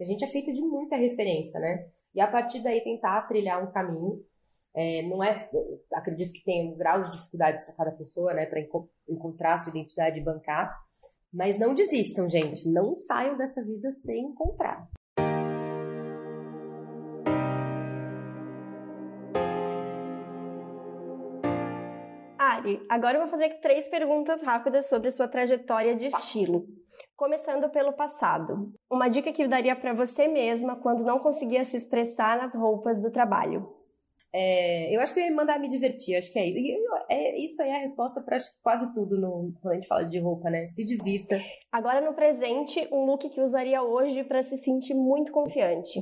A 0.00 0.04
gente 0.04 0.24
é 0.24 0.28
feito 0.28 0.52
de 0.52 0.60
muita 0.60 0.96
referência, 0.96 1.58
né? 1.58 1.88
e 2.14 2.20
a 2.20 2.26
partir 2.26 2.60
daí 2.64 2.82
tentar 2.82 3.22
trilhar 3.28 3.62
um 3.62 3.70
caminho. 3.70 4.20
É, 4.74 5.02
não 5.02 5.24
é, 5.24 5.48
acredito 5.94 6.32
que 6.32 6.44
tem 6.44 6.76
graus 6.76 7.06
de 7.06 7.16
dificuldades 7.16 7.64
para 7.64 7.74
cada 7.74 7.92
pessoa, 7.92 8.34
né, 8.34 8.44
para 8.46 8.60
enco 8.60 8.88
encontrar 9.08 9.58
sua 9.58 9.70
identidade 9.70 10.20
e 10.20 10.22
bancar, 10.22 10.76
mas 11.32 11.58
não 11.58 11.74
desistam, 11.74 12.28
gente, 12.28 12.68
não 12.68 12.94
saiam 12.94 13.36
dessa 13.36 13.64
vida 13.64 13.90
sem 13.90 14.26
encontrar. 14.26 14.88
Ari, 22.68 22.86
agora 22.88 23.16
eu 23.16 23.22
vou 23.22 23.30
fazer 23.30 23.60
três 23.60 23.88
perguntas 23.88 24.42
rápidas 24.42 24.88
sobre 24.88 25.08
a 25.08 25.12
sua 25.12 25.26
trajetória 25.26 25.94
de 25.94 26.06
estilo. 26.06 26.66
Começando 27.16 27.70
pelo 27.70 27.92
passado. 27.92 28.70
Uma 28.90 29.08
dica 29.08 29.32
que 29.32 29.42
eu 29.42 29.48
daria 29.48 29.74
para 29.74 29.94
você 29.94 30.28
mesma 30.28 30.76
quando 30.76 31.04
não 31.04 31.18
conseguia 31.18 31.64
se 31.64 31.76
expressar 31.76 32.36
nas 32.36 32.54
roupas 32.54 33.00
do 33.00 33.10
trabalho. 33.10 33.74
É, 34.30 34.94
eu 34.94 35.00
acho 35.00 35.14
que 35.14 35.20
eu 35.20 35.24
ia 35.24 35.34
mandar 35.34 35.58
me 35.58 35.68
divertir, 35.68 36.14
acho 36.14 36.30
que 36.30 36.38
é, 36.38 36.50
é 37.08 37.40
isso 37.40 37.62
aí 37.62 37.70
é 37.70 37.76
a 37.76 37.80
resposta 37.80 38.20
para 38.20 38.36
quase 38.62 38.92
tudo 38.92 39.18
no, 39.18 39.54
quando 39.62 39.72
a 39.72 39.74
gente 39.76 39.88
fala 39.88 40.04
de 40.04 40.18
roupa, 40.18 40.50
né? 40.50 40.66
Se 40.66 40.84
divirta. 40.84 41.40
Agora 41.72 42.02
no 42.02 42.12
presente, 42.12 42.86
um 42.92 43.06
look 43.06 43.26
que 43.30 43.40
usaria 43.40 43.82
hoje 43.82 44.22
para 44.24 44.42
se 44.42 44.58
sentir 44.58 44.92
muito 44.92 45.32
confiante. 45.32 45.98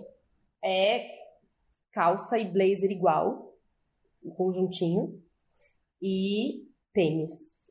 É 0.63 1.09
calça 1.93 2.37
e 2.37 2.51
blazer 2.53 2.91
igual, 2.91 3.55
um 4.25 4.31
conjuntinho 4.31 5.23
e 6.03 6.67
tênis. 6.93 7.67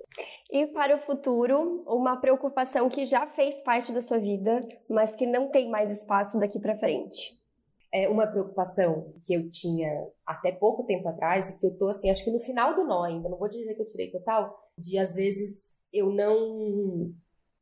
E 0.51 0.67
para 0.67 0.95
o 0.95 0.99
futuro, 0.99 1.83
uma 1.87 2.17
preocupação 2.17 2.89
que 2.89 3.05
já 3.05 3.27
fez 3.27 3.61
parte 3.61 3.91
da 3.91 4.01
sua 4.01 4.19
vida, 4.19 4.65
mas 4.89 5.15
que 5.15 5.25
não 5.25 5.49
tem 5.49 5.69
mais 5.69 5.91
espaço 5.91 6.39
daqui 6.39 6.59
para 6.59 6.77
frente. 6.77 7.43
É 7.91 8.07
uma 8.09 8.27
preocupação 8.27 9.13
que 9.23 9.33
eu 9.33 9.49
tinha 9.49 9.89
até 10.25 10.51
pouco 10.51 10.83
tempo 10.83 11.07
atrás 11.07 11.49
e 11.49 11.57
que 11.57 11.65
eu 11.65 11.77
tô 11.77 11.87
assim, 11.87 12.09
acho 12.09 12.23
que 12.23 12.31
no 12.31 12.39
final 12.39 12.75
do 12.75 12.83
nó 12.83 13.03
ainda, 13.03 13.29
não 13.29 13.37
vou 13.37 13.49
dizer 13.49 13.73
que 13.73 13.81
eu 13.81 13.85
tirei 13.85 14.11
total, 14.11 14.53
de 14.77 14.97
às 14.97 15.15
vezes 15.15 15.79
eu 15.91 16.09
não 16.11 17.13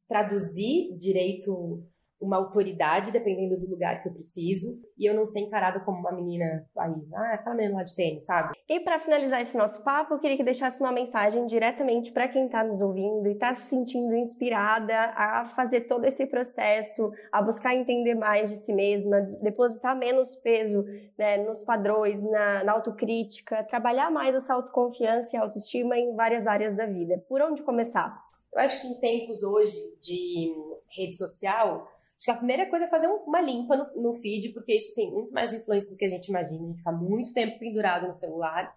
traduzir 0.08 0.98
direito 0.98 1.84
uma 2.24 2.38
autoridade, 2.38 3.12
dependendo 3.12 3.60
do 3.60 3.70
lugar 3.70 4.02
que 4.02 4.08
eu 4.08 4.14
preciso, 4.14 4.82
e 4.98 5.06
eu 5.06 5.14
não 5.14 5.26
ser 5.26 5.42
encarada 5.42 5.80
como 5.82 6.00
uma 6.00 6.12
menina 6.12 6.66
aí, 6.78 6.94
ah, 7.14 7.34
aquela 7.34 7.56
menina 7.56 7.76
lá 7.76 7.84
de 7.84 7.96
tênis, 7.96 8.26
sabe? 8.26 8.54
E 8.70 8.80
para 8.80 9.00
finalizar 9.00 9.42
esse 9.42 9.58
nosso 9.58 9.84
papo, 9.84 10.14
eu 10.14 10.20
queria 10.20 10.38
que 10.38 10.44
deixasse 10.44 10.80
uma 10.80 10.92
mensagem 10.92 11.46
diretamente 11.46 12.12
para 12.12 12.28
quem 12.28 12.46
está 12.46 12.64
nos 12.64 12.82
ouvindo 12.82 13.28
e 13.28 13.34
está 13.34 13.54
se 13.54 13.70
sentindo 13.70 14.16
inspirada 14.16 14.96
a 15.16 15.46
fazer 15.46 15.82
todo 15.82 16.06
esse 16.06 16.26
processo, 16.26 17.12
a 17.32 17.42
buscar 17.42 17.76
entender 17.76 18.16
mais 18.16 18.50
de 18.50 18.58
si 18.58 18.74
mesma, 18.74 19.22
depositar 19.42 19.98
menos 19.98 20.36
peso 20.36 20.86
né, 21.18 21.38
nos 21.38 21.62
padrões, 21.64 22.22
na, 22.22 22.64
na 22.64 22.72
autocrítica, 22.72 23.64
trabalhar 23.64 24.10
mais 24.10 24.34
essa 24.34 24.54
autoconfiança 24.54 25.36
e 25.36 25.40
autoestima 25.40 25.98
em 25.98 26.16
várias 26.16 26.48
áreas 26.48 26.74
da 26.74 26.86
vida. 26.86 27.24
Por 27.28 27.42
onde 27.42 27.64
começar? 27.64 28.18
Eu 28.54 28.62
acho 28.62 28.82
que 28.82 28.88
em 28.88 29.00
tempos 29.00 29.42
hoje 29.42 29.76
de 30.00 30.54
rede 30.96 31.18
social, 31.18 31.88
Acho 32.18 32.26
que 32.26 32.32
a 32.32 32.38
primeira 32.38 32.70
coisa 32.70 32.86
é 32.86 32.88
fazer 32.88 33.08
uma 33.08 33.42
limpa 33.42 33.76
no, 33.76 34.02
no 34.02 34.14
feed, 34.14 34.54
porque 34.54 34.74
isso 34.74 34.96
tem 34.96 35.12
muito 35.12 35.32
mais 35.32 35.54
influência 35.54 35.92
do 35.92 35.98
que 35.98 36.06
a 36.06 36.10
gente 36.10 36.28
imagina. 36.28 36.64
A 36.64 36.68
gente 36.68 36.78
fica 36.78 36.92
muito 36.92 37.34
tempo 37.34 37.60
pendurado 37.60 38.08
no 38.08 38.16
celular. 38.16 38.74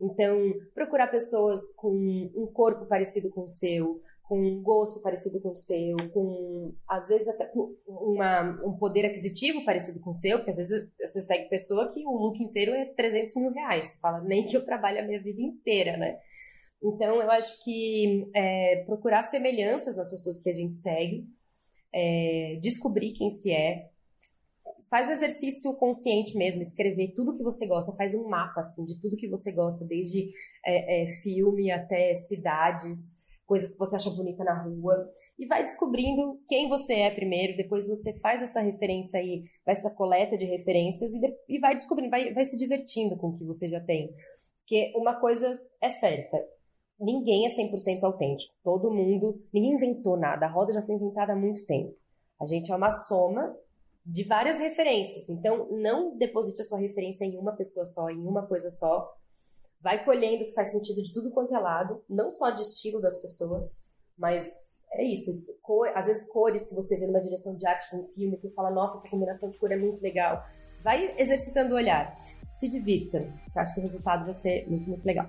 Então, 0.00 0.52
procurar 0.74 1.08
pessoas 1.08 1.74
com 1.76 1.90
um 2.34 2.46
corpo 2.52 2.86
parecido 2.86 3.30
com 3.30 3.42
o 3.44 3.48
seu, 3.48 4.02
com 4.30 4.40
um 4.40 4.62
gosto 4.62 5.00
parecido 5.00 5.40
com 5.40 5.50
o 5.50 5.56
seu, 5.56 5.96
com, 6.12 6.72
às 6.88 7.08
vezes, 7.08 7.26
até 7.28 7.50
uma, 7.86 8.64
um 8.64 8.76
poder 8.78 9.04
aquisitivo 9.06 9.64
parecido 9.64 10.00
com 10.00 10.10
o 10.10 10.14
seu, 10.14 10.38
porque 10.38 10.52
às 10.52 10.56
vezes 10.56 10.88
você 10.98 11.20
segue 11.20 11.48
pessoa 11.48 11.88
que 11.88 12.06
o 12.06 12.12
look 12.12 12.40
inteiro 12.40 12.72
é 12.72 12.86
300 12.86 13.34
mil 13.36 13.50
reais. 13.50 13.86
Você 13.86 13.98
fala, 13.98 14.20
nem 14.20 14.46
que 14.46 14.56
eu 14.56 14.64
trabalho 14.64 15.00
a 15.00 15.02
minha 15.02 15.20
vida 15.20 15.42
inteira, 15.42 15.96
né? 15.96 16.18
Então, 16.82 17.20
eu 17.20 17.30
acho 17.30 17.62
que 17.64 18.30
é, 18.34 18.84
procurar 18.86 19.22
semelhanças 19.22 19.96
nas 19.96 20.08
pessoas 20.08 20.38
que 20.38 20.48
a 20.48 20.54
gente 20.54 20.76
segue 20.76 21.26
é, 21.92 22.58
descobrir 22.60 23.12
quem 23.12 23.30
se 23.30 23.52
é. 23.52 23.90
Faz 24.88 25.06
o 25.06 25.12
exercício 25.12 25.72
consciente 25.74 26.36
mesmo, 26.36 26.62
escrever 26.62 27.12
tudo 27.14 27.36
que 27.36 27.44
você 27.44 27.66
gosta, 27.66 27.96
faz 27.96 28.12
um 28.12 28.28
mapa 28.28 28.60
assim 28.60 28.84
de 28.84 29.00
tudo 29.00 29.16
que 29.16 29.28
você 29.28 29.52
gosta, 29.52 29.84
desde 29.84 30.32
é, 30.66 31.02
é, 31.02 31.06
filme 31.22 31.70
até 31.70 32.16
cidades, 32.16 33.30
coisas 33.46 33.72
que 33.72 33.78
você 33.78 33.96
acha 33.96 34.10
bonita 34.10 34.42
na 34.42 34.62
rua, 34.62 35.12
e 35.38 35.46
vai 35.46 35.64
descobrindo 35.64 36.40
quem 36.48 36.68
você 36.68 36.94
é 36.94 37.14
primeiro, 37.14 37.56
depois 37.56 37.88
você 37.88 38.16
faz 38.20 38.42
essa 38.42 38.60
referência 38.60 39.18
aí, 39.18 39.44
essa 39.66 39.94
coleta 39.94 40.36
de 40.36 40.44
referências 40.44 41.12
e, 41.12 41.20
de, 41.20 41.36
e 41.48 41.58
vai 41.58 41.74
descobrindo, 41.74 42.10
vai, 42.10 42.32
vai 42.32 42.44
se 42.44 42.56
divertindo 42.56 43.16
com 43.16 43.28
o 43.28 43.38
que 43.38 43.44
você 43.44 43.68
já 43.68 43.80
tem. 43.80 44.12
Porque 44.58 44.92
uma 44.96 45.20
coisa 45.20 45.60
é 45.80 45.88
certa, 45.88 46.36
ninguém 47.00 47.46
é 47.46 47.48
100% 47.48 48.02
autêntico. 48.02 48.54
Todo 48.62 48.90
mundo, 48.90 49.42
ninguém 49.52 49.72
inventou 49.72 50.16
nada. 50.16 50.46
A 50.46 50.50
roda 50.50 50.72
já 50.72 50.82
foi 50.82 50.94
inventada 50.94 51.32
há 51.32 51.36
muito 51.36 51.64
tempo. 51.66 51.94
A 52.40 52.46
gente 52.46 52.70
é 52.70 52.76
uma 52.76 52.90
soma 52.90 53.56
de 54.04 54.24
várias 54.24 54.58
referências. 54.58 55.28
Então, 55.28 55.68
não 55.70 56.16
deposite 56.16 56.60
a 56.60 56.64
sua 56.64 56.78
referência 56.78 57.24
em 57.24 57.36
uma 57.38 57.52
pessoa 57.52 57.84
só, 57.84 58.10
em 58.10 58.26
uma 58.26 58.46
coisa 58.46 58.70
só. 58.70 59.14
Vai 59.80 60.04
colhendo 60.04 60.44
o 60.44 60.46
que 60.46 60.52
faz 60.52 60.72
sentido 60.72 61.02
de 61.02 61.12
tudo 61.12 61.30
quanto 61.30 61.54
é 61.54 61.58
lado, 61.58 62.02
não 62.08 62.30
só 62.30 62.50
de 62.50 62.60
estilo 62.60 63.00
das 63.00 63.20
pessoas, 63.20 63.86
mas 64.16 64.44
é 64.92 65.04
isso. 65.04 65.42
Cor, 65.62 65.88
às 65.94 66.06
vezes 66.06 66.30
cores 66.30 66.68
que 66.68 66.74
você 66.74 66.98
vê 66.98 67.06
numa 67.06 67.20
direção 67.20 67.56
de 67.56 67.66
arte 67.66 67.94
num 67.96 68.04
filme, 68.04 68.36
você 68.36 68.52
fala, 68.52 68.70
nossa, 68.70 68.98
essa 68.98 69.08
combinação 69.08 69.48
de 69.48 69.58
cor 69.58 69.72
é 69.72 69.76
muito 69.76 70.02
legal. 70.02 70.44
Vai 70.82 71.14
exercitando 71.18 71.74
o 71.74 71.76
olhar. 71.76 72.18
Se 72.46 72.68
divirta. 72.68 73.18
Eu 73.18 73.62
acho 73.62 73.74
que 73.74 73.80
o 73.80 73.82
resultado 73.82 74.24
vai 74.24 74.34
ser 74.34 74.68
muito, 74.68 74.88
muito 74.88 75.04
legal. 75.04 75.26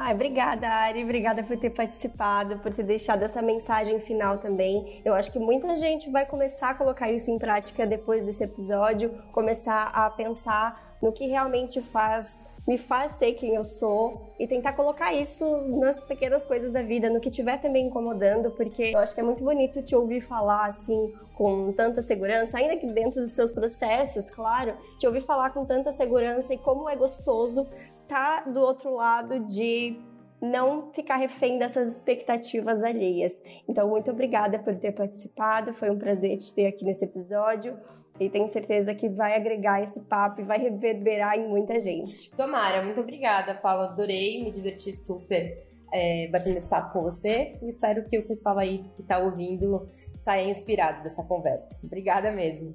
Ai, 0.00 0.14
obrigada, 0.14 0.68
Ari. 0.68 1.02
Obrigada 1.02 1.42
por 1.42 1.58
ter 1.58 1.70
participado, 1.70 2.60
por 2.60 2.72
ter 2.72 2.84
deixado 2.84 3.24
essa 3.24 3.42
mensagem 3.42 3.98
final 3.98 4.38
também. 4.38 5.02
Eu 5.04 5.12
acho 5.12 5.32
que 5.32 5.40
muita 5.40 5.74
gente 5.74 6.08
vai 6.08 6.24
começar 6.24 6.70
a 6.70 6.74
colocar 6.74 7.10
isso 7.10 7.28
em 7.32 7.36
prática 7.36 7.84
depois 7.84 8.22
desse 8.22 8.44
episódio, 8.44 9.10
começar 9.32 9.90
a 9.92 10.08
pensar 10.08 10.96
no 11.02 11.12
que 11.12 11.26
realmente 11.26 11.82
faz 11.82 12.46
me 12.66 12.76
faz 12.76 13.12
ser 13.12 13.32
quem 13.32 13.54
eu 13.54 13.64
sou 13.64 14.34
e 14.38 14.46
tentar 14.46 14.74
colocar 14.74 15.14
isso 15.14 15.56
nas 15.80 16.02
pequenas 16.02 16.46
coisas 16.46 16.70
da 16.70 16.82
vida, 16.82 17.08
no 17.08 17.18
que 17.18 17.30
tiver 17.30 17.58
também 17.58 17.86
incomodando, 17.86 18.50
porque 18.50 18.92
eu 18.94 18.98
acho 18.98 19.14
que 19.14 19.20
é 19.20 19.24
muito 19.24 19.42
bonito 19.42 19.82
te 19.82 19.96
ouvir 19.96 20.20
falar 20.20 20.66
assim 20.66 21.14
com 21.34 21.72
tanta 21.72 22.02
segurança, 22.02 22.58
ainda 22.58 22.76
que 22.76 22.86
dentro 22.86 23.22
dos 23.22 23.32
teus 23.32 23.50
processos, 23.50 24.28
claro, 24.28 24.74
te 24.98 25.06
ouvir 25.06 25.22
falar 25.22 25.48
com 25.50 25.64
tanta 25.64 25.92
segurança 25.92 26.52
e 26.52 26.58
como 26.58 26.90
é 26.90 26.94
gostoso 26.94 27.66
tá 28.08 28.40
do 28.42 28.60
outro 28.60 28.94
lado 28.94 29.40
de 29.40 30.00
não 30.40 30.90
ficar 30.92 31.16
refém 31.16 31.58
dessas 31.58 31.96
expectativas 31.96 32.82
alheias. 32.82 33.40
Então, 33.68 33.88
muito 33.88 34.10
obrigada 34.10 34.58
por 34.58 34.74
ter 34.76 34.92
participado, 34.92 35.74
foi 35.74 35.90
um 35.90 35.98
prazer 35.98 36.36
te 36.36 36.54
ter 36.54 36.66
aqui 36.66 36.84
nesse 36.84 37.04
episódio 37.04 37.78
e 38.20 38.28
tenho 38.28 38.48
certeza 38.48 38.94
que 38.94 39.08
vai 39.08 39.36
agregar 39.36 39.82
esse 39.82 40.00
papo 40.00 40.40
e 40.40 40.44
vai 40.44 40.58
reverberar 40.58 41.36
em 41.38 41.48
muita 41.48 41.78
gente. 41.78 42.34
Tomara, 42.36 42.82
muito 42.84 43.00
obrigada, 43.00 43.54
Paula, 43.54 43.86
adorei, 43.86 44.42
me 44.42 44.50
diverti 44.50 44.92
super. 44.92 45.66
É, 45.90 46.28
batendo 46.28 46.58
esse 46.58 46.68
papo 46.68 46.92
com 46.92 47.02
você 47.02 47.56
e 47.62 47.66
espero 47.66 48.04
que 48.04 48.18
o 48.18 48.28
pessoal 48.28 48.58
aí 48.58 48.84
que 48.94 49.00
está 49.00 49.20
ouvindo 49.20 49.86
saia 50.18 50.46
inspirado 50.46 51.02
dessa 51.02 51.24
conversa. 51.24 51.80
Obrigada 51.82 52.30
mesmo. 52.30 52.74